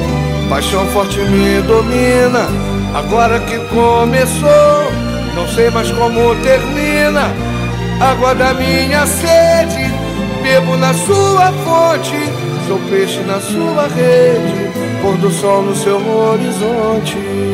paixão 0.48 0.86
forte 0.88 1.18
me 1.18 1.60
domina. 1.62 2.48
Agora 2.94 3.40
que 3.40 3.58
começou, 3.68 4.92
não 5.34 5.48
sei 5.48 5.68
mais 5.70 5.90
como 5.90 6.34
termina. 6.42 7.32
Água 8.00 8.34
da 8.34 8.54
minha 8.54 9.04
sede, 9.06 9.92
bebo 10.42 10.76
na 10.76 10.94
sua 10.94 11.52
fonte. 11.64 12.16
Sou 12.68 12.78
peixe 12.90 13.20
na 13.20 13.40
sua 13.40 13.88
rede, 13.88 14.67
pôr 15.02 15.16
do 15.18 15.30
sol 15.30 15.62
no 15.62 15.74
seu 15.74 15.96
horizonte. 15.96 17.47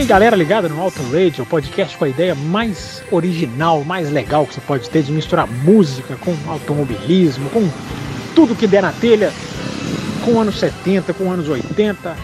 Aí, 0.00 0.06
galera 0.06 0.34
ligada 0.34 0.66
no 0.66 0.80
Auto 0.80 1.02
Radio, 1.12 1.44
podcast 1.44 1.94
com 1.98 2.06
a 2.06 2.08
ideia 2.08 2.34
mais 2.34 3.02
original, 3.10 3.84
mais 3.84 4.10
legal 4.10 4.46
que 4.46 4.54
você 4.54 4.60
pode 4.62 4.88
ter 4.88 5.02
de 5.02 5.12
misturar 5.12 5.46
música 5.46 6.16
com 6.16 6.34
automobilismo, 6.46 7.50
com 7.50 7.68
tudo 8.34 8.56
que 8.56 8.66
der 8.66 8.80
na 8.80 8.92
telha, 8.92 9.30
com 10.24 10.40
anos 10.40 10.58
70, 10.58 11.12
com 11.12 11.30
anos 11.30 11.50
80. 11.50 12.16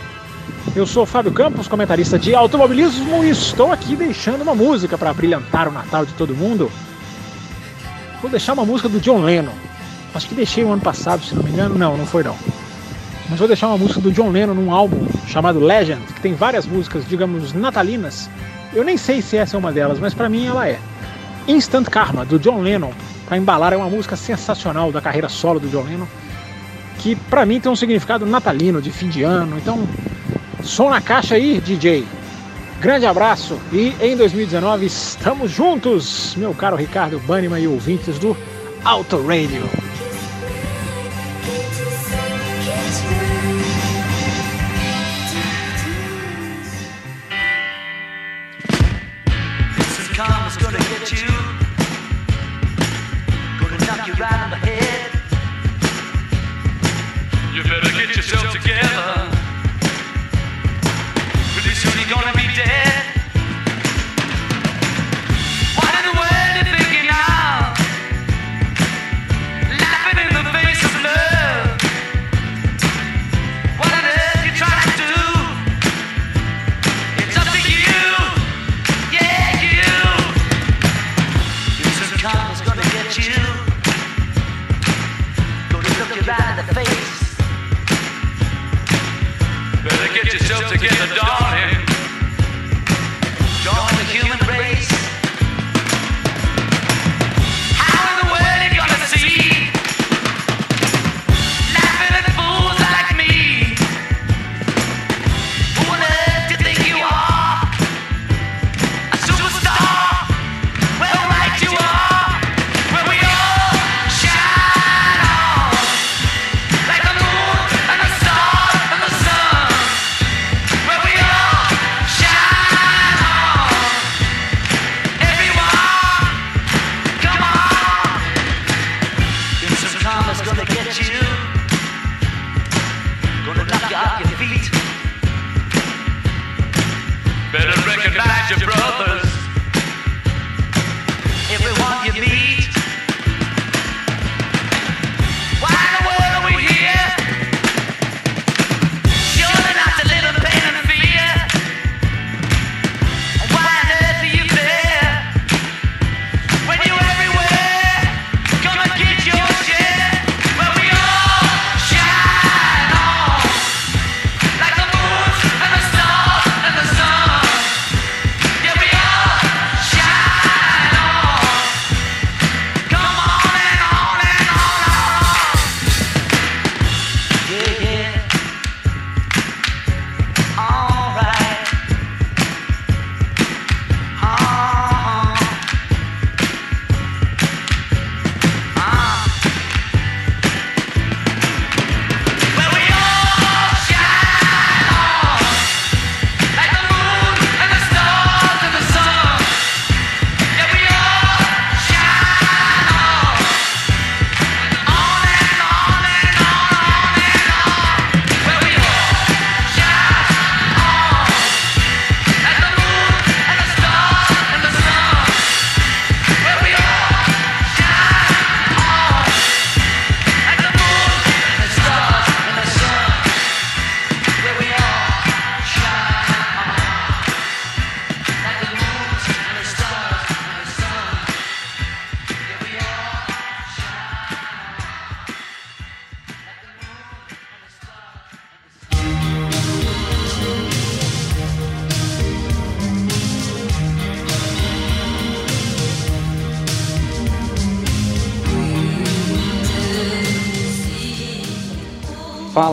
Eu 0.75 0.87
sou 0.87 1.05
Fábio 1.05 1.31
Campos, 1.33 1.69
comentarista 1.69 2.19
de 2.19 2.35
automobilismo, 2.35 3.23
e 3.23 3.29
estou 3.29 3.71
aqui 3.71 3.95
deixando 3.95 4.41
uma 4.41 4.55
música 4.55 4.97
para 4.97 5.13
brilhantar 5.13 5.69
o 5.69 5.73
Natal 5.73 6.07
de 6.07 6.15
todo 6.15 6.35
mundo. 6.35 6.73
Vou 8.23 8.31
deixar 8.31 8.55
uma 8.55 8.65
música 8.65 8.89
do 8.89 9.01
John 9.01 9.21
Lennon. 9.21 9.53
Acho 10.15 10.27
que 10.27 10.35
deixei 10.35 10.65
o 10.65 10.73
ano 10.73 10.81
passado, 10.81 11.23
se 11.23 11.35
não 11.35 11.43
me 11.43 11.51
engano. 11.51 11.75
Não, 11.75 11.95
não 11.95 12.07
foi 12.07 12.23
não. 12.23 12.39
Mas 13.29 13.39
vou 13.39 13.49
deixar 13.49 13.69
uma 13.69 13.79
música 13.79 14.01
do 14.01 14.13
John 14.13 14.31
Lennon 14.31 14.55
num 14.55 14.73
álbum 14.73 15.07
chamado 15.27 15.59
Legend, 15.59 16.01
que 16.15 16.21
tem 16.21 16.35
várias 16.35 16.67
músicas, 16.67 17.07
digamos, 17.09 17.53
natalinas. 17.53 18.31
Eu 18.73 18.85
nem 18.85 18.97
sei 18.97 19.21
se 19.21 19.37
essa 19.37 19.57
é 19.57 19.59
uma 19.59 19.73
delas, 19.73 19.99
mas 19.99 20.15
para 20.15 20.29
mim 20.29 20.47
ela 20.47 20.69
é. 20.69 20.79
Instant 21.49 21.89
Karma, 21.89 22.25
do 22.25 22.39
John 22.39 22.61
Lennon, 22.61 22.93
para 23.27 23.37
embalar, 23.37 23.73
é 23.73 23.77
uma 23.77 23.89
música 23.91 24.17
sensacional 24.17 24.93
da 24.93 25.01
carreira 25.01 25.29
solo 25.29 25.59
do 25.59 25.69
John 25.69 25.83
Lennon, 25.83 26.07
que 26.99 27.17
para 27.17 27.45
mim 27.45 27.61
tem 27.61 27.71
um 27.71 27.77
significado 27.77 28.25
natalino, 28.25 28.81
de 28.81 28.91
fim 28.91 29.09
de 29.09 29.23
ano. 29.23 29.59
Então, 29.59 29.87
som 30.63 30.91
na 30.91 31.01
caixa 31.01 31.35
aí, 31.35 31.61
DJ. 31.61 32.07
Grande 32.81 33.07
abraço 33.07 33.59
e 33.73 33.95
em 34.01 34.17
2019 34.17 34.85
estamos 34.85 35.51
juntos, 35.51 36.35
meu 36.37 36.53
caro 36.53 36.77
Ricardo 36.77 37.19
Banniman 37.21 37.59
e 37.59 37.67
ouvintes 37.67 38.19
do 38.19 38.37
Auto 38.85 39.17
Radio. 39.27 39.86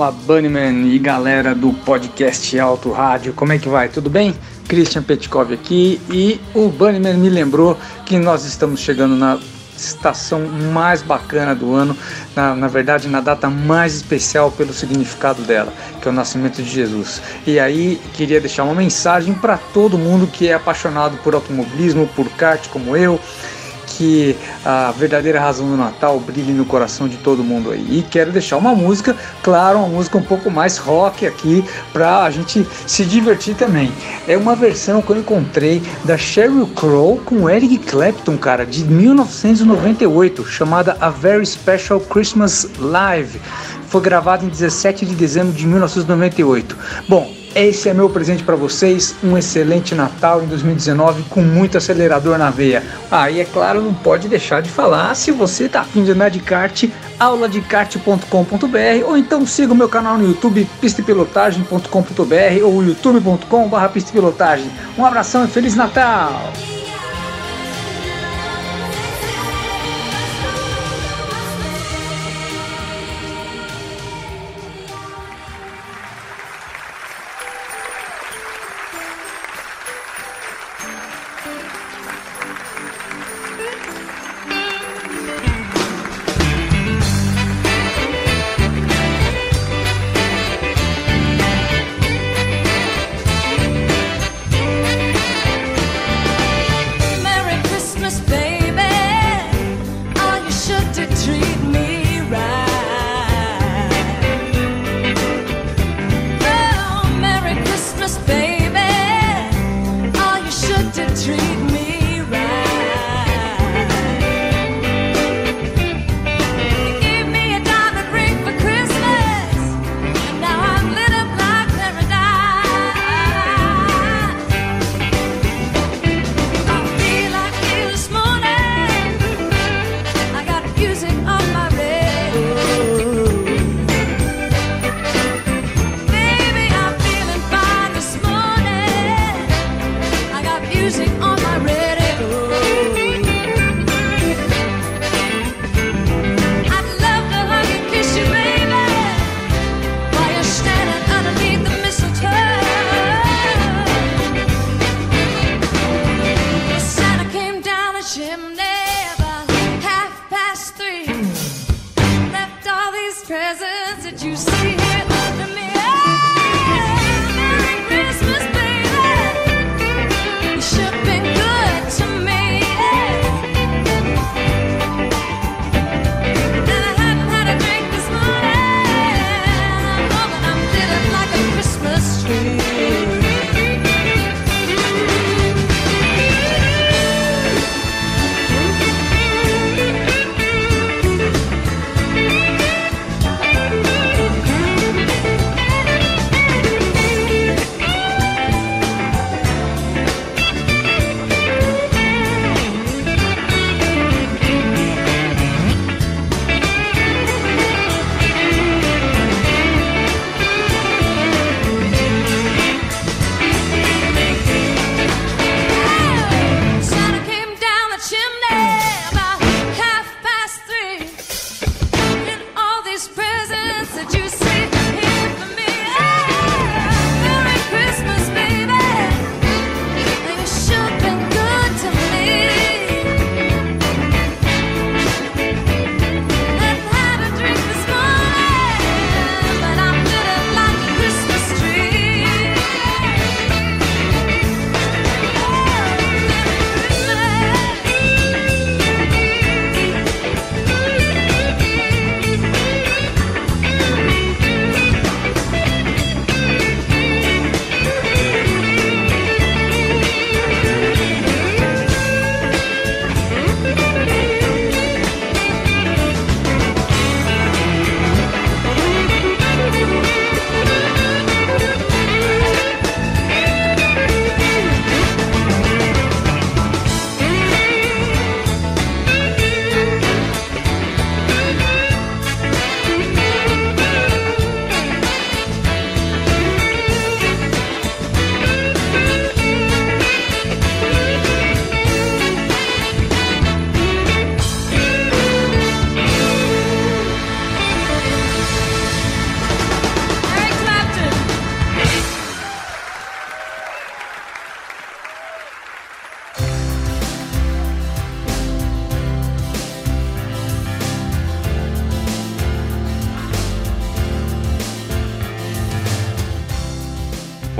Fala 0.04 0.12
Bunnyman 0.12 0.94
e 0.94 1.00
galera 1.00 1.56
do 1.56 1.72
podcast 1.72 2.60
Alto 2.60 2.92
Rádio, 2.92 3.32
como 3.32 3.54
é 3.54 3.58
que 3.58 3.70
vai? 3.70 3.88
Tudo 3.88 4.10
bem? 4.10 4.36
Christian 4.68 5.02
Petkov 5.02 5.54
aqui 5.54 6.02
e 6.12 6.42
o 6.54 6.68
Bunnyman 6.68 7.14
me 7.14 7.30
lembrou 7.30 7.78
que 8.06 8.20
nós 8.20 8.44
estamos 8.44 8.82
chegando 8.82 9.16
na 9.16 9.40
estação 9.78 10.42
mais 10.74 11.02
bacana 11.02 11.56
do 11.56 11.74
ano, 11.74 11.96
na, 12.36 12.54
na 12.54 12.68
verdade 12.68 13.08
na 13.08 13.22
data 13.22 13.50
mais 13.50 13.96
especial 13.96 14.52
pelo 14.52 14.74
significado 14.74 15.42
dela, 15.44 15.72
que 16.02 16.08
é 16.10 16.12
o 16.12 16.14
nascimento 16.14 16.62
de 16.62 16.70
Jesus. 16.70 17.22
E 17.48 17.58
aí 17.58 17.98
queria 18.14 18.42
deixar 18.42 18.66
uma 18.66 18.76
mensagem 18.76 19.34
para 19.34 19.58
todo 19.58 19.98
mundo 19.98 20.28
que 20.28 20.50
é 20.50 20.54
apaixonado 20.54 21.16
por 21.24 21.34
automobilismo, 21.34 22.10
por 22.14 22.28
kart 22.32 22.68
como 22.68 22.98
eu, 22.98 23.18
que 23.98 24.36
a 24.66 24.92
verdadeira 24.92 25.40
razão 25.40 25.68
do 25.68 25.78
Natal 25.78 26.20
brilhe 26.20 26.54
no 26.54 26.66
coração 26.66 27.08
de 27.08 27.18
todo 27.18 27.44
mundo 27.44 27.72
aí. 27.72 28.00
E 28.00 28.02
quero 28.04 28.32
deixar 28.32 28.58
uma 28.58 28.74
música, 28.76 29.16
claro, 29.42 29.80
uma 29.80 29.88
música 29.88 30.18
um 30.18 30.24
pouco 30.24 30.50
mais 30.50 30.78
rock 30.78 31.26
aqui 31.26 31.64
pra 31.92 32.24
a 32.24 32.32
gente 32.32 32.66
se 32.88 33.06
divertir 33.06 33.56
também. 33.56 33.92
É 34.28 34.38
uma 34.38 34.56
versão 34.56 35.02
que 35.02 35.10
eu 35.12 35.18
encontrei 35.18 35.82
da 36.04 36.18
Sheryl 36.18 36.68
Crow 36.68 37.22
com 37.26 37.50
Eric 37.50 37.78
Clapton, 37.80 38.38
cara, 38.38 38.66
de 38.66 38.84
1998, 38.84 40.46
chamada 40.46 40.98
A 41.00 41.10
Very 41.10 41.46
Special 41.46 42.00
Christmas 42.00 42.68
Live. 42.80 43.40
Foi 43.88 44.02
gravada 44.02 44.44
em 44.44 44.50
17 44.50 45.06
de 45.06 45.14
dezembro 45.14 45.54
de 45.54 45.68
1998. 45.68 46.76
Bom, 47.08 47.43
esse 47.56 47.90
é 47.90 47.94
meu 47.94 48.10
presente 48.10 48.44
para 48.44 48.56
vocês, 48.56 49.16
um 49.24 49.38
excelente 49.38 49.94
Natal 49.94 50.44
em 50.44 50.48
2019 50.48 51.24
com 51.30 51.42
muito 51.42 51.78
acelerador 51.78 52.38
na 52.38 52.50
veia. 52.50 52.84
Ah, 53.12 53.30
e 53.30 53.40
é 53.40 53.46
claro, 53.46 53.82
não 53.82 53.94
pode 53.94 54.28
deixar 54.28 54.62
de 54.62 54.70
falar, 54.70 55.16
se 55.16 55.32
você 55.32 55.70
tá 55.70 55.82
afim 55.82 56.04
de 56.04 56.12
andar 56.12 56.30
de 56.30 56.40
kart, 56.40 56.86
auladecart.com.br 57.20 59.06
ou 59.06 59.18
então 59.18 59.46
siga 59.46 59.74
o 59.74 59.76
meu 59.76 59.90
canal 59.90 60.18
no 60.18 60.28
YouTube, 60.28 60.68
pistepilotagem.com.br 60.82 62.64
ou 62.64 62.84
youtube.com.br 62.84 63.88
pistepilotagem. 63.94 64.72
Um 64.98 65.06
abração 65.06 65.46
e 65.46 65.48
Feliz 65.48 65.76
Natal! 65.76 66.52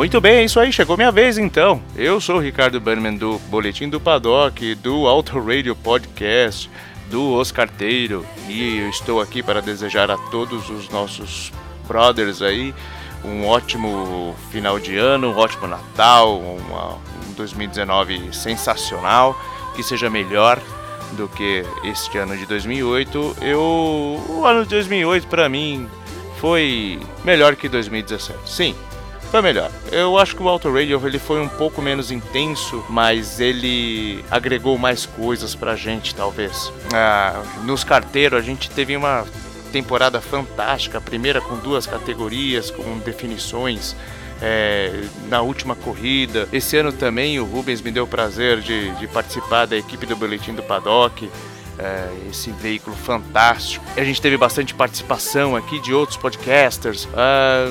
Muito 0.04 0.20
bem, 0.20 0.40
é 0.40 0.44
isso 0.44 0.60
aí, 0.60 0.70
chegou 0.70 0.98
minha 0.98 1.14
vez 1.14 1.38
então. 1.38 1.82
Eu 1.96 2.20
sou 2.20 2.36
o 2.36 2.40
Ricardo 2.40 2.78
Bannerman 2.78 3.16
do 3.16 3.40
Boletim 3.48 3.88
do 3.88 4.02
Paddock, 4.02 4.76
do 4.76 5.08
Auto 5.08 5.40
Radio 5.40 5.78
Podcast, 5.78 6.70
do 7.10 7.32
Oscarteiro 7.32 8.26
e 8.50 8.80
eu 8.80 8.90
estou 8.90 9.22
aqui 9.22 9.42
para 9.42 9.62
desejar 9.62 10.12
a 10.12 10.18
todos 10.18 10.70
os 10.70 10.90
nossos 10.90 11.54
brothers 11.88 12.42
aí 12.42 12.76
um 13.24 13.48
ótimo 13.48 14.36
final 14.52 14.78
de 14.78 14.98
ano, 14.98 15.30
um 15.30 15.38
ótimo 15.38 15.68
Natal, 15.68 16.38
uma, 16.38 16.96
um 17.30 17.34
2019 17.38 18.34
sensacional, 18.34 19.42
que 19.74 19.82
seja 19.82 20.10
melhor 20.10 20.60
do 21.14 21.30
que 21.30 21.64
este 21.86 22.18
ano 22.18 22.36
de 22.36 22.46
2008. 22.46 23.38
Eu, 23.40 24.22
o 24.28 24.46
ano 24.46 24.64
de 24.64 24.70
2008 24.72 25.28
para 25.28 25.48
mim 25.48 25.88
foi 26.42 27.00
melhor 27.24 27.56
que 27.56 27.70
2017. 27.70 28.38
Sim, 28.46 28.76
foi 29.34 29.42
melhor. 29.42 29.72
Eu 29.92 30.16
acho 30.20 30.36
que 30.36 30.44
o 30.44 30.48
Auto 30.48 30.72
Radio 30.72 31.02
ele 31.08 31.18
foi 31.18 31.42
um 31.42 31.50
pouco 31.50 31.82
menos 31.82 32.12
intenso, 32.12 32.86
mas 32.88 33.40
ele 33.40 34.24
agregou 34.30 34.78
mais 34.78 35.08
coisas 35.08 35.56
pra 35.56 35.76
gente, 35.76 36.14
talvez. 36.14 36.72
Ah, 36.94 37.42
nos 37.64 37.84
carteiros 37.84 38.38
a 38.38 38.44
gente 38.44 38.70
teve 38.70 38.96
uma 38.96 39.26
temporada 39.72 40.22
fantástica, 40.22 41.00
a 41.00 41.02
primeira 41.02 41.42
com 41.42 41.56
duas 41.56 41.88
categorias, 41.88 42.70
com 42.70 43.00
definições. 43.00 43.96
É, 44.40 45.06
na 45.30 45.42
última 45.42 45.74
corrida. 45.76 46.48
Esse 46.52 46.78
ano 46.78 46.92
também 46.92 47.40
o 47.40 47.46
Rubens 47.46 47.82
me 47.82 47.92
deu 47.92 48.04
o 48.04 48.08
prazer 48.08 48.60
de, 48.60 48.92
de 48.98 49.08
participar 49.08 49.66
da 49.66 49.78
equipe 49.78 50.06
do 50.06 50.16
Boletim 50.16 50.54
do 50.54 50.62
Paddock. 50.62 51.28
É, 51.80 52.08
esse 52.30 52.52
veículo 52.52 52.96
fantástico. 52.96 53.84
A 53.98 54.04
gente 54.04 54.22
teve 54.22 54.38
bastante 54.38 54.74
participação 54.76 55.56
aqui 55.56 55.80
de 55.80 55.92
outros 55.94 56.18
podcasters. 56.18 57.08
Ah, 57.16 57.66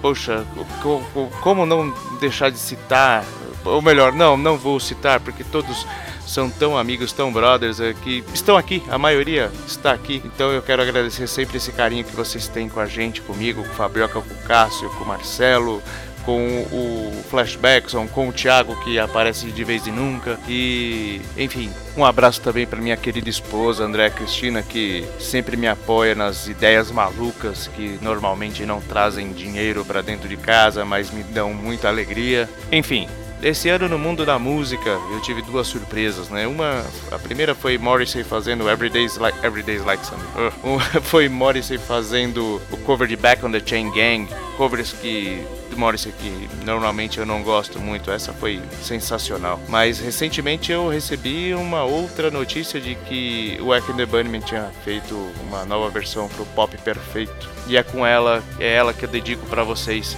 poxa, 0.00 0.46
co- 0.82 1.02
co- 1.12 1.28
como 1.40 1.66
não 1.66 1.92
deixar 2.20 2.50
de 2.50 2.58
citar? 2.58 3.24
Ou 3.64 3.82
melhor, 3.82 4.12
não, 4.12 4.36
não 4.36 4.56
vou 4.56 4.78
citar, 4.78 5.18
porque 5.20 5.42
todos 5.44 5.86
são 6.26 6.48
tão 6.48 6.78
amigos, 6.78 7.12
tão 7.12 7.32
brothers, 7.32 7.80
é, 7.80 7.92
que 7.92 8.24
estão 8.32 8.56
aqui, 8.56 8.82
a 8.88 8.96
maioria 8.96 9.50
está 9.66 9.90
aqui. 9.92 10.22
Então 10.24 10.50
eu 10.52 10.62
quero 10.62 10.80
agradecer 10.80 11.26
sempre 11.26 11.56
esse 11.56 11.72
carinho 11.72 12.04
que 12.04 12.14
vocês 12.14 12.46
têm 12.46 12.68
com 12.68 12.78
a 12.78 12.86
gente, 12.86 13.20
comigo, 13.20 13.62
com 13.64 13.68
o 13.68 13.74
Fabioca, 13.74 14.20
com 14.20 14.32
o 14.34 14.42
Cássio, 14.46 14.88
com 14.90 15.04
o 15.04 15.08
Marcelo, 15.08 15.82
com 16.24 16.62
o 16.72 17.12
Flashbackson, 17.30 18.06
com 18.06 18.28
o 18.28 18.32
Thiago 18.32 18.78
que 18.82 18.98
aparece 18.98 19.46
de 19.50 19.64
vez 19.64 19.86
em 19.86 19.92
nunca. 19.92 20.38
E, 20.48 21.20
enfim, 21.36 21.70
um 21.96 22.04
abraço 22.04 22.40
também 22.40 22.66
para 22.66 22.80
minha 22.80 22.96
querida 22.96 23.28
esposa, 23.28 23.84
Andréa 23.84 24.10
Cristina, 24.10 24.62
que 24.62 25.04
sempre 25.18 25.56
me 25.56 25.68
apoia 25.68 26.14
nas 26.14 26.46
ideias 26.46 26.90
malucas 26.90 27.68
que 27.68 27.98
normalmente 28.00 28.64
não 28.64 28.80
trazem 28.80 29.32
dinheiro 29.32 29.84
para 29.84 30.02
dentro 30.02 30.28
de 30.28 30.36
casa, 30.36 30.84
mas 30.84 31.10
me 31.10 31.22
dão 31.22 31.52
muita 31.52 31.88
alegria. 31.88 32.48
Enfim, 32.70 33.08
esse 33.42 33.68
ano 33.68 33.88
no 33.88 33.98
mundo 33.98 34.24
da 34.26 34.38
música 34.38 34.90
eu 35.12 35.20
tive 35.20 35.42
duas 35.42 35.66
surpresas, 35.66 36.28
né? 36.28 36.46
Uma, 36.46 36.84
a 37.10 37.18
primeira 37.18 37.54
foi 37.54 37.78
Morrissey 37.78 38.24
fazendo 38.24 38.68
Everyday's 38.68 39.16
Like, 39.16 39.38
Everyday's 39.44 39.84
like 39.84 40.04
Sunday. 40.04 40.20
Uh, 40.62 41.00
foi 41.02 41.28
Morrissey 41.28 41.78
fazendo 41.78 42.60
o 42.70 42.76
cover 42.78 43.08
de 43.08 43.16
Back 43.16 43.44
on 43.44 43.50
the 43.50 43.60
Chain 43.64 43.90
Gang, 43.90 44.28
covers 44.56 44.92
que 44.92 45.44
do 45.70 45.78
Morrissey 45.78 46.12
que 46.12 46.48
normalmente 46.64 47.18
eu 47.18 47.26
não 47.26 47.42
gosto 47.42 47.78
muito. 47.78 48.10
Essa 48.10 48.32
foi 48.32 48.60
sensacional. 48.82 49.60
Mas 49.68 49.98
recentemente 49.98 50.70
eu 50.70 50.88
recebi 50.88 51.54
uma 51.54 51.84
outra 51.84 52.30
notícia 52.30 52.80
de 52.80 52.94
que 52.94 53.58
o 53.62 53.74
Echo 53.74 53.92
and 53.92 53.96
the 53.96 54.06
Bunnymen 54.06 54.40
tinha 54.40 54.70
feito 54.84 55.14
uma 55.46 55.64
nova 55.64 55.88
versão 55.88 56.28
pro 56.28 56.44
Pop 56.46 56.76
Perfeito 56.78 57.48
e 57.66 57.76
é 57.76 57.82
com 57.82 58.06
ela, 58.06 58.42
é 58.58 58.74
ela 58.74 58.92
que 58.92 59.04
eu 59.04 59.08
dedico 59.08 59.46
para 59.46 59.62
vocês 59.62 60.16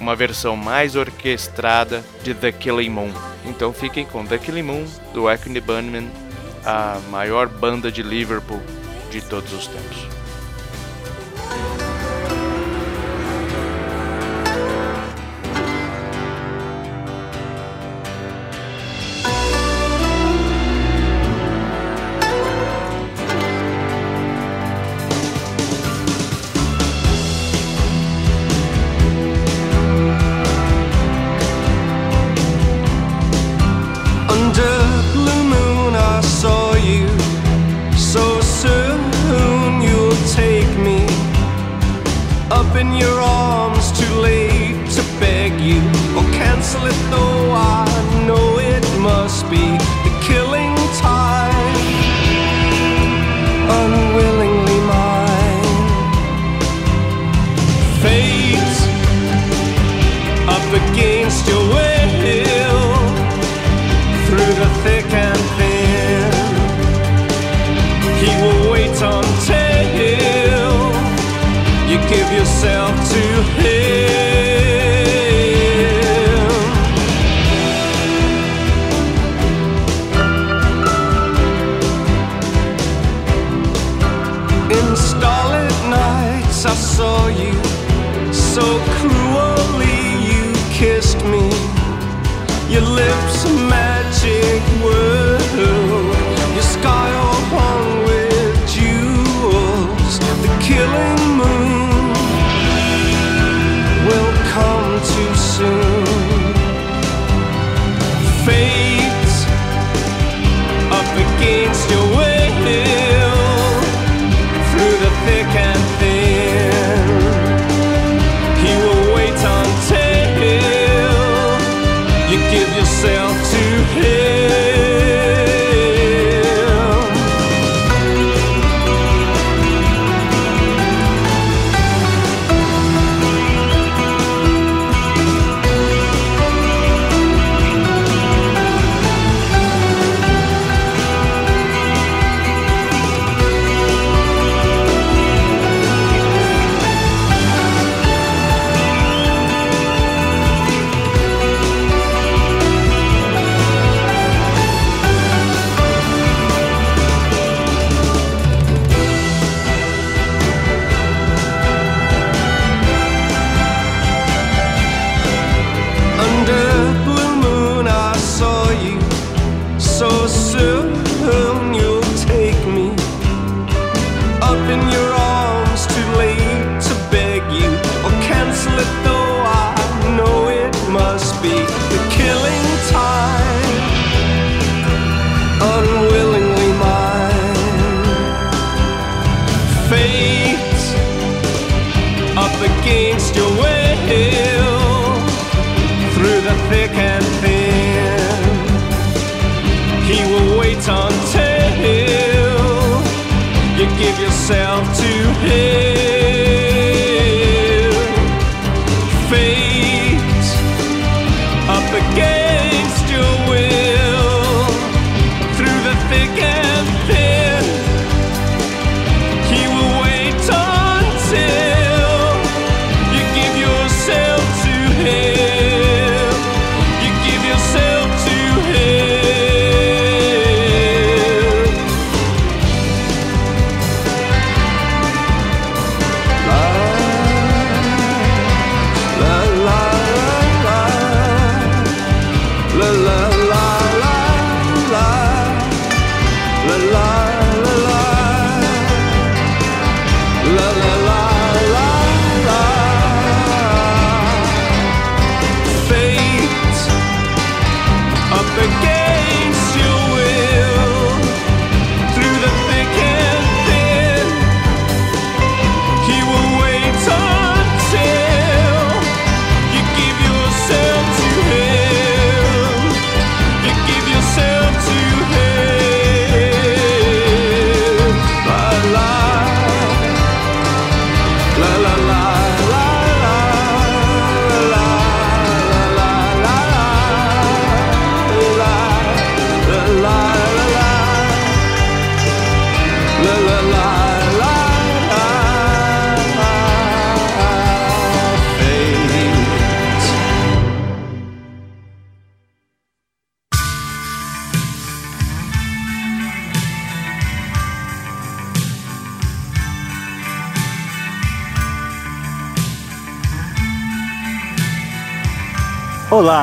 uma 0.00 0.14
versão 0.14 0.56
mais 0.56 0.96
orquestrada 0.96 2.04
de 2.22 2.34
The 2.34 2.52
Killing 2.52 2.90
Moon. 2.90 3.12
Então 3.44 3.72
fiquem 3.72 4.04
com 4.04 4.24
The 4.24 4.38
Killing 4.38 4.62
Moon 4.62 4.84
do 5.12 5.24
the 5.24 5.60
Bunnymen, 5.60 6.10
a 6.64 7.00
maior 7.10 7.48
banda 7.48 7.90
de 7.90 8.02
Liverpool 8.02 8.60
de 9.10 9.20
todos 9.20 9.52
os 9.52 9.66
tempos. 9.66 10.15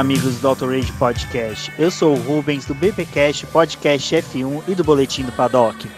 amigos 0.04 0.36
do 0.40 0.50
Autorage 0.50 0.92
Podcast. 1.00 1.72
Eu 1.80 1.90
sou 1.90 2.14
o 2.14 2.22
Rubens 2.24 2.66
do 2.66 2.76
BPcast, 2.76 3.46
Podcast 3.48 4.14
F1 4.14 4.62
e 4.68 4.76
do 4.76 4.84
Boletim 4.84 5.24
do 5.24 5.32
Paddock. 5.32 5.90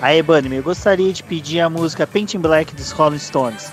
Aí, 0.00 0.20
Bunny, 0.20 0.56
eu 0.56 0.64
gostaria 0.64 1.12
de 1.12 1.22
pedir 1.22 1.60
a 1.60 1.70
música 1.70 2.04
Painting 2.04 2.40
Black 2.40 2.74
dos 2.74 2.90
Rolling 2.90 3.20
Stones. 3.20 3.70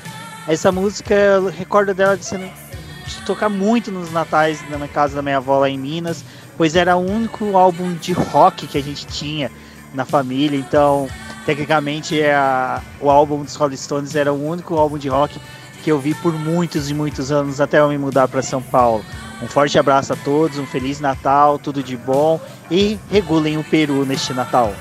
Essa 0.47 0.71
música, 0.71 1.15
eu 1.15 1.47
recordo 1.47 1.91
dela 1.95 2.15
de, 2.15 2.23
ser, 2.23 2.37
de 2.37 3.21
tocar 3.25 3.49
muito 3.49 3.91
nos 3.91 4.11
natais 4.11 4.63
na 4.69 4.87
casa 4.87 5.15
da 5.15 5.23
minha 5.23 5.37
avó 5.37 5.57
lá 5.57 5.67
em 5.67 5.79
Minas, 5.79 6.23
pois 6.55 6.75
era 6.75 6.95
o 6.95 7.03
único 7.03 7.57
álbum 7.57 7.95
de 7.95 8.13
rock 8.13 8.67
que 8.67 8.77
a 8.77 8.83
gente 8.83 9.07
tinha 9.07 9.49
na 9.91 10.05
família, 10.05 10.55
então 10.55 11.09
tecnicamente 11.47 12.21
é 12.21 12.35
a, 12.35 12.79
o 13.01 13.09
álbum 13.09 13.41
dos 13.41 13.55
Rolling 13.55 13.75
Stones 13.75 14.13
era 14.13 14.31
o 14.31 14.49
único 14.49 14.75
álbum 14.75 14.99
de 14.99 15.09
rock 15.09 15.41
que 15.83 15.91
eu 15.91 15.97
vi 15.97 16.13
por 16.13 16.31
muitos 16.31 16.91
e 16.91 16.93
muitos 16.93 17.31
anos 17.31 17.59
até 17.59 17.79
eu 17.79 17.89
me 17.89 17.97
mudar 17.97 18.27
para 18.27 18.43
São 18.43 18.61
Paulo. 18.61 19.03
Um 19.41 19.47
forte 19.47 19.79
abraço 19.79 20.13
a 20.13 20.15
todos, 20.17 20.57
um 20.57 20.65
feliz 20.65 20.99
Natal, 20.99 21.57
tudo 21.57 21.81
de 21.81 21.95
bom 21.95 22.39
e 22.69 22.99
regulem 23.09 23.57
o 23.57 23.63
Peru 23.63 24.05
neste 24.05 24.33
Natal. 24.33 24.73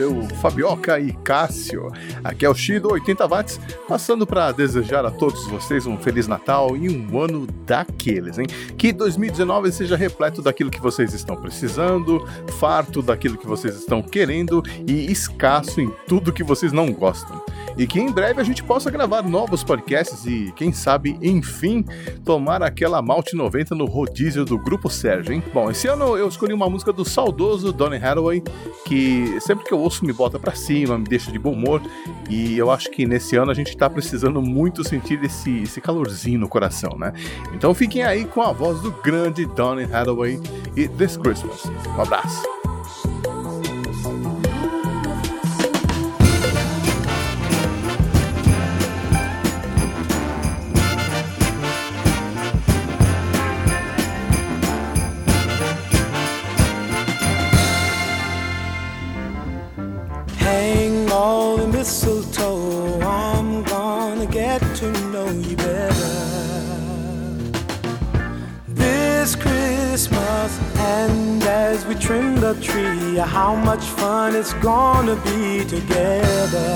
Seu 0.00 0.22
Fabioca 0.40 0.98
e 0.98 1.12
Cássio. 1.12 1.92
Aqui 2.24 2.46
é 2.46 2.48
o 2.48 2.54
X 2.54 2.80
do 2.80 2.90
80 2.90 3.28
Watts, 3.28 3.60
passando 3.86 4.26
para 4.26 4.50
desejar 4.50 5.04
a 5.04 5.10
todos 5.10 5.46
vocês 5.46 5.86
um 5.86 5.98
Feliz 5.98 6.26
Natal 6.26 6.74
e 6.74 6.88
um 6.88 7.20
ano 7.20 7.46
daqueles, 7.66 8.38
hein? 8.38 8.46
Que 8.78 8.94
2019 8.94 9.70
seja 9.70 9.96
repleto 9.96 10.40
daquilo 10.40 10.70
que 10.70 10.80
vocês 10.80 11.12
estão 11.12 11.36
precisando, 11.36 12.26
farto 12.58 13.02
daquilo 13.02 13.36
que 13.36 13.46
vocês 13.46 13.76
estão 13.76 14.00
querendo 14.00 14.62
e 14.86 15.12
escasso 15.12 15.82
em 15.82 15.90
tudo 16.08 16.32
que 16.32 16.42
vocês 16.42 16.72
não 16.72 16.90
gostam. 16.90 17.39
E 17.80 17.86
que 17.86 17.98
em 17.98 18.12
breve 18.12 18.38
a 18.42 18.44
gente 18.44 18.62
possa 18.62 18.90
gravar 18.90 19.22
novos 19.22 19.64
podcasts 19.64 20.26
e, 20.26 20.52
quem 20.54 20.70
sabe, 20.70 21.18
enfim, 21.22 21.82
tomar 22.26 22.62
aquela 22.62 23.00
Malte 23.00 23.34
90 23.34 23.74
no 23.74 23.86
rodízio 23.86 24.44
do 24.44 24.58
Grupo 24.58 24.90
Sérgio, 24.90 25.32
hein? 25.32 25.42
Bom, 25.50 25.70
esse 25.70 25.88
ano 25.88 26.14
eu 26.14 26.28
escolhi 26.28 26.52
uma 26.52 26.68
música 26.68 26.92
do 26.92 27.06
saudoso 27.06 27.72
Donny 27.72 27.96
Hathaway, 27.96 28.42
que 28.84 29.40
sempre 29.40 29.64
que 29.64 29.72
eu 29.72 29.78
ouço 29.78 30.04
me 30.04 30.12
bota 30.12 30.38
pra 30.38 30.54
cima, 30.54 30.98
me 30.98 31.04
deixa 31.04 31.32
de 31.32 31.38
bom 31.38 31.52
humor, 31.52 31.80
e 32.28 32.58
eu 32.58 32.70
acho 32.70 32.90
que 32.90 33.06
nesse 33.06 33.34
ano 33.36 33.50
a 33.50 33.54
gente 33.54 33.74
tá 33.74 33.88
precisando 33.88 34.42
muito 34.42 34.86
sentir 34.86 35.18
esse, 35.24 35.62
esse 35.62 35.80
calorzinho 35.80 36.38
no 36.38 36.50
coração, 36.50 36.98
né? 36.98 37.14
Então 37.54 37.72
fiquem 37.72 38.02
aí 38.02 38.26
com 38.26 38.42
a 38.42 38.52
voz 38.52 38.78
do 38.82 38.92
grande 38.92 39.46
Donny 39.46 39.84
Hathaway 39.84 40.38
e 40.76 40.86
This 40.86 41.16
Christmas. 41.16 41.64
Um 41.96 42.02
abraço. 42.02 42.59
We 71.90 71.96
trim 71.96 72.36
the 72.36 72.54
tree, 72.60 73.16
how 73.16 73.56
much 73.56 73.84
fun 73.98 74.36
it's 74.36 74.52
gonna 74.54 75.16
be 75.24 75.64
together. 75.64 76.70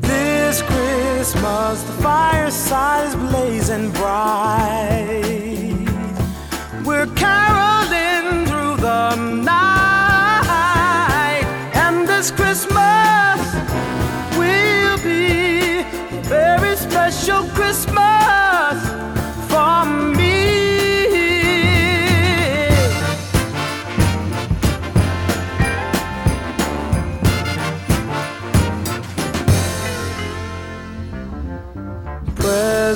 This 0.00 0.62
Christmas, 0.62 1.82
the 1.82 1.92
fireside 2.02 3.08
is 3.08 3.14
blazing 3.16 3.90
bright. 3.90 5.20
We're 6.86 7.10
caroling 7.24 8.46
through 8.46 8.76
the 8.88 9.14
night, 9.44 10.54
and 11.74 12.08
this 12.08 12.30
Christmas 12.30 13.40
will 14.38 14.96
be 15.02 15.80
a 15.80 16.22
very 16.22 16.76
special 16.76 17.42
Christmas 17.58 18.76
for 19.50 19.84
me. 20.16 20.29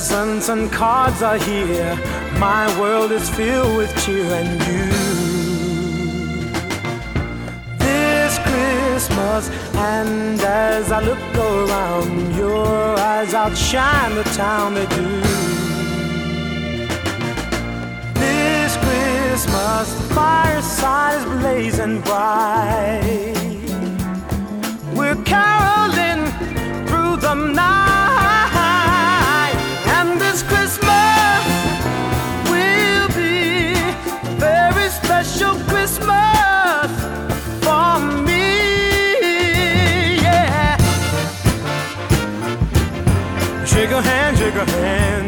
Presents 0.06 0.50
and 0.50 0.70
cards 0.70 1.22
are 1.22 1.38
here. 1.38 1.96
My 2.38 2.68
world 2.78 3.10
is 3.10 3.30
filled 3.30 3.74
with 3.78 3.90
cheer 4.04 4.34
and 4.34 4.60
you. 4.68 4.84
This 7.78 8.38
Christmas, 8.40 9.48
and 9.74 10.38
as 10.42 10.92
I 10.92 11.00
look 11.00 11.18
around, 11.34 12.36
your 12.36 12.98
eyes 12.98 13.32
outshine 13.32 14.14
the 14.14 14.24
town 14.24 14.74
they 14.74 14.84
do. 14.88 15.08
This 18.20 18.76
Christmas, 18.84 19.94
the 19.94 20.14
fireside 20.14 21.16
is 21.20 21.24
blazing 21.40 22.02
bright. 22.02 23.34
We're 24.94 25.22
caroling 25.24 26.26
through 26.88 27.16
the 27.26 27.34
night, 27.54 28.43
and 29.96 30.20
this 30.20 30.42
Christmas 30.42 31.42
will 32.50 33.08
be 33.22 33.74
very 34.38 34.88
special 35.00 35.54
Christmas 35.70 36.90
for 37.64 37.92
me. 38.26 38.46
Yeah. 40.26 40.76
Shake 43.64 43.90
a 43.90 44.02
hand, 44.02 44.38
shake 44.38 44.54
a 44.54 44.66
hand 44.70 45.23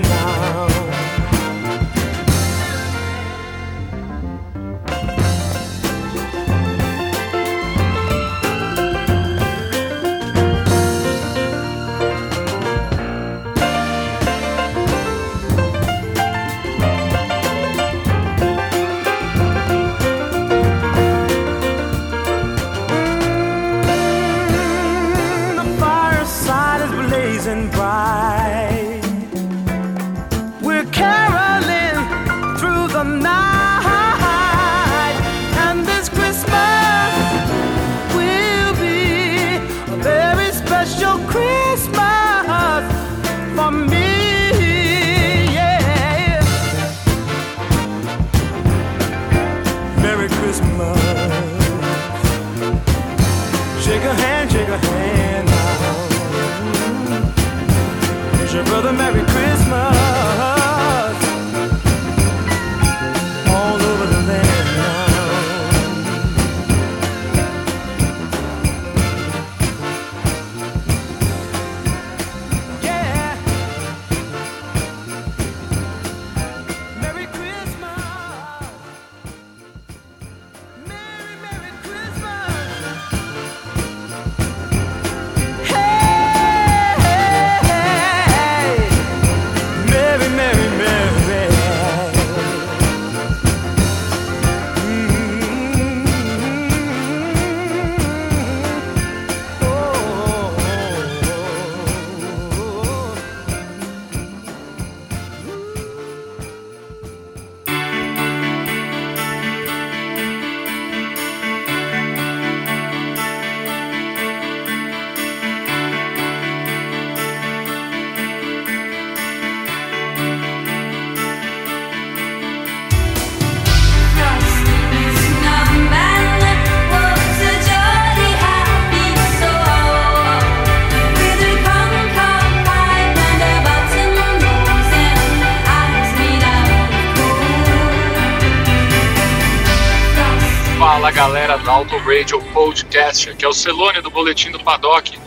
Auto 141.64 141.96
Radio 141.98 142.40
Podcast, 142.52 143.34
que 143.34 143.44
é 143.44 143.48
o 143.48 143.52
Celone 143.52 144.00
do 144.00 144.10
Boletim 144.10 144.50
do 144.50 144.62
Paddock. 144.62 145.18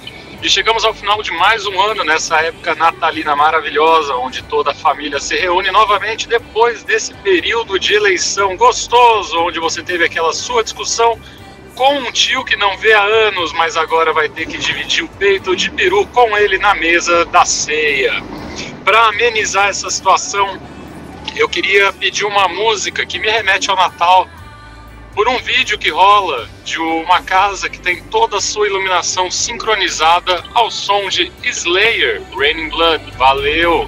E 0.42 0.50
chegamos 0.50 0.86
ao 0.86 0.94
final 0.94 1.22
de 1.24 1.32
mais 1.32 1.66
um 1.66 1.82
ano 1.82 2.04
nessa 2.04 2.40
época 2.40 2.76
natalina 2.76 3.36
maravilhosa, 3.36 4.16
onde 4.16 4.44
toda 4.44 4.72
a 4.72 4.74
família 4.76 5.20
se 5.20 5.36
reúne 5.36 5.72
novamente 5.72 6.30
depois 6.30 6.84
desse 6.84 7.14
período 7.16 7.78
de 7.80 7.94
eleição 7.94 8.56
gostoso, 8.56 9.38
onde 9.40 9.60
você 9.60 9.82
teve 9.82 10.06
aquela 10.06 10.32
sua 10.32 10.64
discussão 10.64 11.20
com 11.76 12.00
um 12.00 12.12
tio 12.12 12.46
que 12.46 12.56
não 12.56 12.78
vê 12.78 12.94
há 12.94 13.04
anos, 13.04 13.52
mas 13.54 13.76
agora 13.76 14.14
vai 14.14 14.30
ter 14.30 14.46
que 14.46 14.58
dividir 14.58 15.04
o 15.04 15.10
peito 15.10 15.56
de 15.56 15.72
peru 15.72 16.06
com 16.08 16.38
ele 16.38 16.58
na 16.58 16.76
mesa 16.76 17.26
da 17.26 17.44
ceia. 17.44 18.24
Para 18.86 19.08
amenizar 19.08 19.68
essa 19.68 19.90
situação, 19.90 20.60
eu 21.36 21.50
queria 21.50 21.92
pedir 21.92 22.26
uma 22.26 22.48
música 22.48 23.06
que 23.06 23.20
me 23.20 23.30
remete 23.30 23.70
ao 23.70 23.76
Natal 23.76 24.28
por 25.14 25.28
um 25.28 25.38
vídeo 25.40 25.78
que 25.78 25.90
rola 25.90 26.50
de 26.64 26.80
uma 26.80 27.22
casa 27.22 27.70
que 27.70 27.80
tem 27.80 28.04
toda 28.04 28.38
a 28.38 28.42
sua 28.42 28.68
iluminação 28.68 29.30
sincronizada 29.30 30.44
ao 30.54 30.70
som 30.70 31.10
de 31.10 31.32
Slayer, 31.44 32.22
Raining 32.36 32.70
Blood. 32.70 33.12
Valeu! 33.18 33.88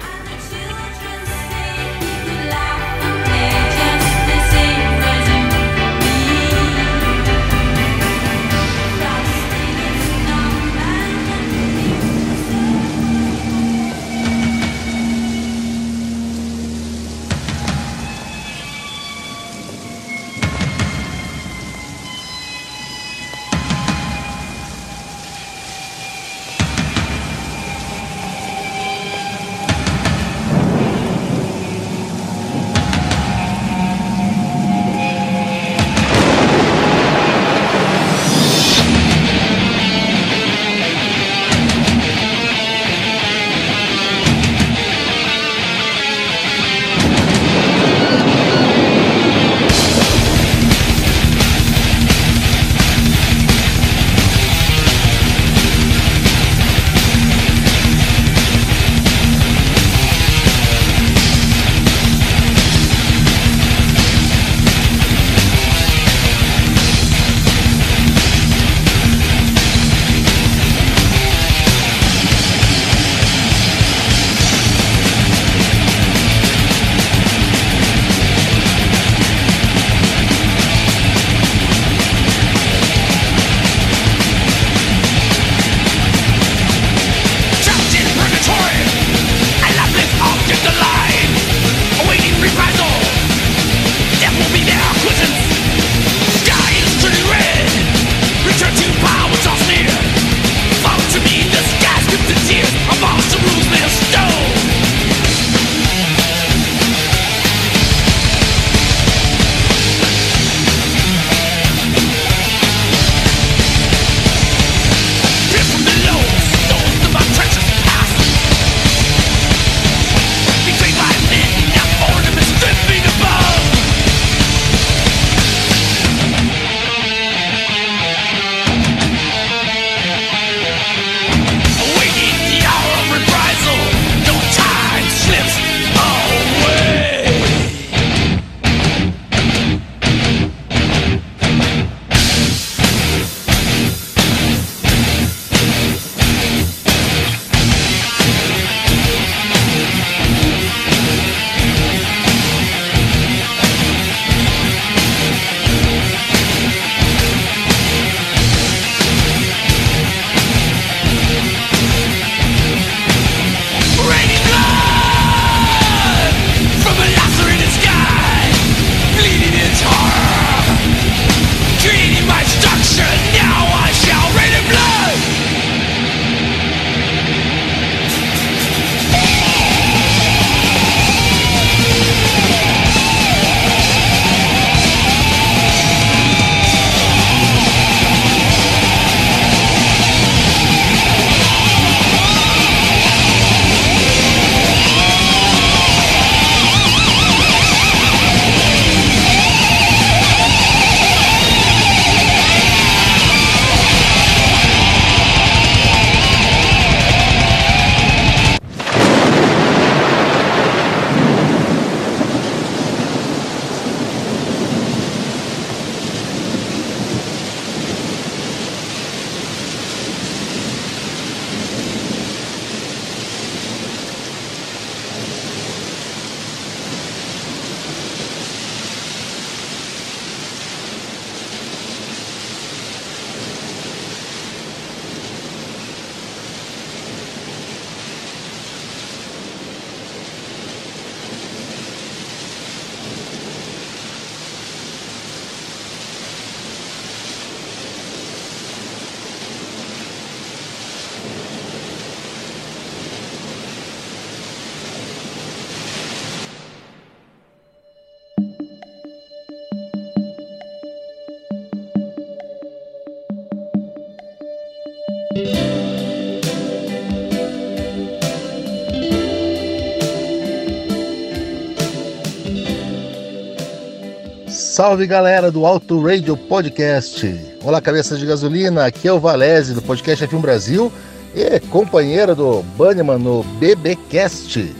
Salve 274.82 275.06
galera 275.06 275.48
do 275.48 275.64
Auto 275.64 276.04
Radio 276.04 276.36
Podcast. 276.36 277.24
Olá, 277.62 277.80
cabeça 277.80 278.18
de 278.18 278.26
gasolina. 278.26 278.84
Aqui 278.84 279.06
é 279.06 279.12
o 279.12 279.20
Valese 279.20 279.74
do 279.74 279.80
Podcast 279.80 280.26
F1 280.26 280.40
Brasil 280.40 280.92
e 281.32 281.60
companheiro 281.60 282.34
do 282.34 282.64
Bannerman 282.76 283.16
no 283.16 283.44
BBcast. 283.60 284.74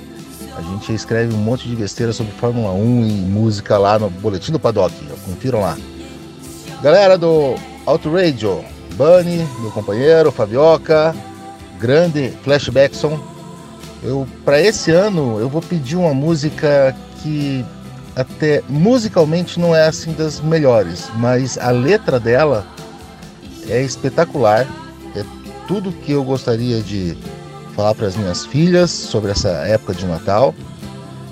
A 0.57 0.61
gente 0.61 0.93
escreve 0.93 1.33
um 1.33 1.39
monte 1.39 1.69
de 1.69 1.77
besteira 1.77 2.13
sobre 2.13 2.33
Fórmula 2.33 2.73
1 2.73 3.07
e 3.07 3.13
música 3.13 3.79
lá 3.79 3.97
no 3.97 4.11
Boletim 4.11 4.51
do 4.51 4.59
Paddock. 4.59 4.93
Confiram 5.25 5.61
lá. 5.61 5.79
Galera 6.83 7.17
do 7.17 7.55
Auto 7.87 8.13
Radio, 8.13 8.65
Bunny, 8.97 9.47
meu 9.61 9.71
companheiro, 9.71 10.33
Fabioca, 10.33 11.15
grande 11.79 12.33
Flashbackson. 12.43 13.21
Eu 14.03 14.27
para 14.45 14.61
esse 14.61 14.91
ano 14.91 15.39
eu 15.39 15.49
vou 15.49 15.63
pedir 15.63 15.95
uma 15.95 16.13
música 16.13 16.93
que 17.23 17.65
até 18.15 18.63
musicalmente 18.69 19.59
não 19.59 19.75
é 19.75 19.87
assim 19.87 20.13
das 20.13 20.41
melhores, 20.41 21.11
mas 21.17 21.57
a 21.59 21.71
letra 21.71 22.21
dela 22.21 22.67
é 23.69 23.83
espetacular. 23.83 24.67
É 25.17 25.25
tudo 25.67 25.93
que 25.93 26.13
eu 26.13 26.23
gostaria 26.23 26.81
de 26.81 27.17
falar 27.75 27.95
para 27.95 28.07
as 28.07 28.17
minhas 28.17 28.45
filhas 28.45 28.91
sobre 28.91 29.31
essa 29.31 29.49
época 29.49 29.95
de 29.95 30.07
Natal. 30.07 30.55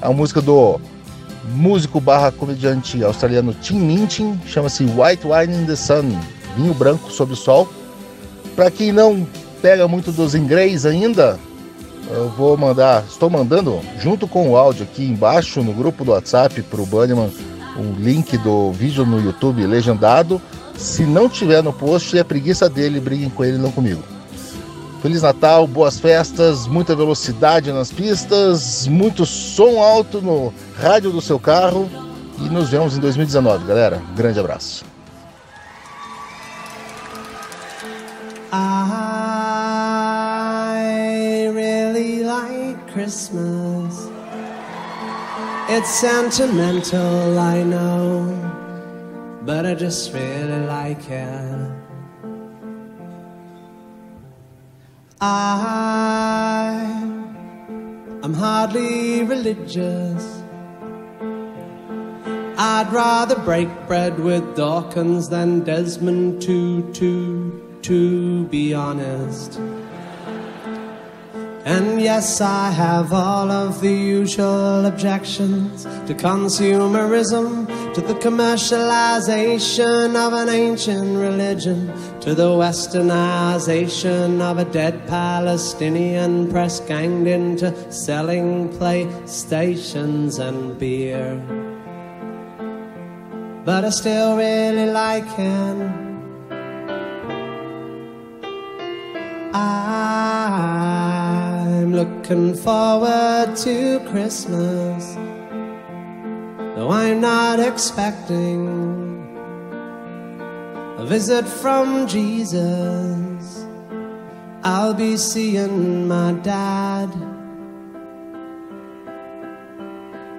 A 0.01 0.11
música 0.11 0.41
do 0.41 0.81
músico 1.55 2.01
barra 2.01 2.33
comediante 2.33 3.03
australiano 3.05 3.53
Tim 3.55 3.79
Minchin 3.79 4.41
chama-se 4.47 4.85
White 4.85 5.27
Wine 5.27 5.63
in 5.63 5.67
the 5.67 5.77
Sun, 5.77 6.19
vinho 6.57 6.73
branco 6.75 7.11
sob 7.11 7.33
o 7.33 7.37
sol. 7.37 7.69
Para 8.57 8.71
quem 8.71 8.93
não 8.93 9.27
pega 9.61 9.87
muito 9.87 10.11
dos 10.11 10.35
inglês 10.35 10.87
ainda, 10.87 11.39
eu 12.11 12.29
vou 12.29 12.57
mandar, 12.57 13.05
estou 13.09 13.31
mandando 13.31 13.81
junto 13.99 14.27
com 14.27 14.51
o 14.51 14.57
áudio 14.57 14.85
aqui 14.85 15.05
embaixo 15.05 15.63
no 15.63 15.73
grupo 15.73 16.05
do 16.05 16.13
WhatsApp 16.13 16.63
para 16.63 16.81
o 16.81 16.87
Bunnyman 16.87 17.31
o 17.77 17.95
link 17.99 18.37
do 18.39 18.73
vídeo 18.73 19.07
no 19.07 19.21
YouTube 19.21 19.65
legendado. 19.67 20.41
Se 20.77 21.05
não 21.05 21.29
tiver 21.29 21.63
no 21.63 21.73
post, 21.73 22.17
é 22.19 22.25
preguiça 22.25 22.69
dele, 22.69 23.01
briguem 23.01 23.31
com 23.31 23.45
ele, 23.45 23.59
não 23.59 23.71
comigo. 23.71 24.03
Feliz 25.03 25.23
Natal, 25.23 25.67
boas 25.67 25.99
festas, 25.99 26.67
muita 26.67 26.95
velocidade 26.95 27.73
nas 27.73 27.91
pistas, 27.91 28.87
muito 28.87 29.25
som 29.25 29.81
alto 29.81 30.21
no 30.21 30.53
rádio 30.79 31.11
do 31.11 31.21
seu 31.21 31.39
carro 31.39 31.89
e 32.39 32.49
nos 32.49 32.69
vemos 32.69 32.97
em 32.97 33.01
2019, 33.01 33.67
galera. 33.67 34.03
Grande 34.15 34.39
abraço. 34.39 34.85
I 38.53 39.50
really 42.01 42.23
like 42.23 42.93
Christmas. 42.93 44.09
It's 45.69 45.91
sentimental, 45.91 47.39
I 47.39 47.63
know, 47.63 49.43
but 49.43 49.67
I 49.67 49.75
just 49.75 50.13
really 50.13 50.61
like 50.67 51.09
it. 51.11 51.71
I 55.21 55.67
I'm 58.23 58.35
hardly 58.35 59.25
religious. 59.25 60.25
I'd 62.57 62.91
rather 62.93 63.37
break 63.37 63.69
bread 63.87 64.19
with 64.19 64.57
Dawkins 64.57 65.29
than 65.29 65.61
Desmond 65.61 66.43
Tutu, 66.43 67.53
to 67.83 68.45
be 68.47 68.75
honest. 68.75 69.59
And 71.65 72.01
yes, 72.01 72.41
I 72.41 72.71
have 72.71 73.13
all 73.13 73.51
of 73.51 73.83
the 73.83 73.93
usual 73.93 74.87
objections 74.87 75.85
to 76.07 76.15
consumerism, 76.15 77.67
to 77.93 78.01
the 78.01 78.15
commercialization 78.15 80.17
of 80.17 80.33
an 80.33 80.49
ancient 80.49 81.19
religion, 81.19 81.93
to 82.21 82.35
the 82.35 82.49
westernization 82.49 84.41
of 84.41 84.57
a 84.57 84.65
dead 84.65 85.07
Palestinian 85.07 86.51
press 86.51 86.81
ganged 86.81 87.27
into 87.27 87.75
selling 87.93 88.71
playstations 88.71 90.39
and 90.39 90.79
beer. 90.79 91.37
But 93.67 93.85
I 93.85 93.91
still 93.91 94.39
really 94.39 94.87
like 94.87 95.29
him. 95.37 96.09
Ah. 99.53 101.10
I'm 101.91 101.97
looking 101.97 102.55
forward 102.55 103.57
to 103.65 103.99
Christmas, 104.11 105.15
though 106.77 106.89
I'm 106.89 107.21
not 107.21 107.59
expecting 107.59 109.27
a 110.99 111.05
visit 111.05 111.49
from 111.49 112.07
Jesus. 112.07 113.67
I'll 114.63 114.95
be 114.95 115.17
seeing 115.17 116.07
my 116.07 116.31
dad, 116.35 117.09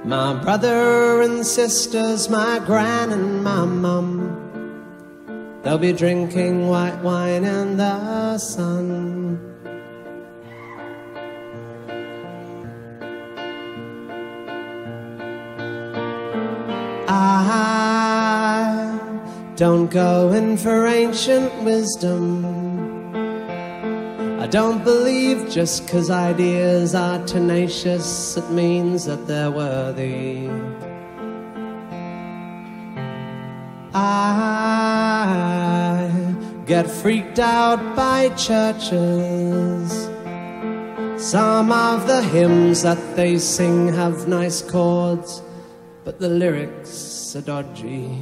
my 0.05 0.33
brother 0.41 1.21
and 1.21 1.45
sisters, 1.45 2.29
my 2.29 2.59
gran 2.65 3.11
and 3.11 3.43
my 3.43 3.65
mum. 3.65 5.59
They'll 5.63 5.77
be 5.77 5.91
drinking 5.91 6.69
white 6.69 7.01
wine 7.03 7.43
in 7.43 7.75
the 7.75 8.37
sun. 8.37 9.50
Don't 19.56 19.91
go 19.91 20.31
in 20.34 20.57
for 20.57 20.88
ancient 20.88 21.53
wisdom. 21.64 22.45
I 24.41 24.48
don't 24.48 24.84
believe 24.84 25.49
just 25.52 25.88
cause 25.88 26.10
ideas 26.10 26.95
are 26.95 27.23
tenacious, 27.27 28.38
it 28.38 28.49
means 28.49 29.06
that 29.06 29.27
they're 29.27 29.52
worthy. 29.52 30.49
I 33.93 35.11
get 36.65 36.89
freaked 36.89 37.38
out 37.38 37.95
by 37.95 38.30
churches. 38.30 40.10
Some 41.18 41.72
of 41.72 42.07
the 42.07 42.23
hymns 42.23 42.81
that 42.81 43.15
they 43.15 43.38
sing 43.38 43.89
have 43.89 44.27
nice 44.27 44.64
chords, 44.64 45.43
but 46.03 46.19
the 46.19 46.29
lyrics 46.29 47.35
are 47.35 47.41
dodgy. 47.41 48.17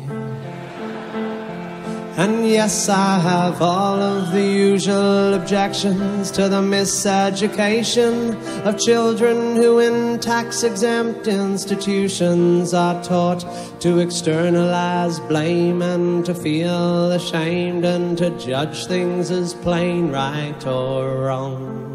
And 2.18 2.46
yes, 2.46 2.90
I 2.90 3.18
have 3.20 3.62
all 3.62 4.02
of 4.02 4.34
the 4.34 4.44
usual 4.44 5.36
objections 5.36 6.32
to 6.32 6.50
the 6.50 6.62
miseducation 6.62 8.36
of 8.66 8.78
children 8.78 9.56
who, 9.56 9.80
in 9.80 10.20
tax 10.20 10.64
exempt 10.64 11.30
institutions, 11.30 12.74
are 12.74 13.02
taught 13.02 13.46
to 13.80 14.00
externalize 14.00 15.22
blame 15.22 15.82
and 15.82 16.26
to 16.26 16.36
feel 16.36 17.14
ashamed 17.14 17.86
and 17.86 18.18
to 18.18 18.32
judge 18.32 18.88
things 18.88 19.32
as 19.32 19.54
plain 19.54 20.12
right 20.12 20.68
or 20.68 21.22
wrong. 21.24 21.86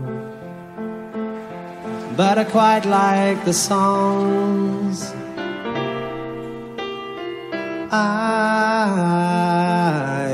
But 2.16 2.39
I 2.39 2.44
quite 2.44 2.86
like 2.86 3.44
the 3.44 3.52
songs. 3.52 5.12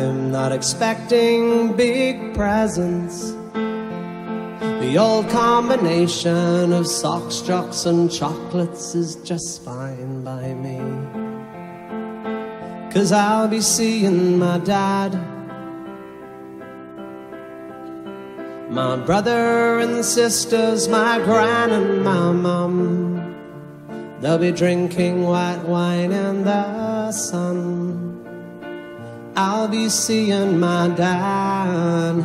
I'm 0.03 0.31
not 0.31 0.51
expecting 0.53 1.74
big 1.77 2.35
presents. 2.35 3.32
The 4.81 4.97
old 4.99 5.28
combination 5.28 6.73
of 6.73 6.87
socks, 6.87 7.43
jocks, 7.43 7.85
and 7.85 8.11
chocolates 8.11 8.95
is 8.95 9.16
just 9.16 9.62
fine 9.62 10.24
by 10.24 10.55
me. 10.55 10.78
Cause 12.93 13.12
I'll 13.12 13.49
be 13.49 13.61
seeing 13.61 14.39
my 14.39 14.57
dad, 14.59 15.12
my 18.70 18.97
brother 18.97 19.81
and 19.81 20.03
sisters, 20.05 20.89
my 20.89 21.19
gran 21.19 21.70
and 21.70 22.03
my 22.03 22.32
mum. 22.32 23.20
They'll 24.21 24.39
be 24.39 24.53
drinking 24.53 25.23
white 25.23 25.63
wine 25.65 26.13
in 26.13 26.45
the 26.45 27.13
sun. 27.13 28.23
I'll 29.37 29.69
be 29.69 29.89
seeing 29.89 30.61
my 30.61 30.89
dad, 30.89 32.17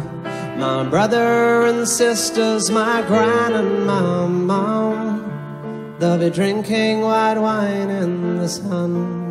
my 0.58 0.84
brother 0.84 1.66
and 1.66 1.88
sisters, 1.88 2.70
my 2.70 3.02
gran 3.04 3.54
and 3.54 3.86
my 3.88 4.28
mom. 4.28 5.96
They'll 6.00 6.18
be 6.18 6.30
drinking 6.30 7.02
white 7.02 7.40
wine 7.40 7.90
in 7.90 8.38
the 8.38 8.50
sun. 8.50 9.26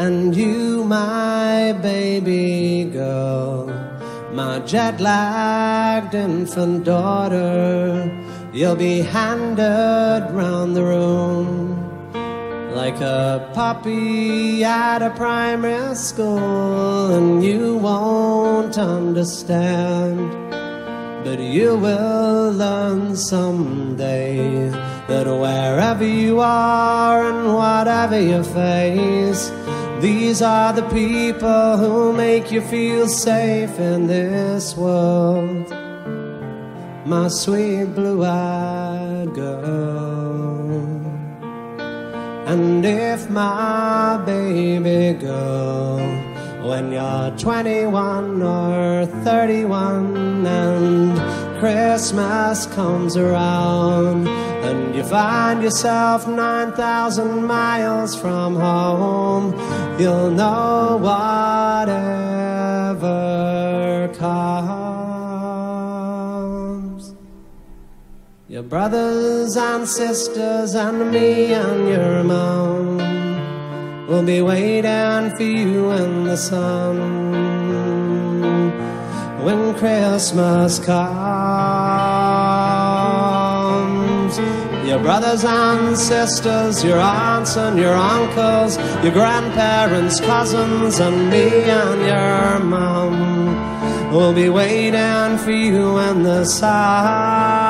and 0.00 0.34
you, 0.34 0.82
my 0.82 1.72
baby 1.82 2.84
girl, 2.84 3.66
my 4.32 4.58
jet 4.60 4.98
lagged 4.98 6.14
infant 6.14 6.84
daughter, 6.84 8.10
you'll 8.52 8.76
be 8.76 9.00
handed 9.00 10.28
round 10.32 10.74
the 10.76 10.82
room 10.82 11.80
like 12.74 13.00
a 13.00 13.50
puppy 13.52 14.64
at 14.64 15.02
a 15.02 15.10
primary 15.10 15.94
school, 15.94 17.14
and 17.14 17.44
you 17.44 17.76
won't 17.76 18.78
understand. 18.78 20.18
But 21.24 21.40
you 21.40 21.76
will 21.76 22.52
learn 22.52 23.16
someday 23.16 24.70
that 25.08 25.26
wherever 25.26 26.04
you 26.04 26.40
are 26.40 27.28
and 27.30 27.54
whatever 27.54 28.18
you 28.18 28.42
face, 28.42 29.50
these 30.00 30.40
are 30.40 30.72
the 30.72 30.88
people 30.88 31.76
who 31.76 32.12
make 32.12 32.50
you 32.50 32.62
feel 32.62 33.08
safe 33.08 33.78
in 33.78 34.06
this 34.06 34.76
world. 34.76 35.89
My 37.06 37.28
sweet 37.28 37.86
blue 37.94 38.22
eyed 38.24 39.34
girl. 39.34 41.00
And 42.46 42.84
if 42.84 43.30
my 43.30 44.22
baby 44.26 45.18
girl, 45.18 45.98
when 46.62 46.92
you're 46.92 47.30
21 47.38 48.42
or 48.42 49.06
31 49.24 50.46
and 50.46 51.58
Christmas 51.58 52.66
comes 52.66 53.16
around 53.16 54.28
and 54.28 54.94
you 54.94 55.02
find 55.04 55.62
yourself 55.62 56.28
9,000 56.28 57.44
miles 57.44 58.14
from 58.14 58.56
home, 58.56 59.54
you'll 59.98 60.30
know 60.30 60.98
whatever 61.00 62.39
Your 68.60 68.68
brothers 68.68 69.56
and 69.56 69.88
sisters 69.88 70.74
and 70.74 71.10
me 71.10 71.54
and 71.54 71.88
your 71.88 72.22
mom 72.22 72.98
will 74.06 74.22
be 74.22 74.42
waiting 74.42 75.30
for 75.34 75.42
you 75.44 75.92
in 75.92 76.24
the 76.24 76.36
sun 76.36 76.98
when 79.42 79.74
Christmas 79.76 80.78
comes. 80.78 81.00
Your 84.86 84.98
brothers 84.98 85.42
and 85.42 85.96
sisters, 85.96 86.84
your 86.84 86.98
aunts 86.98 87.56
and 87.56 87.78
your 87.78 87.94
uncles, 87.94 88.76
your 89.02 89.14
grandparents, 89.14 90.20
cousins, 90.20 91.00
and 91.00 91.30
me 91.30 91.48
and 91.64 92.02
your 92.02 92.58
mom 92.62 93.40
will 94.12 94.34
be 94.34 94.50
waiting 94.50 95.38
for 95.38 95.52
you 95.52 95.98
in 95.98 96.24
the 96.24 96.44
sun, 96.44 97.69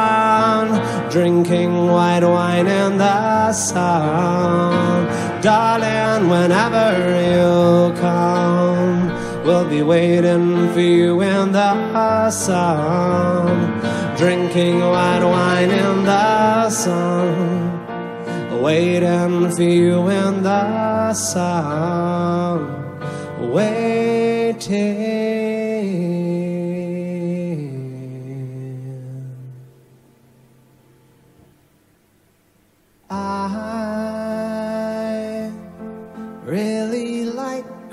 drinking 1.11 1.73
white 1.87 2.24
wine 2.24 2.66
in 2.66 2.99
the 2.99 3.53
sun. 3.53 5.07
Darling, 5.43 6.28
whenever 6.28 6.89
you 7.32 7.93
come, 7.99 9.09
we'll 9.45 9.69
be 9.69 9.82
waiting 9.82 10.73
for 10.73 10.81
you 10.81 11.20
in 11.23 11.53
the 11.53 12.31
sun, 12.31 13.81
drinking 14.16 14.81
white 14.81 15.24
wine 15.24 15.70
in 15.70 16.05
the 16.05 16.70
sun. 16.70 17.78
Waiting 18.62 19.51
for 19.51 19.62
you 19.62 20.09
in 20.09 20.43
the 20.43 21.15
sun, 21.15 22.59
waiting. 23.51 25.40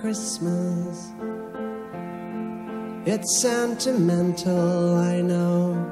Christmas. 0.07 1.11
It's 3.05 3.41
sentimental, 3.41 4.95
I 4.95 5.19
know. 5.19 5.86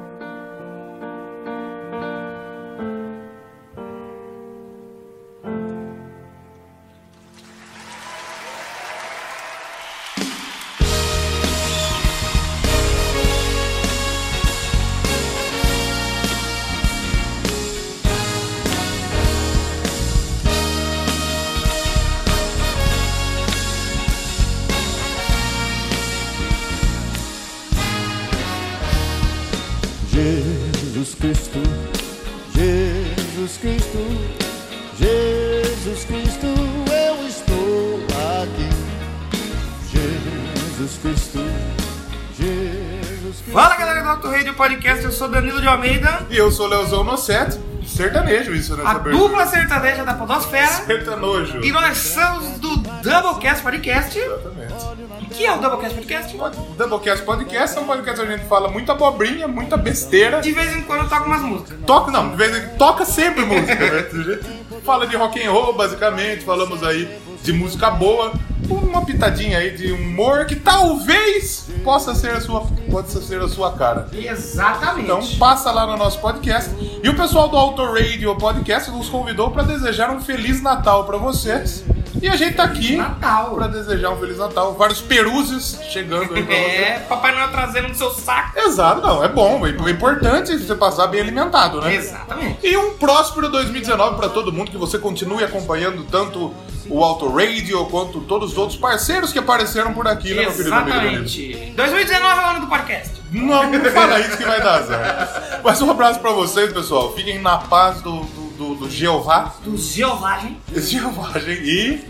Auto 44.16 44.30
Radio 44.30 44.54
Podcast, 44.54 45.04
eu 45.04 45.12
sou 45.12 45.28
Danilo 45.28 45.60
de 45.60 45.68
Almeida. 45.68 46.26
E 46.30 46.38
eu 46.38 46.50
sou 46.50 46.64
o 46.64 46.68
Leozão 46.70 47.04
Nocete. 47.04 47.60
Sertanejo 47.86 48.54
isso, 48.54 48.74
né? 48.74 48.82
A 48.86 48.94
dupla 48.94 49.46
sertaneja 49.46 50.04
da 50.04 50.14
Podosfera. 50.14 50.66
Sertanojo. 50.68 51.62
E 51.62 51.70
nós 51.70 51.98
somos 51.98 52.58
do 52.58 52.78
Doublecast 52.78 53.62
Podcast. 53.62 54.18
Exatamente. 54.18 54.72
O 55.20 55.28
que 55.28 55.44
é 55.44 55.52
o 55.52 55.58
Doublecast 55.58 55.94
Podcast? 55.98 56.36
Doublecast 56.78 57.24
Podcast 57.26 57.76
é 57.76 57.80
um 57.82 57.84
podcast 57.84 58.20
onde 58.22 58.32
a 58.32 58.36
gente 58.38 58.48
fala 58.48 58.70
muita 58.70 58.92
abobrinha, 58.92 59.46
muita 59.46 59.76
besteira. 59.76 60.40
De 60.40 60.50
vez 60.50 60.74
em 60.74 60.80
quando 60.84 61.06
toca 61.10 61.24
umas 61.26 61.42
músicas. 61.42 61.76
Toca, 61.86 62.10
não, 62.10 62.30
de 62.30 62.36
vez 62.36 62.56
em 62.56 62.68
toca 62.78 63.04
sempre 63.04 63.44
música, 63.44 63.74
né? 63.74 64.40
Fala 64.82 65.06
de 65.06 65.14
rock 65.14 65.44
and 65.44 65.50
roll, 65.50 65.74
basicamente, 65.74 66.42
falamos 66.42 66.82
aí 66.82 67.06
de 67.42 67.52
música 67.52 67.90
boa, 67.90 68.32
uma 68.70 69.04
pitadinha 69.04 69.58
aí 69.58 69.76
de 69.76 69.92
humor 69.92 70.46
que 70.46 70.56
talvez 70.56 71.65
possa 71.86 72.16
ser 72.16 72.32
a 72.32 72.40
sua, 72.40 72.66
possa 72.90 73.22
ser 73.22 73.40
a 73.40 73.46
sua 73.46 73.70
cara. 73.70 74.08
Exatamente. 74.12 75.04
Então 75.04 75.20
passa 75.38 75.70
lá 75.70 75.86
no 75.86 75.96
nosso 75.96 76.18
podcast. 76.18 76.74
E 77.00 77.08
o 77.08 77.16
pessoal 77.16 77.48
do 77.48 77.56
Auto 77.56 77.84
Radio 77.84 78.34
Podcast 78.34 78.90
nos 78.90 79.08
convidou 79.08 79.52
para 79.52 79.62
desejar 79.62 80.10
um 80.10 80.20
Feliz 80.20 80.60
Natal 80.60 81.04
para 81.04 81.16
vocês. 81.16 81.84
E 82.20 82.28
a 82.28 82.36
gente 82.36 82.54
tá 82.54 82.64
aqui 82.64 82.98
para 83.20 83.66
desejar 83.68 84.10
um 84.10 84.16
Feliz 84.18 84.38
Natal. 84.38 84.74
Vários 84.74 85.00
peruzes 85.00 85.78
chegando 85.90 86.34
aí 86.34 86.42
pra 86.42 86.54
É. 86.54 86.98
Papai 87.08 87.34
Noel 87.34 87.48
trazendo 87.50 87.88
no 87.88 87.94
seu 87.94 88.10
saco. 88.10 88.58
Exato, 88.58 89.00
não, 89.00 89.22
é 89.22 89.28
bom, 89.28 89.66
é 89.66 89.90
importante 89.90 90.56
você 90.56 90.74
passar 90.74 91.06
bem 91.08 91.20
alimentado, 91.20 91.80
né? 91.80 91.94
Exatamente. 91.94 92.66
E 92.66 92.76
um 92.76 92.94
próspero 92.94 93.48
2019 93.50 94.16
para 94.16 94.28
todo 94.28 94.52
mundo, 94.52 94.70
que 94.70 94.76
você 94.76 94.98
continue 94.98 95.44
acompanhando 95.44 96.04
tanto 96.04 96.52
o 96.88 97.02
Auto 97.02 97.28
Radio 97.28 97.84
quanto 97.86 98.20
todos 98.20 98.52
os 98.52 98.58
outros 98.58 98.78
parceiros 98.78 99.32
que 99.32 99.38
apareceram 99.38 99.92
por 99.92 100.06
aqui, 100.06 100.34
né, 100.34 100.42
meu 100.42 100.52
querido 100.52 100.74
amigo? 100.74 100.96
Exatamente. 100.96 101.72
2019 101.74 102.40
é 102.40 102.44
o 102.44 102.48
ano 102.50 102.60
do 102.60 102.66
podcast. 102.66 103.16
Não, 103.32 103.70
não 103.70 103.84
fala 103.90 104.20
isso 104.20 104.36
que 104.36 104.44
vai 104.44 104.62
dar 104.62 104.82
certo. 104.84 105.62
Mas 105.62 105.82
um 105.82 105.90
abraço 105.90 106.20
pra 106.20 106.30
vocês, 106.30 106.72
pessoal. 106.72 107.12
Fiquem 107.14 107.40
na 107.40 107.58
paz 107.58 108.00
do, 108.00 108.20
do, 108.20 108.45
do, 108.56 108.74
do 108.74 108.90
Jeová. 108.90 109.54
Do 109.62 109.76
Jeovagem. 109.76 110.60
Jeovagem. 110.74 111.54
E. 111.54 112.04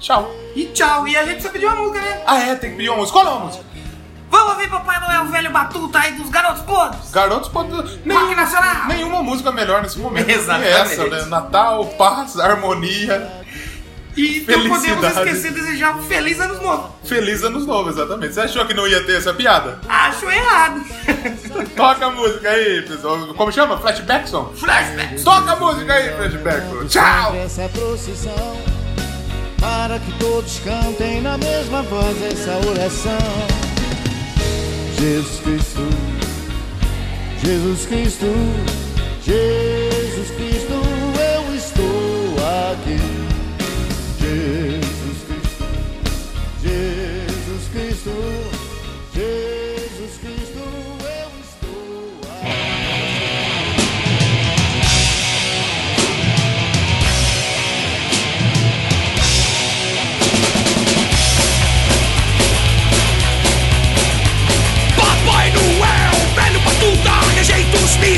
Tchau. 0.00 0.30
E 0.54 0.66
tchau. 0.66 1.06
E 1.06 1.16
a 1.16 1.20
gente 1.20 1.32
precisa 1.32 1.52
pedir 1.52 1.66
uma 1.66 1.76
música, 1.76 2.00
né? 2.00 2.22
Ah, 2.26 2.40
é, 2.40 2.54
tem 2.54 2.70
que 2.70 2.76
pedir 2.76 2.88
uma 2.88 2.98
música. 2.98 3.18
Qual 3.18 3.26
é 3.26 3.36
a 3.36 3.40
música? 3.44 3.64
Vamos 4.30 4.52
ouvir 4.52 4.68
Papai 4.68 5.00
Noel, 5.00 5.26
velho 5.26 5.50
batuta 5.50 5.98
aí 5.98 6.12
dos 6.12 6.28
garotos 6.28 6.62
podres. 6.62 7.10
Garotos 7.10 7.48
podem. 7.48 7.72
Rock 7.72 8.34
Nacional. 8.34 8.86
Nenhuma 8.86 9.22
música 9.22 9.50
melhor 9.50 9.82
nesse 9.82 9.98
momento. 9.98 10.28
Exatamente. 10.28 10.70
Que 10.70 10.92
essa, 10.92 11.06
né? 11.08 11.24
Natal, 11.24 11.84
paz, 11.98 12.38
harmonia. 12.38 13.46
E 14.18 14.44
não 14.48 14.68
podemos 14.68 15.04
esquecer 15.04 15.52
de 15.52 15.60
desejar 15.60 15.96
um 15.96 16.02
feliz 16.02 16.40
ano 16.40 16.60
novo. 16.60 16.92
Feliz 17.04 17.44
Anos 17.44 17.64
Novo, 17.64 17.88
exatamente. 17.88 18.34
Você 18.34 18.40
achou 18.40 18.66
que 18.66 18.74
não 18.74 18.86
ia 18.88 19.00
ter 19.04 19.16
essa 19.16 19.32
piada? 19.32 19.78
Acho 19.88 20.28
errado. 20.28 20.84
Toca 21.76 22.06
a 22.06 22.10
música 22.10 22.50
aí, 22.50 22.82
pessoal. 22.82 23.32
Como 23.34 23.52
chama? 23.52 23.78
Flashbackson? 23.78 24.52
Flashback. 24.56 25.22
Toca 25.22 25.52
a 25.52 25.56
música 25.56 25.94
aí, 25.94 26.12
Flashbackson. 26.16 26.86
Tchau! 26.86 27.36
Essa 27.36 27.68
procissão, 27.68 28.60
para 29.60 30.00
que 30.00 30.12
todos 30.18 30.58
cantem 30.64 31.20
na 31.20 31.38
mesma 31.38 31.82
voz 31.82 32.20
essa 32.22 32.56
oração. 32.68 33.18
Jesus 34.98 35.40
Cristo, 35.44 35.88
Jesus 37.40 37.86
Cristo. 37.86 38.26
Jesus 39.24 40.30
Cristo. 40.36 40.67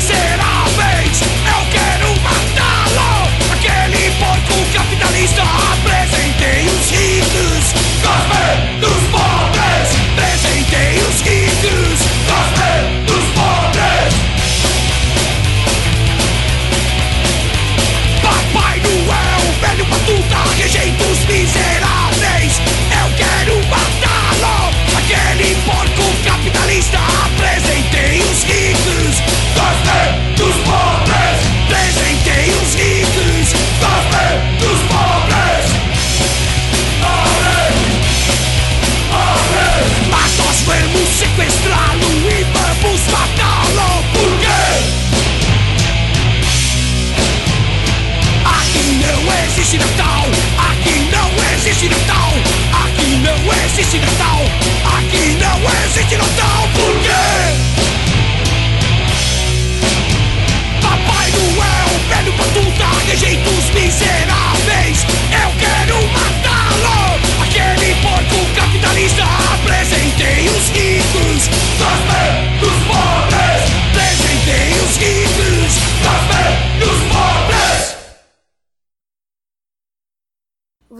miseráveis, 0.01 1.21
eu 1.21 1.61
quero 1.69 2.21
matá-lo. 2.21 3.53
Aquele 3.53 4.09
porco 4.17 4.65
capitalista. 4.73 5.70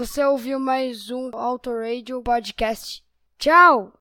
Você 0.01 0.25
ouviu 0.25 0.59
mais 0.59 1.11
um 1.11 1.29
Auto 1.31 1.69
Radio 1.77 2.23
Podcast. 2.23 3.03
Tchau! 3.37 3.87